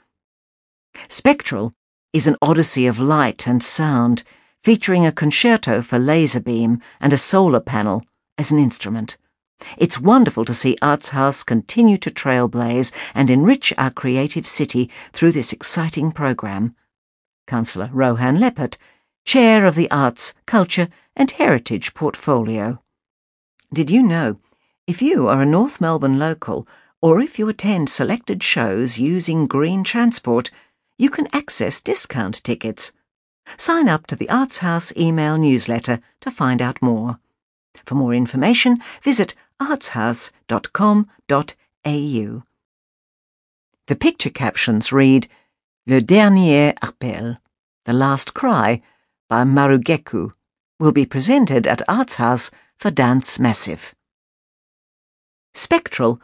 Spectral 1.08 1.74
is 2.14 2.28
an 2.28 2.36
odyssey 2.41 2.88
of 2.88 2.99
light 2.99 3.47
and 3.47 3.64
sound, 3.64 4.24
featuring 4.64 5.05
a 5.05 5.12
concerto 5.12 5.82
for 5.82 5.97
laser 5.97 6.39
beam 6.39 6.80
and 6.99 7.14
a 7.14 7.18
solar 7.18 7.59
panel 7.59 8.03
as 8.38 8.51
an 8.51 8.59
instrument. 8.59 9.18
It's 9.78 9.99
wonderful 9.99 10.43
to 10.45 10.53
see 10.53 10.76
Arts 10.82 11.09
House 11.09 11.43
continue 11.43 11.97
to 11.97 12.12
trailblaze 12.12 12.91
and 13.14 13.30
enrich 13.30 13.74
our 13.78 13.91
creative 13.91 14.45
city 14.45 14.89
through 15.14 15.32
this 15.32 15.53
exciting 15.53 16.12
programme. 16.12 16.76
Councillor 17.47 17.89
Rohan 17.93 18.38
Leppert, 18.38 18.78
Chair 19.24 19.66
of 19.66 19.76
the 19.76 19.89
Arts, 19.91 20.34
Culture 20.45 20.88
and 21.16 21.30
Heritage 21.32 21.93
Portfolio. 21.93 22.82
Did 23.74 23.89
you 23.89 24.03
know, 24.03 24.39
if 24.88 25.01
you 25.01 25.28
are 25.28 25.41
a 25.41 25.45
North 25.45 25.80
Melbourne 25.80 26.20
local, 26.20 26.68
or 27.01 27.22
if 27.22 27.39
you 27.39 27.47
attend 27.47 27.89
selected 27.89 28.43
shows 28.43 28.99
using 28.99 29.47
green 29.47 29.84
transport, 29.84 30.51
you 31.02 31.10
can 31.10 31.28
access 31.34 31.82
discount 31.82 32.43
tickets. 32.43 32.91
Sign 33.58 33.89
up 33.89 34.06
to 34.06 34.16
the 34.16 34.30
Arts 34.30 34.60
House 34.60 34.95
email 34.95 35.36
newsletter 35.36 35.99
to 36.20 36.30
find 36.30 36.62
out 36.62 36.80
more. 36.80 37.18
For 37.86 37.95
more 37.95 38.14
information, 38.14 38.78
visit 39.02 39.34
artshouse.com.au. 39.60 42.43
The 43.88 43.95
picture 43.95 44.30
captions 44.30 44.91
read 44.91 45.28
Le 45.88 46.02
Dernier 46.02 46.76
Appel, 46.84 47.38
The 47.86 47.93
Last 47.93 48.36
Cry 48.36 48.84
by 49.28 49.43
Marrugeku, 49.43 50.34
will 50.80 50.91
be 50.91 51.08
presented 51.08 51.66
at 51.66 51.82
Arts 51.89 52.14
House 52.16 52.52
for 52.78 52.91
Dance 52.91 53.39
Massive. 53.39 53.95
Spectral 55.56 56.22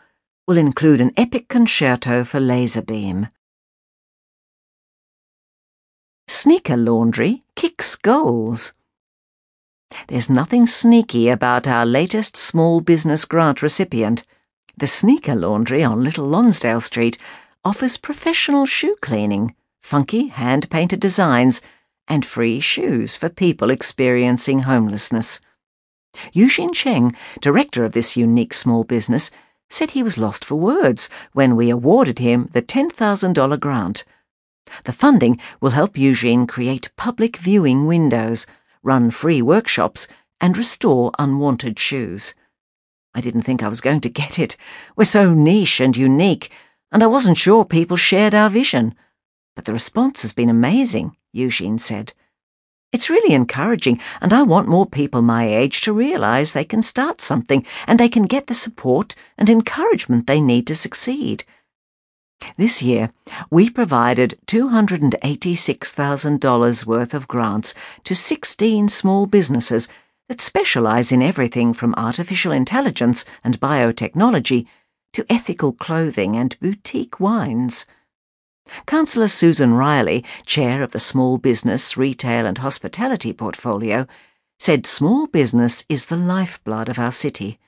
will 0.47 0.57
include 0.57 1.01
an 1.01 1.13
epic 1.17 1.47
concerto 1.47 2.23
for 2.23 2.39
laser 2.39 2.83
beam. 2.83 3.29
Sneaker 6.29 6.75
Laundry 6.75 7.43
kicks 7.55 7.95
goals. 7.95 8.73
There's 10.09 10.29
nothing 10.29 10.67
sneaky 10.67 11.29
about 11.29 11.67
our 11.69 11.85
latest 11.85 12.35
small 12.35 12.81
business 12.81 13.23
grant 13.23 13.61
recipient. 13.61 14.25
The 14.75 14.87
Sneaker 14.87 15.35
Laundry 15.35 15.85
on 15.85 16.03
Little 16.03 16.27
Lonsdale 16.27 16.81
Street 16.81 17.17
offers 17.63 17.95
professional 17.95 18.65
shoe 18.65 18.97
cleaning, 19.01 19.55
funky 19.81 20.27
hand 20.27 20.69
painted 20.69 20.99
designs, 20.99 21.61
and 22.09 22.25
free 22.25 22.59
shoes 22.59 23.15
for 23.15 23.29
people 23.29 23.69
experiencing 23.69 24.59
homelessness. 24.59 25.39
Eugene 26.33 26.73
Cheng, 26.73 27.15
director 27.39 27.85
of 27.85 27.93
this 27.93 28.17
unique 28.17 28.53
small 28.53 28.83
business, 28.83 29.31
said 29.69 29.91
he 29.91 30.03
was 30.03 30.17
lost 30.17 30.43
for 30.43 30.55
words 30.55 31.09
when 31.31 31.55
we 31.55 31.69
awarded 31.69 32.19
him 32.19 32.49
the 32.51 32.61
$10,000 32.61 33.59
grant. 33.61 34.03
The 34.83 34.91
funding 34.91 35.39
will 35.61 35.71
help 35.71 35.97
Eugene 35.97 36.47
create 36.47 36.95
public 36.95 37.37
viewing 37.37 37.85
windows, 37.85 38.45
run 38.83 39.11
free 39.11 39.41
workshops, 39.41 40.07
and 40.39 40.57
restore 40.57 41.11
unwanted 41.17 41.79
shoes. 41.79 42.33
I 43.13 43.21
didn't 43.21 43.41
think 43.41 43.63
I 43.63 43.67
was 43.69 43.81
going 43.81 44.01
to 44.01 44.09
get 44.09 44.37
it. 44.37 44.55
We're 44.95 45.05
so 45.05 45.33
niche 45.33 45.79
and 45.79 45.97
unique, 45.97 46.51
and 46.91 47.01
I 47.01 47.07
wasn't 47.07 47.37
sure 47.37 47.65
people 47.65 47.97
shared 47.97 48.35
our 48.35 48.49
vision. 48.49 48.93
But 49.55 49.65
the 49.65 49.73
response 49.73 50.21
has 50.21 50.33
been 50.33 50.49
amazing, 50.49 51.17
Eugene 51.33 51.79
said. 51.79 52.13
It's 52.93 53.09
really 53.09 53.33
encouraging, 53.33 53.99
and 54.21 54.31
I 54.31 54.43
want 54.43 54.69
more 54.69 54.85
people 54.85 55.21
my 55.21 55.45
age 55.45 55.81
to 55.81 55.93
realise 55.93 56.53
they 56.53 56.63
can 56.63 56.81
start 56.81 57.19
something 57.19 57.65
and 57.85 57.99
they 57.99 58.07
can 58.07 58.23
get 58.23 58.47
the 58.47 58.53
support 58.53 59.13
and 59.37 59.49
encouragement 59.49 60.27
they 60.27 60.39
need 60.39 60.67
to 60.67 60.75
succeed. 60.75 61.43
This 62.57 62.81
year, 62.81 63.11
we 63.51 63.69
provided 63.69 64.37
$286,000 64.47 66.85
worth 66.85 67.13
of 67.13 67.27
grants 67.27 67.73
to 68.03 68.15
16 68.15 68.89
small 68.89 69.25
businesses 69.25 69.87
that 70.27 70.41
specialise 70.41 71.11
in 71.11 71.21
everything 71.21 71.73
from 71.73 71.93
artificial 71.95 72.51
intelligence 72.51 73.23
and 73.43 73.59
biotechnology 73.59 74.65
to 75.13 75.25
ethical 75.29 75.71
clothing 75.71 76.35
and 76.35 76.59
boutique 76.59 77.19
wines. 77.19 77.85
Councillor 78.85 79.29
Susan 79.29 79.73
Riley, 79.73 80.25
chair 80.45 80.83
of 80.83 80.91
the 80.91 80.99
Small 80.99 81.37
Business, 81.37 81.95
Retail 81.95 82.45
and 82.45 82.57
Hospitality 82.57 83.33
portfolio, 83.33 84.05
said 84.59 84.85
small 84.85 85.27
business 85.27 85.85
is 85.87 86.07
the 86.07 86.17
lifeblood 86.17 86.89
of 86.89 86.99
our 86.99 87.11
city. 87.11 87.59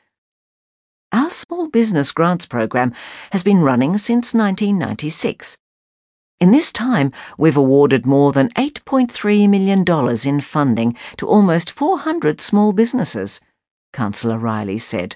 Our 1.12 1.30
small 1.32 1.68
business 1.68 2.12
grants 2.12 2.45
program 2.45 2.93
has 3.32 3.41
been 3.41 3.62
running 3.62 3.97
since 3.97 4.34
1996. 4.34 5.57
In 6.39 6.51
this 6.51 6.72
time, 6.72 7.12
we've 7.38 7.57
awarded 7.57 8.05
more 8.05 8.32
than 8.32 8.49
$8.3 8.49 9.49
million 9.49 9.84
in 10.26 10.41
funding 10.41 10.95
to 11.18 11.28
almost 11.28 11.72
400 11.72 12.39
small 12.39 12.74
businesses, 12.74 13.41
Councillor 13.91 14.38
Riley 14.38 14.78
said. 14.78 15.16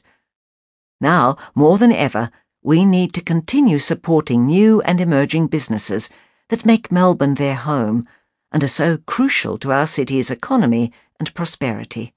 Now, 1.00 1.38
more 1.54 1.78
than 1.78 1.92
ever, 1.92 2.32
we 2.64 2.86
need 2.86 3.14
to 3.14 3.22
continue 3.22 3.78
supporting 3.78 4.48
new 4.48 4.82
and 4.82 5.00
emerging 5.00 5.48
businesses 5.48 6.10
that 6.50 6.66
make 6.66 6.92
Melbourne 6.92 7.36
their 7.36 7.56
home 7.56 8.08
and 8.52 8.64
are 8.64 8.68
so 8.68 8.98
crucial 9.06 9.58
to 9.60 9.72
our 9.72 9.88
city's 9.88 10.32
economy 10.32 10.92
and 11.20 11.34
prosperity. 11.34 12.14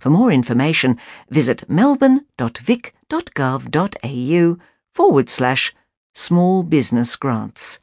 For 0.00 0.10
more 0.10 0.32
information, 0.32 0.98
visit 1.30 1.68
melbourne.vic.gov.au 1.68 4.56
forward 4.94 5.28
slash 5.28 5.74
small 6.14 6.62
business 6.62 7.16
grants. 7.16 7.80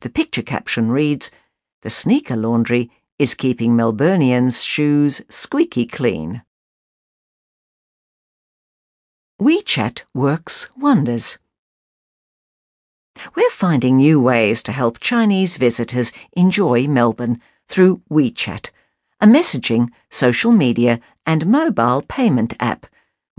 The 0.00 0.10
picture 0.10 0.42
caption 0.42 0.90
reads 0.90 1.30
The 1.82 1.90
sneaker 1.90 2.36
laundry 2.36 2.90
is 3.18 3.34
keeping 3.34 3.76
Melburnians' 3.76 4.64
shoes 4.64 5.22
squeaky 5.28 5.86
clean. 5.86 6.42
WeChat 9.40 10.04
works 10.14 10.68
wonders. 10.76 11.38
We're 13.36 13.50
finding 13.50 13.98
new 13.98 14.20
ways 14.20 14.62
to 14.64 14.72
help 14.72 15.00
Chinese 15.00 15.56
visitors 15.56 16.12
enjoy 16.32 16.88
Melbourne 16.88 17.40
through 17.68 18.02
WeChat 18.10 18.70
a 19.24 19.26
messaging, 19.26 19.88
social 20.10 20.52
media, 20.52 21.00
and 21.24 21.46
mobile 21.46 22.02
payment 22.02 22.52
app 22.60 22.84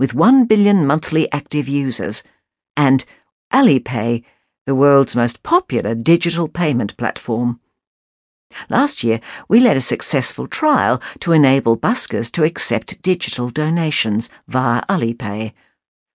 with 0.00 0.14
1 0.14 0.44
billion 0.46 0.84
monthly 0.84 1.30
active 1.30 1.68
users, 1.68 2.24
and 2.76 3.04
Alipay, 3.52 4.24
the 4.66 4.74
world's 4.74 5.14
most 5.14 5.44
popular 5.44 5.94
digital 5.94 6.48
payment 6.48 6.96
platform. 6.96 7.60
Last 8.68 9.04
year, 9.04 9.20
we 9.48 9.60
led 9.60 9.76
a 9.76 9.80
successful 9.80 10.48
trial 10.48 11.00
to 11.20 11.30
enable 11.30 11.78
buskers 11.78 12.32
to 12.32 12.42
accept 12.42 13.00
digital 13.00 13.48
donations 13.48 14.28
via 14.48 14.82
Alipay. 14.88 15.52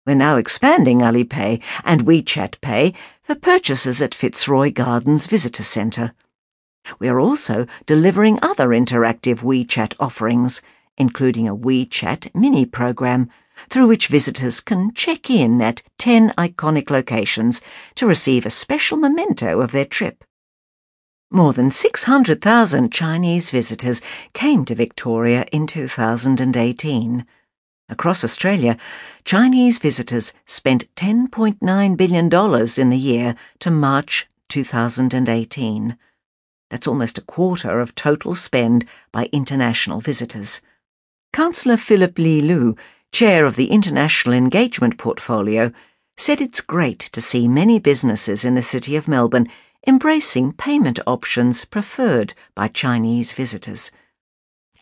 We're 0.04 0.16
now 0.16 0.36
expanding 0.36 0.98
Alipay 0.98 1.62
and 1.84 2.06
WeChat 2.06 2.60
Pay 2.60 2.92
for 3.22 3.36
purchases 3.36 4.02
at 4.02 4.16
Fitzroy 4.16 4.72
Gardens 4.72 5.28
Visitor 5.28 5.62
Centre. 5.62 6.12
We 6.98 7.08
are 7.08 7.20
also 7.20 7.66
delivering 7.86 8.38
other 8.42 8.68
interactive 8.68 9.40
WeChat 9.40 9.94
offerings, 9.98 10.62
including 10.96 11.48
a 11.48 11.56
WeChat 11.56 12.34
mini 12.34 12.66
program 12.66 13.30
through 13.68 13.86
which 13.86 14.08
visitors 14.08 14.60
can 14.60 14.92
check 14.94 15.30
in 15.30 15.60
at 15.60 15.82
10 15.98 16.30
iconic 16.38 16.90
locations 16.90 17.60
to 17.94 18.06
receive 18.06 18.46
a 18.46 18.50
special 18.50 18.96
memento 18.96 19.60
of 19.60 19.72
their 19.72 19.84
trip. 19.84 20.24
More 21.30 21.52
than 21.52 21.70
600,000 21.70 22.92
Chinese 22.92 23.50
visitors 23.50 24.00
came 24.32 24.64
to 24.64 24.74
Victoria 24.74 25.44
in 25.52 25.66
2018. 25.66 27.26
Across 27.88 28.24
Australia, 28.24 28.76
Chinese 29.24 29.78
visitors 29.78 30.32
spent 30.44 30.92
$10.9 30.96 31.96
billion 31.96 32.24
in 32.78 32.90
the 32.90 32.98
year 32.98 33.36
to 33.60 33.70
March 33.70 34.28
2018. 34.48 35.96
That's 36.70 36.86
almost 36.86 37.18
a 37.18 37.22
quarter 37.22 37.80
of 37.80 37.94
total 37.94 38.34
spend 38.34 38.86
by 39.12 39.28
international 39.32 40.00
visitors. 40.00 40.60
Councillor 41.32 41.76
Philip 41.76 42.18
Le 42.18 42.40
Liu, 42.40 42.76
chair 43.12 43.44
of 43.44 43.56
the 43.56 43.70
International 43.70 44.34
Engagement 44.34 44.96
Portfolio, 44.96 45.72
said 46.16 46.40
it's 46.40 46.60
great 46.60 46.98
to 46.98 47.20
see 47.20 47.48
many 47.48 47.78
businesses 47.78 48.44
in 48.44 48.54
the 48.54 48.62
City 48.62 48.94
of 48.94 49.08
Melbourne 49.08 49.48
embracing 49.86 50.52
payment 50.52 51.00
options 51.06 51.64
preferred 51.64 52.34
by 52.54 52.68
Chinese 52.68 53.32
visitors. 53.32 53.90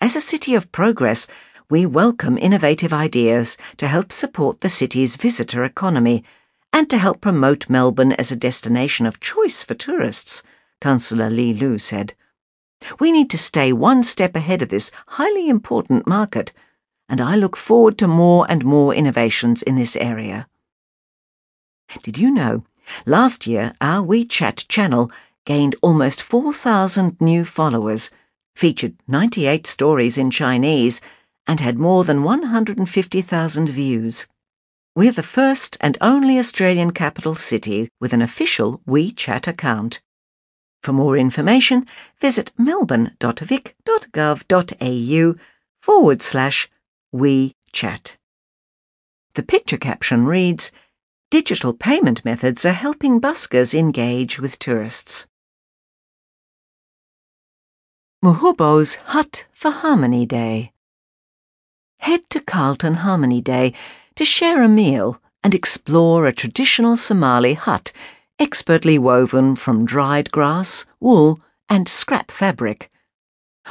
As 0.00 0.14
a 0.14 0.20
city 0.20 0.54
of 0.54 0.72
progress, 0.72 1.26
we 1.70 1.86
welcome 1.86 2.36
innovative 2.36 2.92
ideas 2.92 3.56
to 3.76 3.88
help 3.88 4.12
support 4.12 4.60
the 4.60 4.68
city's 4.68 5.16
visitor 5.16 5.64
economy 5.64 6.24
and 6.72 6.90
to 6.90 6.98
help 6.98 7.20
promote 7.20 7.70
Melbourne 7.70 8.12
as 8.12 8.30
a 8.30 8.36
destination 8.36 9.06
of 9.06 9.20
choice 9.20 9.62
for 9.62 9.74
tourists. 9.74 10.42
Councillor 10.80 11.30
Le 11.30 11.52
Liu 11.52 11.78
said. 11.78 12.14
We 13.00 13.10
need 13.10 13.30
to 13.30 13.38
stay 13.38 13.72
one 13.72 14.02
step 14.02 14.36
ahead 14.36 14.62
of 14.62 14.68
this 14.68 14.90
highly 15.08 15.48
important 15.48 16.06
market, 16.06 16.52
and 17.08 17.20
I 17.20 17.36
look 17.36 17.56
forward 17.56 17.98
to 17.98 18.06
more 18.06 18.46
and 18.48 18.64
more 18.64 18.94
innovations 18.94 19.62
in 19.62 19.76
this 19.76 19.96
area. 19.96 20.46
Did 22.02 22.18
you 22.18 22.30
know? 22.30 22.64
Last 23.04 23.46
year, 23.46 23.74
our 23.80 24.06
WeChat 24.06 24.68
channel 24.68 25.10
gained 25.44 25.74
almost 25.82 26.22
4,000 26.22 27.20
new 27.20 27.44
followers, 27.44 28.10
featured 28.54 28.96
98 29.08 29.66
stories 29.66 30.18
in 30.18 30.30
Chinese, 30.30 31.00
and 31.46 31.60
had 31.60 31.78
more 31.78 32.04
than 32.04 32.22
150,000 32.22 33.68
views. 33.68 34.26
We're 34.94 35.12
the 35.12 35.22
first 35.22 35.76
and 35.80 35.96
only 36.00 36.38
Australian 36.38 36.90
capital 36.90 37.34
city 37.34 37.88
with 38.00 38.12
an 38.12 38.20
official 38.20 38.82
WeChat 38.86 39.48
account. 39.48 40.00
For 40.82 40.92
more 40.92 41.16
information, 41.16 41.86
visit 42.20 42.52
melbourne.vic.gov.au 42.56 45.34
forward 45.82 46.22
slash 46.22 46.70
WeChat. 47.14 48.16
The 49.34 49.42
picture 49.42 49.76
caption 49.76 50.24
reads 50.26 50.70
Digital 51.30 51.74
payment 51.74 52.24
methods 52.24 52.64
are 52.64 52.72
helping 52.72 53.20
buskers 53.20 53.78
engage 53.78 54.40
with 54.40 54.58
tourists. 54.58 55.26
Muhubo's 58.24 58.96
Hut 59.12 59.44
for 59.52 59.70
Harmony 59.70 60.26
Day. 60.26 60.72
Head 62.00 62.28
to 62.30 62.40
Carlton 62.40 62.94
Harmony 62.94 63.40
Day 63.40 63.74
to 64.16 64.24
share 64.24 64.62
a 64.62 64.68
meal 64.68 65.20
and 65.44 65.54
explore 65.54 66.26
a 66.26 66.32
traditional 66.32 66.96
Somali 66.96 67.54
hut 67.54 67.92
expertly 68.38 68.98
woven 68.98 69.56
from 69.56 69.84
dried 69.84 70.30
grass, 70.30 70.86
wool, 71.00 71.38
and 71.68 71.88
scrap 71.88 72.30
fabric. 72.30 72.90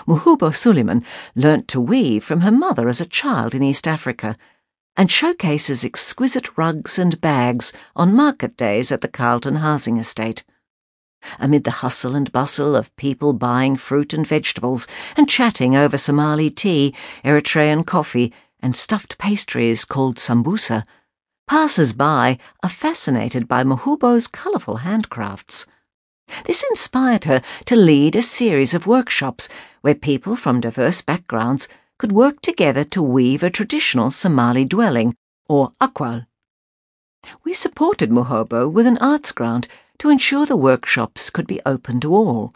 Muhubo 0.05 0.53
Suleiman 0.53 1.03
learnt 1.36 1.68
to 1.70 1.82
weave 1.82 2.24
from 2.24 2.41
her 2.41 2.51
mother 2.51 2.88
as 2.88 3.01
a 3.01 3.05
child 3.05 3.55
in 3.55 3.63
East 3.63 3.88
Africa 3.88 4.36
and 4.95 5.11
showcases 5.11 5.86
exquisite 5.86 6.57
rugs 6.57 6.97
and 6.97 7.22
bags 7.22 7.72
on 7.95 8.13
market 8.13 8.57
days 8.57 8.91
at 8.91 9.01
the 9.01 9.07
Carlton 9.07 9.57
Housing 9.57 9.97
Estate. 9.97 10.43
Amid 11.39 11.63
the 11.63 11.82
hustle 11.82 12.15
and 12.15 12.32
bustle 12.32 12.76
of 12.76 12.95
people 12.95 13.34
buying 13.34 13.76
fruit 13.76 14.13
and 14.13 14.26
vegetables 14.26 14.88
and 15.15 15.30
chatting 15.30 15.76
over 15.76 15.97
Somali 15.97 16.49
tea, 16.49 16.95
Eritrean 17.24 17.86
coffee, 17.86 18.34
and 18.59 18.76
stuffed 18.76 19.18
pastries 19.18 19.86
called 19.86 20.18
sambusa, 20.18 20.84
passers 21.48 21.93
by 21.93 22.38
are 22.62 22.70
fascinated 22.70 23.48
by 23.48 23.64
Muhubo's 23.64 24.28
colourful 24.28 24.80
handcrafts. 24.80 25.66
This 26.45 26.64
inspired 26.70 27.24
her 27.24 27.41
to 27.66 27.76
lead 27.76 28.16
a 28.16 28.22
series 28.22 28.74
of 28.74 28.86
workshops 28.86 29.48
where 29.82 29.95
people 29.95 30.36
from 30.36 30.60
diverse 30.60 31.02
backgrounds 31.02 31.70
could 31.98 32.12
work 32.12 32.41
together 32.41 32.84
to 32.84 33.02
weave 33.02 33.43
a 33.43 33.50
traditional 33.50 34.12
Somali 34.12 34.66
dwelling, 34.66 35.16
or 35.48 35.72
akwal. 35.80 36.28
We 37.43 37.54
supported 37.54 38.12
Muhubo 38.12 38.70
with 38.70 38.86
an 38.86 38.98
arts 39.00 39.32
grant 39.32 39.68
to 40.00 40.10
ensure 40.10 40.45
the 40.45 40.58
workshops 40.58 41.30
could 41.30 41.48
be 41.48 41.62
open 41.66 42.00
to 42.02 42.14
all. 42.14 42.54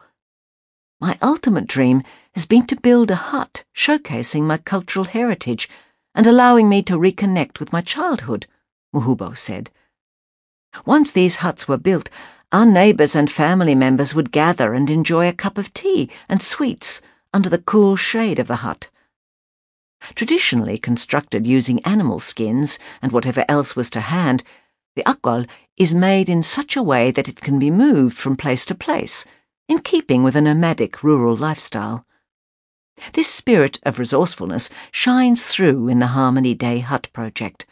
My 1.00 1.18
ultimate 1.22 1.66
dream 1.66 2.04
has 2.36 2.46
been 2.46 2.68
to 2.68 2.76
build 2.80 3.10
a 3.10 3.16
hut 3.16 3.64
showcasing 3.76 4.44
my 4.44 4.58
cultural 4.58 5.06
heritage 5.06 5.68
and 6.14 6.28
allowing 6.28 6.70
me 6.70 6.84
to 6.84 6.98
reconnect 6.98 7.60
with 7.60 7.74
my 7.74 7.82
childhood, 7.82 8.46
Muhubo 8.94 9.36
said. 9.36 9.70
Once 10.86 11.12
these 11.12 11.38
huts 11.38 11.68
were 11.68 11.78
built, 11.78 12.10
our 12.52 12.66
neighbours 12.66 13.16
and 13.16 13.30
family 13.30 13.76
members 13.76 14.14
would 14.14 14.32
gather 14.32 14.74
and 14.74 14.90
enjoy 14.90 15.28
a 15.28 15.34
cup 15.34 15.58
of 15.58 15.74
tea 15.74 16.10
and 16.28 16.42
sweets 16.42 17.02
under 17.34 17.50
the 17.50 17.58
cool 17.58 17.96
shade 17.96 18.40
of 18.40 18.48
the 18.48 18.58
hut. 18.58 18.90
Traditionally 20.16 20.78
constructed 20.78 21.46
using 21.46 21.80
animal 21.84 22.20
skins 22.20 22.80
and 23.02 23.12
whatever 23.12 23.46
else 23.48 23.76
was 23.76 23.90
to 23.92 24.02
hand, 24.02 24.44
the 24.96 25.04
akwal 25.04 25.48
is 25.78 25.96
made 25.96 26.28
in 26.28 26.44
such 26.44 26.76
a 26.76 26.84
way 26.84 27.12
that 27.12 27.30
it 27.30 27.40
can 27.40 27.60
be 27.60 27.72
moved 27.72 28.18
from 28.18 28.36
place 28.36 28.66
to 28.66 28.76
place, 28.76 29.24
in 29.70 29.80
keeping 29.80 30.24
with 30.24 30.36
a 30.36 30.42
nomadic 30.42 31.04
rural 31.04 31.36
lifestyle. 31.36 32.06
This 33.14 33.28
spirit 33.28 33.80
of 33.84 34.00
resourcefulness 34.00 34.70
shines 34.92 35.46
through 35.46 35.88
in 35.88 36.00
the 36.00 36.08
Harmony 36.08 36.54
Day 36.54 36.80
Hut 36.80 37.08
project, 37.14 37.66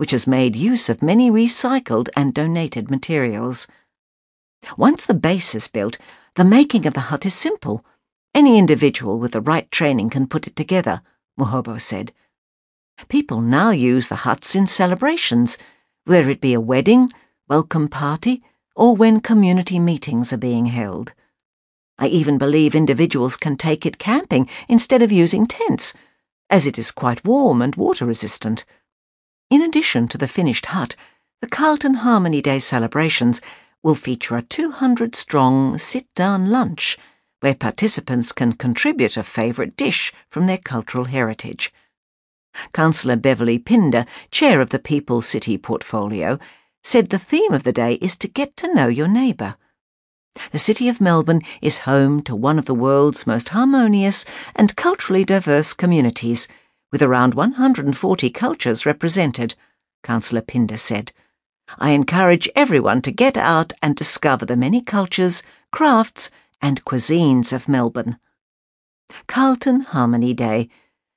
which 0.00 0.12
has 0.12 0.26
made 0.26 0.56
use 0.56 0.88
of 0.88 1.02
many 1.02 1.30
recycled 1.30 2.08
and 2.16 2.32
donated 2.32 2.90
materials. 2.90 3.66
Once 4.78 5.04
the 5.04 5.12
base 5.12 5.54
is 5.54 5.68
built, 5.68 5.98
the 6.36 6.42
making 6.42 6.86
of 6.86 6.94
the 6.94 7.08
hut 7.12 7.26
is 7.26 7.34
simple. 7.34 7.84
Any 8.34 8.56
individual 8.56 9.18
with 9.18 9.32
the 9.32 9.42
right 9.42 9.70
training 9.70 10.08
can 10.08 10.26
put 10.26 10.46
it 10.46 10.56
together, 10.56 11.02
Muhubo 11.38 11.78
said. 11.78 12.14
People 13.08 13.42
now 13.42 13.72
use 13.72 14.08
the 14.08 14.24
huts 14.24 14.56
in 14.56 14.66
celebrations, 14.66 15.58
whether 16.06 16.30
it 16.30 16.40
be 16.40 16.54
a 16.54 16.62
wedding, 16.62 17.12
welcome 17.46 17.86
party, 17.86 18.42
or 18.74 18.96
when 18.96 19.20
community 19.20 19.78
meetings 19.78 20.32
are 20.32 20.38
being 20.38 20.64
held. 20.64 21.12
I 21.98 22.06
even 22.06 22.38
believe 22.38 22.74
individuals 22.74 23.36
can 23.36 23.58
take 23.58 23.84
it 23.84 23.98
camping 23.98 24.48
instead 24.66 25.02
of 25.02 25.12
using 25.12 25.46
tents, 25.46 25.92
as 26.48 26.66
it 26.66 26.78
is 26.78 26.90
quite 26.90 27.22
warm 27.22 27.60
and 27.60 27.76
water 27.76 28.06
resistant. 28.06 28.64
In 29.50 29.62
addition 29.62 30.06
to 30.08 30.18
the 30.18 30.28
finished 30.28 30.66
hut, 30.66 30.94
the 31.42 31.48
Carlton 31.48 31.94
Harmony 31.94 32.40
Day 32.40 32.60
celebrations 32.60 33.40
will 33.82 33.96
feature 33.96 34.36
a 34.36 34.42
200 34.42 35.16
strong 35.16 35.76
sit 35.76 36.06
down 36.14 36.50
lunch 36.50 36.96
where 37.40 37.54
participants 37.54 38.30
can 38.30 38.52
contribute 38.52 39.16
a 39.16 39.24
favourite 39.24 39.76
dish 39.76 40.12
from 40.28 40.46
their 40.46 40.58
cultural 40.58 41.06
heritage. 41.06 41.72
Councillor 42.72 43.16
Beverly 43.16 43.58
Pinder, 43.58 44.06
chair 44.30 44.60
of 44.60 44.70
the 44.70 44.78
People 44.78 45.20
City 45.20 45.58
portfolio, 45.58 46.38
said 46.84 47.08
the 47.08 47.18
theme 47.18 47.52
of 47.52 47.64
the 47.64 47.72
day 47.72 47.94
is 47.94 48.16
to 48.18 48.28
get 48.28 48.56
to 48.58 48.72
know 48.72 48.86
your 48.86 49.08
neighbour. 49.08 49.56
The 50.52 50.60
City 50.60 50.88
of 50.88 51.00
Melbourne 51.00 51.42
is 51.60 51.78
home 51.78 52.22
to 52.22 52.36
one 52.36 52.58
of 52.58 52.66
the 52.66 52.74
world's 52.74 53.26
most 53.26 53.48
harmonious 53.48 54.24
and 54.54 54.76
culturally 54.76 55.24
diverse 55.24 55.72
communities, 55.72 56.46
with 56.90 57.02
around 57.02 57.34
140 57.34 58.30
cultures 58.30 58.86
represented, 58.86 59.54
Councillor 60.02 60.42
Pinder 60.42 60.76
said. 60.76 61.12
I 61.78 61.90
encourage 61.90 62.48
everyone 62.56 63.00
to 63.02 63.12
get 63.12 63.36
out 63.36 63.72
and 63.80 63.94
discover 63.94 64.44
the 64.44 64.56
many 64.56 64.80
cultures, 64.80 65.44
crafts, 65.70 66.30
and 66.60 66.84
cuisines 66.84 67.52
of 67.52 67.68
Melbourne. 67.68 68.18
Carlton 69.26 69.80
Harmony 69.82 70.32
Day, 70.34 70.68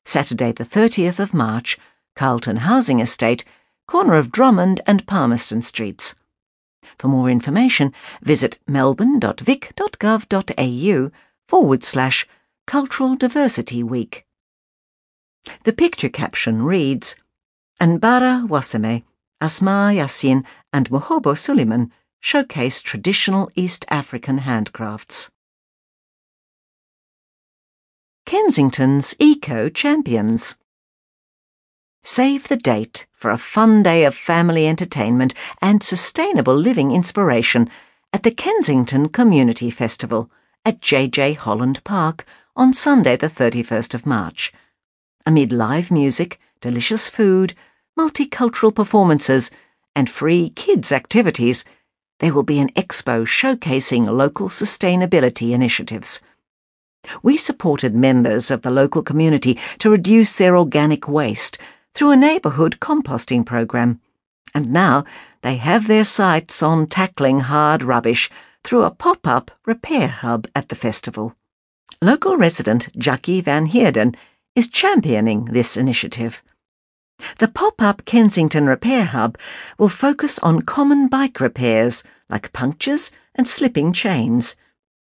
Saturday 0.05 0.51
the 0.51 0.65
30th 0.65 1.19
of 1.19 1.33
March, 1.33 1.77
Carlton 2.15 2.57
Housing 2.57 2.99
Estate, 2.99 3.43
corner 3.87 4.13
of 4.15 4.31
Drummond 4.31 4.81
and 4.85 5.07
Palmerston 5.07 5.61
Streets. 5.61 6.15
For 6.97 7.07
more 7.07 7.29
information, 7.29 7.93
visit 8.21 8.59
melbourne.vic.gov.au 8.67 11.11
forward 11.47 11.83
slash 11.83 12.27
Cultural 12.67 13.15
Diversity 13.15 13.81
Week. 13.83 14.25
The 15.63 15.73
picture 15.73 16.09
caption 16.09 16.63
reads 16.63 17.15
Anbara 17.81 18.47
Wasame, 18.47 19.03
Asma 19.41 19.91
Yassin, 19.93 20.45
and 20.71 20.89
Muhubo 20.89 21.37
Suleiman 21.37 21.91
showcase 22.19 22.81
traditional 22.81 23.51
East 23.55 23.83
African 23.89 24.39
handcrafts. 24.39 25.29
Kensington's 28.25 29.15
Eco 29.19 29.67
Champions. 29.67 30.55
Save 32.03 32.47
the 32.47 32.57
date 32.57 33.05
for 33.11 33.31
a 33.31 33.37
fun 33.37 33.83
day 33.83 34.05
of 34.05 34.15
family 34.15 34.67
entertainment 34.67 35.33
and 35.61 35.83
sustainable 35.83 36.55
living 36.55 36.91
inspiration 36.91 37.69
at 38.13 38.23
the 38.23 38.31
Kensington 38.31 39.09
Community 39.09 39.69
Festival 39.69 40.31
at 40.65 40.79
JJ 40.79 41.35
Holland 41.35 41.83
Park 41.83 42.25
on 42.55 42.73
Sunday, 42.73 43.17
the 43.17 43.27
31st 43.27 43.93
of 43.93 44.05
March. 44.05 44.53
Amid 45.25 45.53
live 45.53 45.89
music, 45.89 46.37
delicious 46.59 47.07
food, 47.07 47.53
multicultural 47.97 48.75
performances, 48.75 49.51
and 49.95 50.09
free 50.09 50.49
kids' 50.49 50.91
activities, 50.91 51.63
there 52.19 52.33
will 52.33 52.43
be 52.43 52.59
an 52.59 52.71
expo 52.71 53.25
showcasing 53.25 54.05
local 54.05 54.49
sustainability 54.49 55.51
initiatives. 55.53 56.19
We 57.21 57.37
supported 57.37 57.95
members 57.95 58.51
of 58.51 58.63
the 58.63 58.71
local 58.71 59.01
community 59.01 59.57
to 59.79 59.89
reduce 59.89 60.37
their 60.37 60.57
organic 60.57 61.07
waste 61.07 61.57
through 61.93 62.11
a 62.11 62.17
neighbourhood 62.17 62.79
composting 62.81 63.45
program. 63.45 64.01
And 64.53 64.73
now 64.73 65.05
they 65.41 65.55
have 65.55 65.87
their 65.87 66.03
sights 66.03 66.61
on 66.61 66.87
tackling 66.87 67.41
hard 67.41 67.81
rubbish 67.81 68.29
through 68.63 68.83
a 68.83 68.91
pop 68.91 69.25
up 69.25 69.51
repair 69.65 70.09
hub 70.09 70.47
at 70.53 70.67
the 70.67 70.75
festival. 70.75 71.35
Local 72.01 72.35
resident 72.35 72.89
Jackie 72.97 73.39
Van 73.39 73.67
Heerden 73.67 74.15
is 74.55 74.67
championing 74.67 75.45
this 75.45 75.75
initiative. 75.77 76.43
The 77.39 77.47
pop 77.47 77.81
up 77.81 78.05
Kensington 78.05 78.67
Repair 78.67 79.05
Hub 79.05 79.37
will 79.79 79.89
focus 79.89 80.37
on 80.39 80.61
common 80.61 81.07
bike 81.07 81.39
repairs 81.39 82.03
like 82.29 82.53
punctures 82.53 83.11
and 83.35 83.47
slipping 83.47 83.93
chains, 83.93 84.55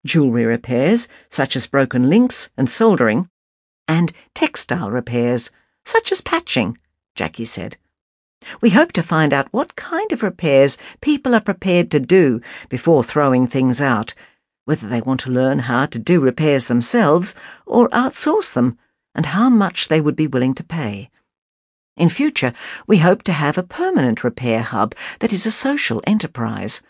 jewellery 0.06 0.45
repairs 0.45 1.08
such 1.30 1.56
as 1.56 1.68
broken 1.68 2.10
links 2.10 2.50
and 2.58 2.70
soldering, 2.70 3.30
and 3.88 4.12
textile 4.34 4.91
repairs 4.91 5.52
such 5.86 6.12
as 6.12 6.22
patching, 6.22 6.78
Jackie 7.16 7.45
said. 7.45 7.78
We 8.62 8.72
hope 8.72 8.91
to 8.93 9.04
find 9.04 9.34
out 9.34 9.48
what 9.52 9.76
kind 9.76 10.12
of 10.12 10.24
repairs 10.24 10.78
people 11.02 11.34
are 11.34 11.41
prepared 11.41 11.89
to 11.91 12.00
do 12.00 12.41
before 12.70 13.04
throwing 13.04 13.48
things 13.48 13.82
out, 13.82 14.14
whether 14.66 14.88
they 14.88 15.02
want 15.02 15.22
to 15.22 15.32
learn 15.32 15.60
how 15.60 15.86
to 15.88 16.00
do 16.00 16.20
repairs 16.20 16.68
themselves 16.68 17.36
or 17.66 17.89
outsource 17.89 18.54
them, 18.54 18.78
and 19.18 19.26
how 19.26 19.49
much 19.49 19.89
they 19.89 19.99
would 19.99 20.15
be 20.15 20.28
willing 20.28 20.53
to 20.53 20.63
pay. 20.63 21.09
In 21.97 22.09
future, 22.09 22.53
we 22.86 22.99
hope 22.99 23.24
to 23.24 23.34
have 23.34 23.57
a 23.57 23.63
permanent 23.63 24.24
repair 24.24 24.61
hub 24.61 24.93
that 25.20 25.34
is 25.34 25.47
a 25.47 25.51
social 25.51 26.01
enterprise. 26.05 26.82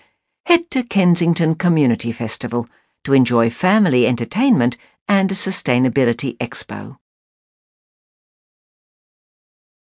Head 0.46 0.70
to 0.70 0.82
Kensington 0.82 1.54
Community 1.54 2.10
Festival 2.12 2.68
to 3.04 3.14
enjoy 3.14 3.48
family 3.48 4.06
entertainment 4.06 4.76
and 5.10 5.32
a 5.32 5.34
sustainability 5.34 6.38
expo. 6.38 6.96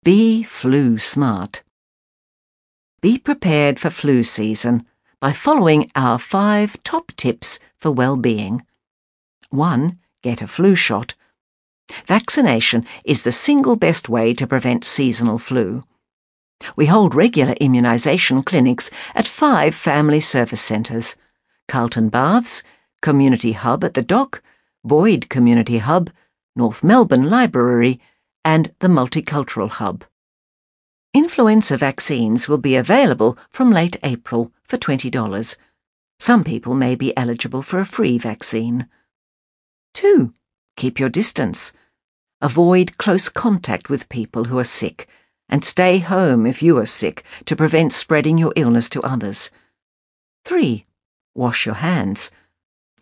Be 0.03 0.43
flu 0.43 0.99
smart. 0.99 1.63
Be 3.01 3.19
prepared 3.19 3.79
for 3.79 3.89
flu 3.89 4.25
season 4.25 4.85
by 5.21 5.31
following 5.33 5.89
our 5.95 6.19
five 6.19 6.83
top 6.83 7.13
tips 7.17 7.61
for 7.79 7.93
well-being. 7.93 8.67
1 9.51 10.01
get 10.25 10.43
a 10.43 10.49
flu 10.49 10.75
shot. 10.75 11.15
Vaccination 12.07 12.85
is 13.05 13.23
the 13.23 13.31
single 13.33 13.77
best 13.77 14.09
way 14.09 14.35
to 14.35 14.47
prevent 14.47 14.85
seasonal 14.85 15.39
flu. 15.39 15.85
We 16.75 16.87
hold 16.87 17.15
regular 17.15 17.55
immunisation 17.55 18.45
clinics 18.45 18.91
at 19.15 19.29
five 19.29 19.75
family 19.75 20.21
service 20.21 20.61
centres 20.61 21.17
Carlton 21.69 22.09
Baths, 22.09 22.65
Community 23.01 23.53
Hub 23.53 23.85
at 23.85 23.95
the 23.95 24.03
Dock, 24.03 24.43
Boyd 24.85 25.29
Community 25.29 25.79
Hub, 25.79 26.11
North 26.57 26.83
Melbourne 26.83 27.31
Library, 27.31 28.01
and 28.45 28.75
the 28.81 28.89
Multicultural 28.89 29.71
Hub. 29.71 30.05
Influenza 31.15 31.77
vaccines 31.77 32.49
will 32.49 32.59
be 32.59 32.75
available 32.75 33.39
from 33.49 33.71
late 33.71 33.97
April 34.03 34.51
for 34.65 34.77
$20. 34.77 35.57
Some 36.19 36.43
people 36.43 36.75
may 36.75 36.97
be 36.97 37.17
eligible 37.17 37.63
for 37.63 37.79
a 37.79 37.87
free 37.87 38.19
vaccine. 38.19 38.89
2. 39.95 40.35
Keep 40.77 40.99
your 40.99 41.11
distance. 41.11 41.73
Avoid 42.41 42.99
close 42.99 43.29
contact 43.29 43.89
with 43.89 44.09
people 44.09 44.45
who 44.45 44.59
are 44.59 44.65
sick, 44.65 45.07
and 45.49 45.65
stay 45.65 45.99
home 45.99 46.45
if 46.45 46.61
you 46.61 46.77
are 46.79 46.87
sick 46.87 47.23
to 47.45 47.55
prevent 47.55 47.93
spreading 47.93 48.37
your 48.37 48.53
illness 48.57 48.89
to 48.89 49.03
others. 49.03 49.51
3. 50.45 50.87
Wash 51.37 51.67
your 51.67 51.77
hands. 51.77 52.33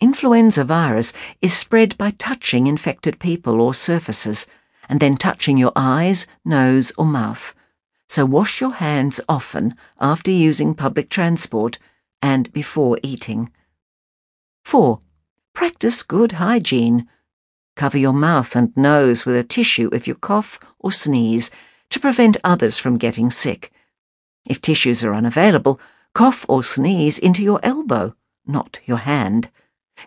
Influenza 0.01 0.64
virus 0.64 1.12
is 1.42 1.53
spread 1.53 1.96
by 1.98 2.12
touching 2.12 2.66
infected 2.66 3.18
people 3.18 3.61
or 3.61 3.74
surfaces, 3.74 4.46
and 4.88 4.98
then 4.98 5.16
touching 5.16 5.59
your 5.59 5.72
eyes, 5.76 6.26
nose, 6.44 6.90
or 6.96 7.05
mouth. 7.05 7.55
So 8.09 8.24
wash 8.24 8.61
your 8.61 8.72
hands 8.72 9.20
often 9.28 9.74
after 10.01 10.30
using 10.30 10.74
public 10.74 11.11
transport 11.11 11.78
and 12.22 12.53
before 12.53 12.98
eating. 13.03 13.53
4. 14.64 14.98
Practice 15.53 16.03
good 16.03 16.32
hygiene. 16.32 17.07
Cover 17.76 17.98
your 17.98 18.12
mouth 18.12 18.57
and 18.57 18.76
nose 18.76 19.24
with 19.26 19.36
a 19.36 19.44
tissue 19.44 19.90
if 19.92 20.09
you 20.09 20.14
cough 20.14 20.59
or 20.78 20.92
sneeze 20.92 21.51
to 21.90 22.01
prevent 22.01 22.36
others 22.42 22.78
from 22.78 22.98
getting 22.98 23.30
sick. 23.30 23.70
If 24.48 24.61
tissues 24.61 25.05
are 25.05 25.14
unavailable, 25.14 25.78
cough 26.14 26.46
or 26.48 26.64
sneeze 26.64 27.18
into 27.18 27.42
your 27.42 27.61
elbow, 27.62 28.14
not 28.46 28.80
your 28.86 28.98
hand. 28.98 29.51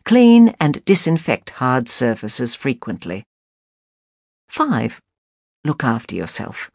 Clean 0.05 0.55
and 0.59 0.83
disinfect 0.85 1.51
hard 1.51 1.87
surfaces 1.87 2.55
frequently. 2.55 3.25
5. 4.49 5.01
Look 5.63 5.83
after 5.83 6.15
yourself. 6.15 6.69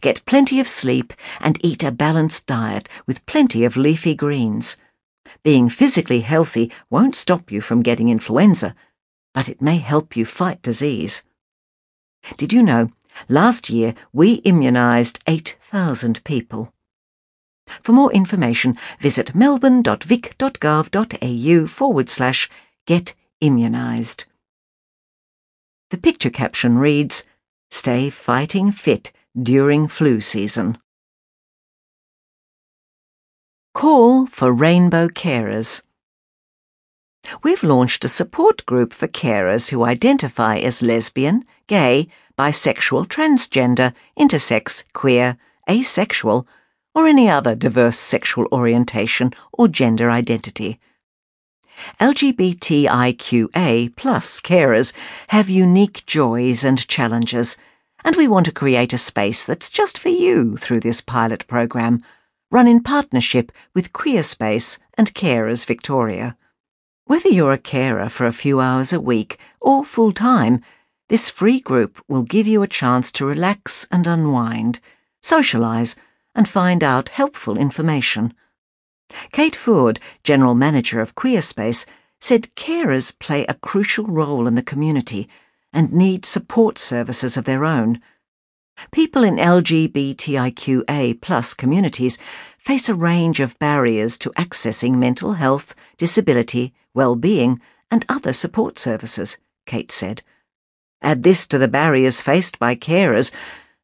Get 0.00 0.24
plenty 0.26 0.60
of 0.60 0.68
sleep 0.68 1.12
and 1.40 1.58
eat 1.64 1.82
a 1.82 1.90
balanced 1.90 2.46
diet 2.46 2.88
with 3.06 3.24
plenty 3.26 3.64
of 3.64 3.76
leafy 3.76 4.14
greens. 4.14 4.76
Being 5.42 5.68
physically 5.68 6.20
healthy 6.20 6.70
won't 6.90 7.14
stop 7.14 7.50
you 7.50 7.60
from 7.60 7.82
getting 7.82 8.08
influenza, 8.08 8.74
but 9.34 9.48
it 9.48 9.62
may 9.62 9.78
help 9.78 10.16
you 10.16 10.24
fight 10.24 10.62
disease. 10.62 11.22
Did 12.36 12.52
you 12.52 12.62
know, 12.62 12.90
last 13.28 13.70
year 13.70 13.94
we 14.12 14.40
immunised 14.42 15.20
8,000 15.26 16.22
people. 16.24 16.72
For 17.82 17.92
more 17.92 18.12
information, 18.12 18.76
visit 19.00 19.34
melbourne.vic.gov.au 19.34 21.66
forward 21.66 22.08
slash 22.08 22.48
get 22.86 23.14
immunised. 23.42 24.24
The 25.90 25.98
picture 25.98 26.30
caption 26.30 26.78
reads, 26.78 27.24
Stay 27.70 28.10
fighting 28.10 28.72
fit 28.72 29.12
during 29.40 29.86
flu 29.88 30.20
season. 30.20 30.78
Call 33.74 34.26
for 34.26 34.52
Rainbow 34.52 35.08
Carers. 35.08 35.82
We've 37.42 37.62
launched 37.62 38.04
a 38.04 38.08
support 38.08 38.64
group 38.66 38.92
for 38.92 39.06
carers 39.06 39.70
who 39.70 39.84
identify 39.84 40.56
as 40.56 40.82
lesbian, 40.82 41.44
gay, 41.66 42.08
bisexual, 42.38 43.06
transgender, 43.06 43.94
intersex, 44.18 44.84
queer, 44.92 45.36
asexual, 45.68 46.46
or 46.94 47.06
any 47.06 47.28
other 47.28 47.54
diverse 47.54 47.98
sexual 47.98 48.46
orientation 48.52 49.32
or 49.52 49.68
gender 49.68 50.10
identity. 50.10 50.80
LGBTIQA 52.00 53.94
plus 53.94 54.40
carers 54.40 54.92
have 55.28 55.48
unique 55.48 56.04
joys 56.06 56.64
and 56.64 56.88
challenges, 56.88 57.56
and 58.04 58.16
we 58.16 58.26
want 58.26 58.46
to 58.46 58.52
create 58.52 58.92
a 58.92 58.98
space 58.98 59.44
that's 59.44 59.70
just 59.70 59.98
for 59.98 60.08
you 60.08 60.56
through 60.56 60.80
this 60.80 61.00
pilot 61.00 61.46
program 61.46 62.02
run 62.50 62.66
in 62.66 62.82
partnership 62.82 63.52
with 63.74 63.92
Queerspace 63.92 64.78
and 64.96 65.14
Carers 65.14 65.66
Victoria. 65.66 66.36
Whether 67.04 67.28
you're 67.28 67.52
a 67.52 67.58
carer 67.58 68.08
for 68.08 68.26
a 68.26 68.32
few 68.32 68.60
hours 68.60 68.92
a 68.92 69.00
week 69.00 69.38
or 69.60 69.84
full 69.84 70.12
time, 70.12 70.62
this 71.08 71.30
free 71.30 71.60
group 71.60 72.02
will 72.08 72.22
give 72.22 72.46
you 72.46 72.62
a 72.62 72.68
chance 72.68 73.12
to 73.12 73.26
relax 73.26 73.86
and 73.90 74.06
unwind, 74.06 74.80
socialise, 75.22 75.94
and 76.38 76.46
find 76.46 76.84
out 76.84 77.08
helpful 77.08 77.58
information. 77.58 78.32
Kate 79.32 79.56
Ford, 79.56 79.98
General 80.22 80.54
Manager 80.54 81.00
of 81.00 81.16
Queerspace, 81.16 81.84
said 82.20 82.54
carers 82.54 83.10
play 83.18 83.44
a 83.46 83.54
crucial 83.54 84.04
role 84.04 84.46
in 84.46 84.54
the 84.54 84.62
community 84.62 85.28
and 85.72 85.92
need 85.92 86.24
support 86.24 86.78
services 86.78 87.36
of 87.36 87.44
their 87.44 87.64
own. 87.64 88.00
People 88.92 89.24
in 89.24 89.34
LGBTIQA 89.34 91.20
plus 91.20 91.54
communities 91.54 92.18
face 92.56 92.88
a 92.88 92.94
range 92.94 93.40
of 93.40 93.58
barriers 93.58 94.16
to 94.18 94.30
accessing 94.30 94.94
mental 94.94 95.32
health, 95.32 95.74
disability, 95.96 96.72
well-being, 96.94 97.60
and 97.90 98.06
other 98.08 98.32
support 98.32 98.78
services, 98.78 99.38
Kate 99.66 99.90
said. 99.90 100.22
Add 101.02 101.24
this 101.24 101.48
to 101.48 101.58
the 101.58 101.66
barriers 101.66 102.20
faced 102.20 102.60
by 102.60 102.76
carers, 102.76 103.32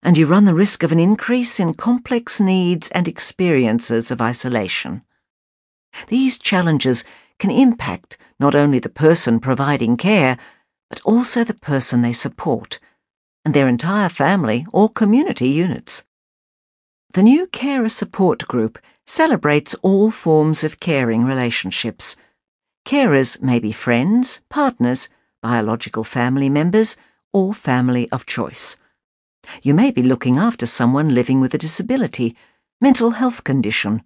and 0.04 0.18
you 0.18 0.26
run 0.26 0.44
the 0.44 0.54
risk 0.54 0.82
of 0.82 0.92
an 0.92 1.00
increase 1.00 1.58
in 1.58 1.72
complex 1.72 2.38
needs 2.38 2.90
and 2.90 3.08
experiences 3.08 4.10
of 4.10 4.20
isolation. 4.20 5.02
These 6.08 6.38
challenges 6.38 7.04
can 7.38 7.50
impact 7.50 8.18
not 8.38 8.54
only 8.54 8.78
the 8.78 8.90
person 8.90 9.40
providing 9.40 9.96
care, 9.96 10.36
but 10.90 11.00
also 11.04 11.42
the 11.42 11.54
person 11.54 12.02
they 12.02 12.12
support 12.12 12.78
and 13.44 13.54
their 13.54 13.66
entire 13.66 14.10
family 14.10 14.66
or 14.72 14.88
community 14.88 15.48
units. 15.48 16.04
The 17.14 17.22
new 17.22 17.46
Carer 17.46 17.88
Support 17.88 18.46
Group 18.46 18.78
celebrates 19.06 19.74
all 19.82 20.10
forms 20.10 20.64
of 20.64 20.80
caring 20.80 21.24
relationships. 21.24 22.16
Carers 22.84 23.40
may 23.40 23.58
be 23.58 23.72
friends, 23.72 24.42
partners, 24.50 25.08
biological 25.42 26.04
family 26.04 26.48
members, 26.48 26.96
or 27.32 27.54
family 27.54 28.10
of 28.10 28.26
choice. 28.26 28.76
You 29.62 29.74
may 29.74 29.90
be 29.90 30.02
looking 30.02 30.38
after 30.38 30.66
someone 30.66 31.08
living 31.08 31.40
with 31.40 31.54
a 31.54 31.58
disability, 31.58 32.36
mental 32.80 33.10
health 33.10 33.44
condition, 33.44 34.02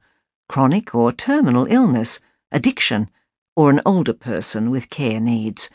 chronic 0.48 0.94
or 0.94 1.12
terminal 1.12 1.66
illness, 1.66 2.20
addiction, 2.50 3.10
or 3.56 3.70
an 3.70 3.80
older 3.84 4.12
person 4.12 4.70
with 4.70 4.90
care 4.90 5.20
needs. 5.20 5.70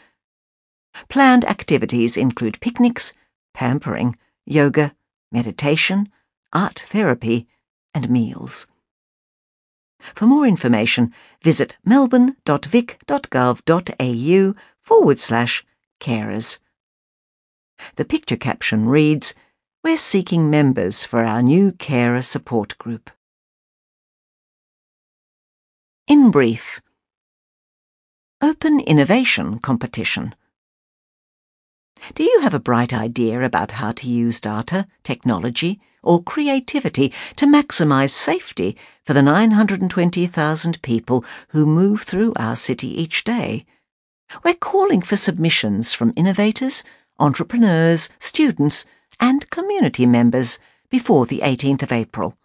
Planned 1.09 1.43
activities 1.45 2.17
include 2.17 2.61
picnics, 2.61 3.13
pampering, 3.53 4.17
yoga, 4.45 4.95
meditation, 5.31 6.09
art 6.53 6.79
therapy, 6.87 7.47
and 7.93 8.09
meals. 8.09 8.67
For 9.99 10.25
more 10.25 10.45
information, 10.45 11.13
visit 11.41 11.77
melbourne.vic.gov.au 11.85 14.55
forward 14.81 15.19
slash 15.19 15.65
carers. 15.99 16.59
The 17.95 18.05
picture 18.05 18.37
caption 18.37 18.87
reads, 18.87 19.33
We're 19.83 19.97
seeking 19.97 20.49
members 20.49 21.03
for 21.03 21.25
our 21.25 21.41
new 21.41 21.73
carer 21.73 22.21
support 22.21 22.77
group. 22.77 23.09
In 26.07 26.31
brief, 26.31 26.81
Open 28.41 28.79
Innovation 28.79 29.59
Competition. 29.59 30.35
Do 32.15 32.23
you 32.23 32.39
have 32.39 32.53
a 32.53 32.61
bright 32.61 32.93
idea 32.93 33.41
about 33.41 33.71
how 33.71 33.91
to 33.91 34.07
use 34.07 34.39
data, 34.39 34.87
technology, 35.03 35.81
or 36.01 36.23
creativity 36.23 37.11
to 37.35 37.45
maximise 37.45 38.11
safety 38.11 38.77
for 39.03 39.11
the 39.11 39.21
920,000 39.21 40.81
people 40.81 41.25
who 41.49 41.65
move 41.65 42.03
through 42.03 42.31
our 42.37 42.55
city 42.55 43.01
each 43.01 43.25
day? 43.25 43.65
We're 44.45 44.53
calling 44.53 45.01
for 45.01 45.17
submissions 45.17 45.93
from 45.93 46.13
innovators, 46.15 46.85
entrepreneurs, 47.19 48.07
students, 48.17 48.85
and 49.19 49.49
community 49.49 50.05
members 50.05 50.59
before 50.89 51.25
the 51.25 51.39
18th 51.39 51.83
of 51.83 51.91
April. 51.91 52.37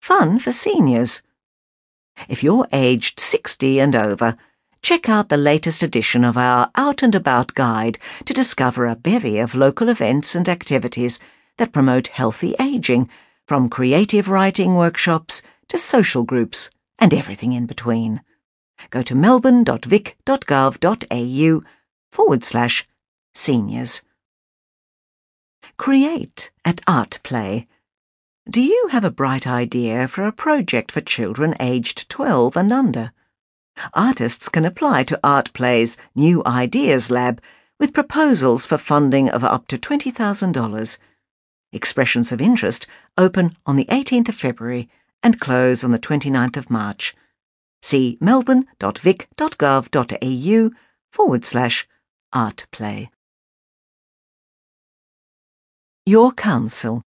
Fun 0.00 0.38
for 0.38 0.52
seniors. 0.52 1.20
If 2.30 2.42
you're 2.42 2.66
aged 2.72 3.20
60 3.20 3.78
and 3.78 3.94
over, 3.94 4.38
check 4.80 5.06
out 5.06 5.28
the 5.28 5.36
latest 5.36 5.82
edition 5.82 6.24
of 6.24 6.38
our 6.38 6.70
Out 6.76 7.02
and 7.02 7.14
About 7.14 7.52
guide 7.52 7.98
to 8.24 8.32
discover 8.32 8.86
a 8.86 8.96
bevy 8.96 9.38
of 9.38 9.54
local 9.54 9.90
events 9.90 10.34
and 10.34 10.48
activities 10.48 11.20
that 11.58 11.74
promote 11.74 12.06
healthy 12.06 12.54
aging, 12.58 13.10
from 13.46 13.68
creative 13.68 14.30
writing 14.30 14.76
workshops 14.76 15.42
to 15.68 15.76
social 15.76 16.24
groups 16.24 16.70
and 16.98 17.12
everything 17.12 17.52
in 17.52 17.66
between. 17.66 18.22
Go 18.88 19.02
to 19.02 19.14
melbourne.vic.gov.au 19.14 21.62
forward 22.10 22.44
slash 22.44 22.86
seniors. 23.34 24.02
Create 25.76 26.50
at 26.64 26.80
Art 26.86 27.20
Play. 27.22 27.66
Do 28.50 28.60
you 28.60 28.88
have 28.90 29.04
a 29.04 29.10
bright 29.10 29.46
idea 29.46 30.08
for 30.08 30.26
a 30.26 30.32
project 30.32 30.90
for 30.90 31.00
children 31.00 31.54
aged 31.60 32.08
12 32.08 32.56
and 32.56 32.72
under? 32.72 33.12
artists 33.94 34.48
can 34.48 34.64
apply 34.64 35.04
to 35.04 35.20
Art 35.22 35.52
Play's 35.52 35.96
New 36.14 36.42
Ideas 36.46 37.10
Lab 37.10 37.42
with 37.78 37.92
proposals 37.92 38.64
for 38.66 38.78
funding 38.78 39.28
of 39.28 39.44
up 39.44 39.68
to 39.68 39.78
$20,000. 39.78 40.98
Expressions 41.72 42.32
of 42.32 42.40
interest 42.40 42.88
open 43.16 43.56
on 43.66 43.76
the 43.76 43.84
18th 43.86 44.30
of 44.30 44.34
February 44.34 44.88
and 45.22 45.40
close 45.40 45.84
on 45.84 45.90
the 45.90 45.98
29th 45.98 46.56
of 46.56 46.70
March. 46.70 47.14
See 47.82 48.16
melbourne.vic.gov.au 48.20 50.70
forward 51.12 51.44
slash 51.44 51.86
artplay. 52.34 53.08
Your 56.06 56.32
Council. 56.32 57.02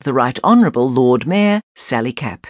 The 0.00 0.12
Right 0.12 0.38
Honourable 0.42 0.88
Lord 0.88 1.26
Mayor 1.26 1.60
Sally 1.74 2.12
Capp. 2.12 2.46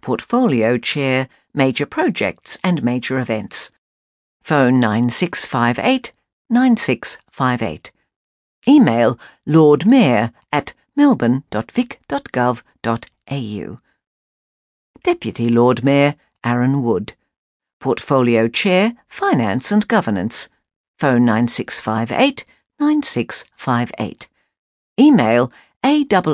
Portfolio 0.00 0.78
Chair 0.78 1.28
major 1.54 1.86
projects 1.86 2.58
and 2.64 2.82
major 2.82 3.18
events. 3.18 3.70
Phone 4.42 4.80
9658 4.80 6.12
9658. 6.50 7.92
Email 8.68 9.18
lordmayor 9.46 10.32
at 10.52 10.74
melbourne.vic.gov.au. 10.96 13.78
Deputy 15.02 15.48
Lord 15.48 15.82
Mayor 15.84 16.14
Arron 16.44 16.82
Wood. 16.82 17.14
Portfolio 17.80 18.48
Chair, 18.48 18.92
Finance 19.08 19.72
and 19.72 19.88
Governance. 19.88 20.50
Phone 21.02 21.24
9658 21.24 22.44
9658. 22.78 24.28
Email 25.00 25.50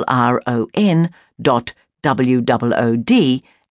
arron 0.07 1.09
dot 1.41 1.73
wood 2.03 2.45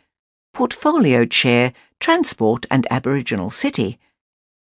Portfolio 0.51 1.25
Chair, 1.25 1.73
Transport 1.99 2.65
and 2.71 2.87
Aboriginal 2.89 3.51
City. 3.51 3.99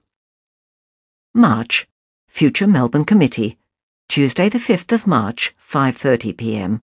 March. 1.34 1.88
Future 2.28 2.66
Melbourne 2.66 3.04
Committee. 3.04 3.58
Tuesday 4.08 4.48
the 4.48 4.58
5th 4.58 4.92
of 4.92 5.06
March, 5.06 5.54
5:30 5.58 6.36
p.m. 6.36 6.80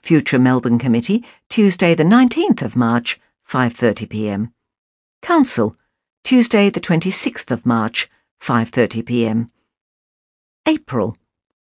Future 0.00 0.38
Melbourne 0.38 0.78
Committee, 0.78 1.24
Tuesday 1.48 1.94
the 1.94 2.04
19th 2.04 2.62
of 2.62 2.76
March, 2.76 3.18
5:30 3.48 4.08
p.m. 4.08 4.54
Council, 5.22 5.76
Tuesday 6.22 6.70
the 6.70 6.80
26th 6.80 7.50
of 7.50 7.66
March, 7.66 8.08
5:30 8.40 9.04
p.m. 9.04 9.50
April. 10.92 11.16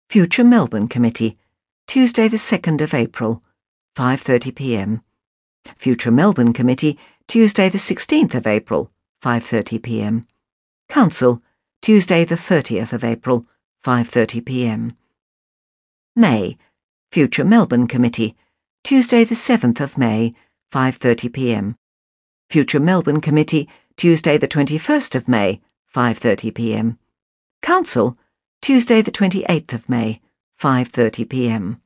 Future 0.09 0.43
Melbourne 0.43 0.87
Committee, 0.87 1.37
Tuesday 1.87 2.27
the 2.27 2.37
2nd 2.37 2.81
of 2.81 2.93
April, 2.93 3.41
5:30 3.95 4.53
p.m. 4.53 5.01
Future 5.75 6.11
Melbourne 6.11 6.53
Committee, 6.53 6.99
Tuesday 7.27 7.67
the 7.67 7.77
16th 7.77 8.35
of 8.35 8.45
April, 8.45 8.91
5:30 9.23 9.81
p.m. 9.81 10.27
Council, 10.87 11.41
Tuesday 11.81 12.25
the 12.25 12.35
30th 12.35 12.93
of 12.93 13.03
April, 13.03 13.45
5:30 13.83 14.45
p.m. 14.45 14.97
May, 16.15 16.57
Future 17.11 17.45
Melbourne 17.45 17.87
Committee, 17.87 18.35
Tuesday 18.83 19.23
the 19.23 19.35
7th 19.35 19.79
of 19.79 19.97
May, 19.97 20.33
5:30 20.71 21.33
p.m. 21.33 21.75
Future 22.49 22.79
Melbourne 22.79 23.21
Committee, 23.21 23.67
Tuesday 23.97 24.37
the 24.37 24.47
21st 24.47 25.15
of 25.15 25.27
May, 25.27 25.59
5:30 25.95 26.53
p.m. 26.53 26.99
Council, 27.61 28.17
Tuesday 28.61 29.01
the 29.01 29.09
28th 29.09 29.73
of 29.73 29.89
May, 29.89 30.21
5:30 30.61 31.27
p.m. 31.27 31.81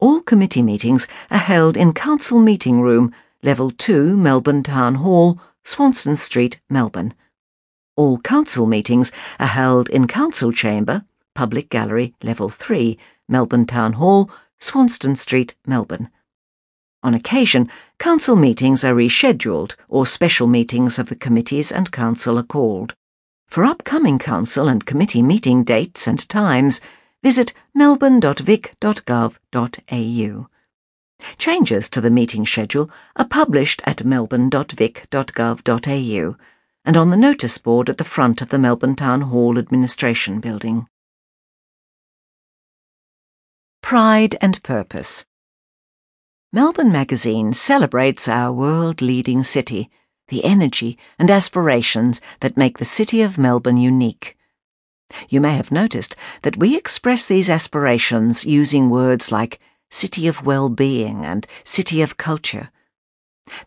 All 0.00 0.20
committee 0.20 0.64
meetings 0.64 1.06
are 1.30 1.38
held 1.38 1.76
in 1.76 1.92
Council 1.92 2.40
Meeting 2.40 2.80
Room, 2.80 3.14
Level 3.44 3.70
2, 3.70 4.16
Melbourne 4.16 4.64
Town 4.64 4.96
Hall, 4.96 5.38
Swanston 5.62 6.16
Street, 6.16 6.58
Melbourne. 6.68 7.14
All 7.94 8.18
council 8.18 8.66
meetings 8.66 9.12
are 9.38 9.46
held 9.46 9.88
in 9.90 10.08
Council 10.08 10.50
Chamber, 10.50 11.04
Public 11.36 11.70
Gallery, 11.70 12.16
Level 12.20 12.48
3, 12.48 12.98
Melbourne 13.28 13.66
Town 13.66 13.92
Hall, 13.92 14.28
Swanston 14.58 15.14
Street, 15.14 15.54
Melbourne. 15.64 16.10
On 17.04 17.14
occasion, 17.14 17.70
council 18.00 18.34
meetings 18.34 18.82
are 18.82 18.92
rescheduled 18.92 19.76
or 19.88 20.04
special 20.04 20.48
meetings 20.48 20.98
of 20.98 21.08
the 21.08 21.14
committees 21.14 21.70
and 21.70 21.92
council 21.92 22.40
are 22.40 22.42
called. 22.42 22.96
For 23.48 23.64
upcoming 23.64 24.18
council 24.18 24.68
and 24.68 24.84
committee 24.84 25.22
meeting 25.22 25.64
dates 25.64 26.06
and 26.06 26.28
times, 26.28 26.82
visit 27.22 27.54
melbourne.vic.gov.au. 27.74 30.48
Changes 31.36 31.90
to 31.90 32.00
the 32.00 32.10
meeting 32.10 32.46
schedule 32.46 32.88
are 33.16 33.26
published 33.26 33.82
at 33.84 34.04
melbourne.vic.gov.au 34.04 36.36
and 36.84 36.96
on 36.96 37.10
the 37.10 37.16
notice 37.16 37.58
board 37.58 37.90
at 37.90 37.98
the 37.98 38.04
front 38.04 38.40
of 38.40 38.50
the 38.50 38.58
Melbourne 38.58 38.94
Town 38.94 39.22
Hall 39.22 39.58
Administration 39.58 40.38
Building. 40.40 40.86
Pride 43.82 44.36
and 44.40 44.62
Purpose 44.62 45.26
Melbourne 46.52 46.92
Magazine 46.92 47.52
celebrates 47.52 48.28
our 48.28 48.52
world 48.52 49.02
leading 49.02 49.42
city, 49.42 49.90
the 50.28 50.44
energy 50.44 50.96
and 51.18 51.30
aspirations 51.30 52.20
that 52.40 52.56
make 52.56 52.78
the 52.78 52.84
City 52.84 53.22
of 53.22 53.38
Melbourne 53.38 53.76
unique. 53.76 54.36
You 55.28 55.40
may 55.40 55.56
have 55.56 55.72
noticed 55.72 56.16
that 56.42 56.58
we 56.58 56.76
express 56.76 57.26
these 57.26 57.50
aspirations 57.50 58.44
using 58.44 58.90
words 58.90 59.32
like 59.32 59.58
city 59.90 60.28
of 60.28 60.44
well-being 60.44 61.24
and 61.24 61.46
city 61.64 62.02
of 62.02 62.18
culture. 62.18 62.70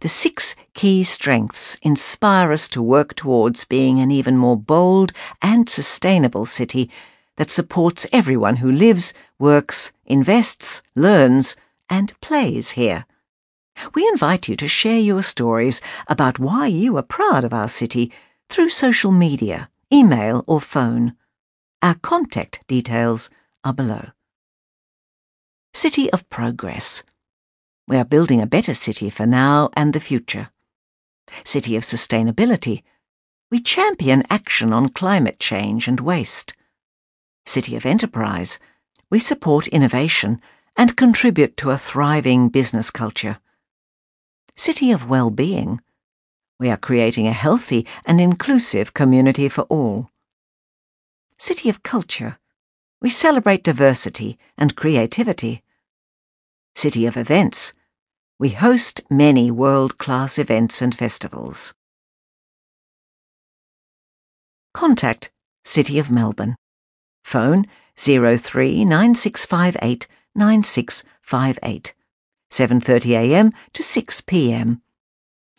The 0.01 0.07
six 0.07 0.55
key 0.75 1.03
strengths 1.03 1.79
inspire 1.81 2.51
us 2.51 2.69
to 2.69 2.83
work 2.83 3.15
towards 3.15 3.65
being 3.65 3.99
an 3.99 4.11
even 4.11 4.37
more 4.37 4.57
bold 4.57 5.11
and 5.41 5.67
sustainable 5.67 6.45
city 6.45 6.91
that 7.37 7.49
supports 7.49 8.05
everyone 8.11 8.57
who 8.57 8.71
lives, 8.71 9.13
works, 9.39 9.91
invests, 10.05 10.83
learns, 10.95 11.55
and 11.89 12.13
plays 12.21 12.71
here. 12.71 13.05
We 13.93 14.07
invite 14.07 14.47
you 14.47 14.55
to 14.55 14.67
share 14.67 14.99
your 14.99 15.23
stories 15.23 15.81
about 16.07 16.39
why 16.39 16.67
you 16.67 16.97
are 16.97 17.03
proud 17.03 17.43
of 17.43 17.53
our 17.53 17.67
city 17.67 18.11
through 18.49 18.69
social 18.69 19.11
media, 19.11 19.69
email, 19.91 20.43
or 20.47 20.61
phone. 20.61 21.15
Our 21.81 21.95
contact 21.95 22.65
details 22.67 23.29
are 23.63 23.73
below. 23.73 24.09
City 25.73 26.11
of 26.11 26.29
Progress. 26.29 27.03
We 27.87 27.97
are 27.97 28.05
building 28.05 28.41
a 28.41 28.47
better 28.47 28.73
city 28.73 29.09
for 29.09 29.25
now 29.25 29.69
and 29.75 29.93
the 29.93 29.99
future. 29.99 30.49
City 31.43 31.75
of 31.75 31.83
Sustainability. 31.83 32.83
We 33.49 33.59
champion 33.59 34.23
action 34.29 34.71
on 34.71 34.89
climate 34.89 35.39
change 35.39 35.87
and 35.87 35.99
waste. 35.99 36.53
City 37.45 37.75
of 37.75 37.85
Enterprise. 37.85 38.59
We 39.09 39.19
support 39.19 39.67
innovation 39.67 40.39
and 40.77 40.95
contribute 40.95 41.57
to 41.57 41.71
a 41.71 41.77
thriving 41.77 42.49
business 42.49 42.91
culture. 42.91 43.39
City 44.61 44.91
of 44.91 45.09
Well-being. 45.09 45.81
We 46.59 46.69
are 46.69 46.77
creating 46.77 47.25
a 47.25 47.33
healthy 47.33 47.87
and 48.05 48.21
inclusive 48.21 48.93
community 48.93 49.49
for 49.49 49.63
all. 49.63 50.11
City 51.39 51.67
of 51.67 51.81
Culture. 51.81 52.37
We 53.01 53.09
celebrate 53.09 53.63
diversity 53.63 54.37
and 54.59 54.75
creativity. 54.75 55.63
City 56.75 57.07
of 57.07 57.17
Events. 57.17 57.73
We 58.37 58.49
host 58.49 59.01
many 59.09 59.49
world 59.49 59.97
class 59.97 60.37
events 60.37 60.79
and 60.79 60.93
festivals. 60.93 61.73
contact 64.75 65.31
City 65.63 65.97
of 65.97 66.11
Melbourne. 66.11 66.55
Phone 67.23 67.65
03 67.97 68.85
9658 68.85 70.07
9658. 70.35 71.95
7.30am 72.51 73.51
to 73.73 73.81
6pm. 73.81 74.79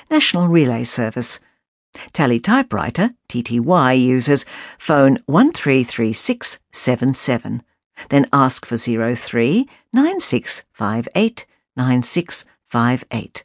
National 0.09 0.47
Relay 0.47 0.83
Service. 0.83 1.39
Teletypewriter, 2.13 3.13
TTY 3.27 3.99
users, 3.99 4.45
phone 4.77 5.17
133677. 5.25 7.63
Then 8.09 8.25
ask 8.31 8.65
for 8.65 8.77
03 8.77 9.67
9658 9.93 11.45
9658. 11.75 13.43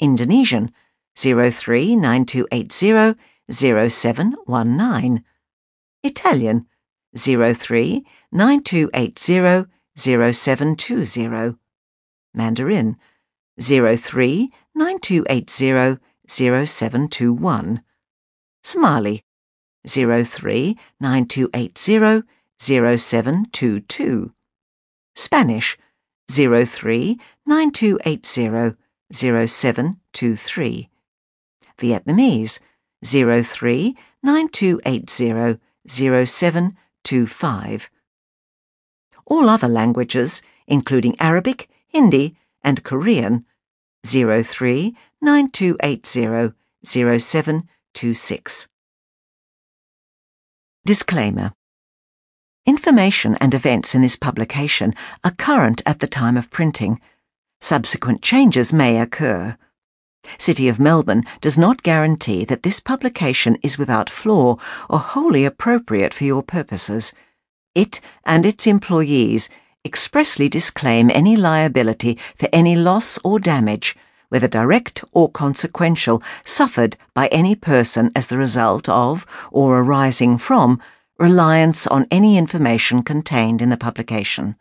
Indonesian 0.00 0.72
03 1.16 1.96
9280 1.96 3.14
0719. 3.50 5.24
Italian 6.02 6.66
03 7.16 8.04
9280 8.32 9.66
0720. 9.96 11.58
Mandarin 12.34 12.96
03 13.58 14.50
9280 14.74 15.98
0721. 16.26 17.82
Somali 18.62 19.22
03 19.86 20.76
9280 21.00 22.22
0722. 22.58 24.32
Spanish 25.14 25.78
03 26.28 27.18
9280 27.46 28.76
0723. 29.12 30.88
Vietnamese 31.78 32.60
03 33.02 33.96
9280 34.22 35.60
0725. 35.86 37.90
All 39.26 39.48
other 39.48 39.68
languages, 39.68 40.42
including 40.66 41.14
Arabic, 41.20 41.68
Hindi, 41.94 42.34
and 42.60 42.82
Korean, 42.82 43.46
03 44.04 44.96
9280 45.22 46.52
0726. 46.84 48.68
Disclaimer 50.84 51.52
Information 52.66 53.36
and 53.36 53.54
events 53.54 53.94
in 53.94 54.02
this 54.02 54.16
publication 54.16 54.92
are 55.22 55.30
current 55.30 55.82
at 55.86 56.00
the 56.00 56.08
time 56.08 56.36
of 56.36 56.50
printing. 56.50 57.00
Subsequent 57.60 58.22
changes 58.22 58.72
may 58.72 59.00
occur. 59.00 59.56
City 60.36 60.68
of 60.68 60.80
Melbourne 60.80 61.22
does 61.40 61.56
not 61.56 61.84
guarantee 61.84 62.44
that 62.44 62.64
this 62.64 62.80
publication 62.80 63.56
is 63.62 63.78
without 63.78 64.10
flaw 64.10 64.56
or 64.90 64.98
wholly 64.98 65.44
appropriate 65.44 66.12
for 66.12 66.24
your 66.24 66.42
purposes. 66.42 67.12
It 67.76 68.00
and 68.24 68.44
its 68.44 68.66
employees 68.66 69.48
expressly 69.84 70.48
disclaim 70.48 71.10
any 71.12 71.36
liability 71.36 72.18
for 72.34 72.48
any 72.52 72.74
loss 72.74 73.18
or 73.24 73.38
damage, 73.38 73.96
whether 74.28 74.48
direct 74.48 75.04
or 75.12 75.30
consequential, 75.30 76.22
suffered 76.44 76.96
by 77.14 77.26
any 77.28 77.54
person 77.54 78.10
as 78.16 78.26
the 78.28 78.38
result 78.38 78.88
of 78.88 79.26
or 79.52 79.80
arising 79.80 80.38
from 80.38 80.80
reliance 81.18 81.86
on 81.86 82.06
any 82.10 82.36
information 82.36 83.02
contained 83.02 83.62
in 83.62 83.68
the 83.68 83.76
publication. 83.76 84.56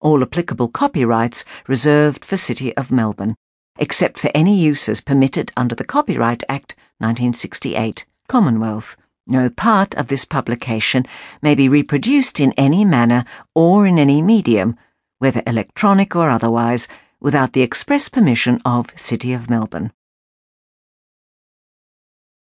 All 0.00 0.22
applicable 0.22 0.68
copyrights 0.68 1.44
reserved 1.66 2.24
for 2.24 2.36
City 2.36 2.76
of 2.76 2.90
Melbourne, 2.90 3.34
except 3.78 4.18
for 4.18 4.30
any 4.34 4.56
uses 4.58 5.00
permitted 5.00 5.52
under 5.56 5.74
the 5.74 5.84
Copyright 5.84 6.42
Act 6.48 6.74
1968, 6.98 8.06
Commonwealth. 8.28 8.96
No 9.26 9.50
part 9.50 9.94
of 9.96 10.06
this 10.06 10.24
publication 10.24 11.04
may 11.42 11.54
be 11.54 11.68
reproduced 11.68 12.38
in 12.38 12.52
any 12.52 12.84
manner 12.84 13.24
or 13.54 13.86
in 13.86 13.98
any 13.98 14.22
medium, 14.22 14.76
whether 15.18 15.42
electronic 15.46 16.14
or 16.14 16.30
otherwise, 16.30 16.86
without 17.20 17.52
the 17.52 17.62
express 17.62 18.08
permission 18.08 18.60
of 18.64 18.96
City 18.96 19.32
of 19.32 19.50
Melbourne. 19.50 19.92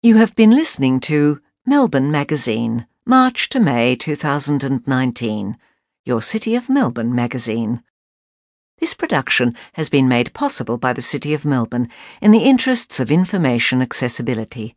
You 0.04 0.18
have 0.18 0.36
been 0.36 0.52
listening 0.52 1.00
to 1.02 1.42
Melbourne 1.66 2.12
Magazine, 2.12 2.86
March 3.06 3.48
to 3.50 3.60
May 3.60 3.96
2019, 3.96 5.58
your 6.06 6.22
City 6.22 6.56
of 6.56 6.70
Melbourne 6.70 7.16
magazine. 7.16 7.82
This 8.80 8.94
production 8.94 9.56
has 9.74 9.90
been 9.90 10.08
made 10.08 10.34
possible 10.34 10.78
by 10.78 10.94
the 10.94 11.02
City 11.02 11.34
of 11.34 11.46
Melbourne 11.46 11.90
in 12.22 12.32
the 12.32 12.44
interests 12.44 13.00
of 13.00 13.10
information 13.10 13.82
accessibility. 13.82 14.76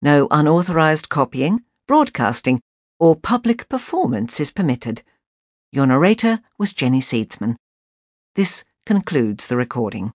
No 0.02 0.28
unauthorized 0.32 1.10
copying, 1.10 1.62
broadcasting, 1.88 2.64
or 3.00 3.16
public 3.16 3.68
performance 3.70 4.40
is 4.40 4.52
permitted. 4.52 5.04
Your 5.72 5.86
narrator 5.86 6.40
was 6.58 6.74
Jenny 6.74 7.02
Seedsman. 7.02 7.58
This 8.36 8.64
concludes 8.86 9.48
the 9.48 9.58
recording. 9.58 10.14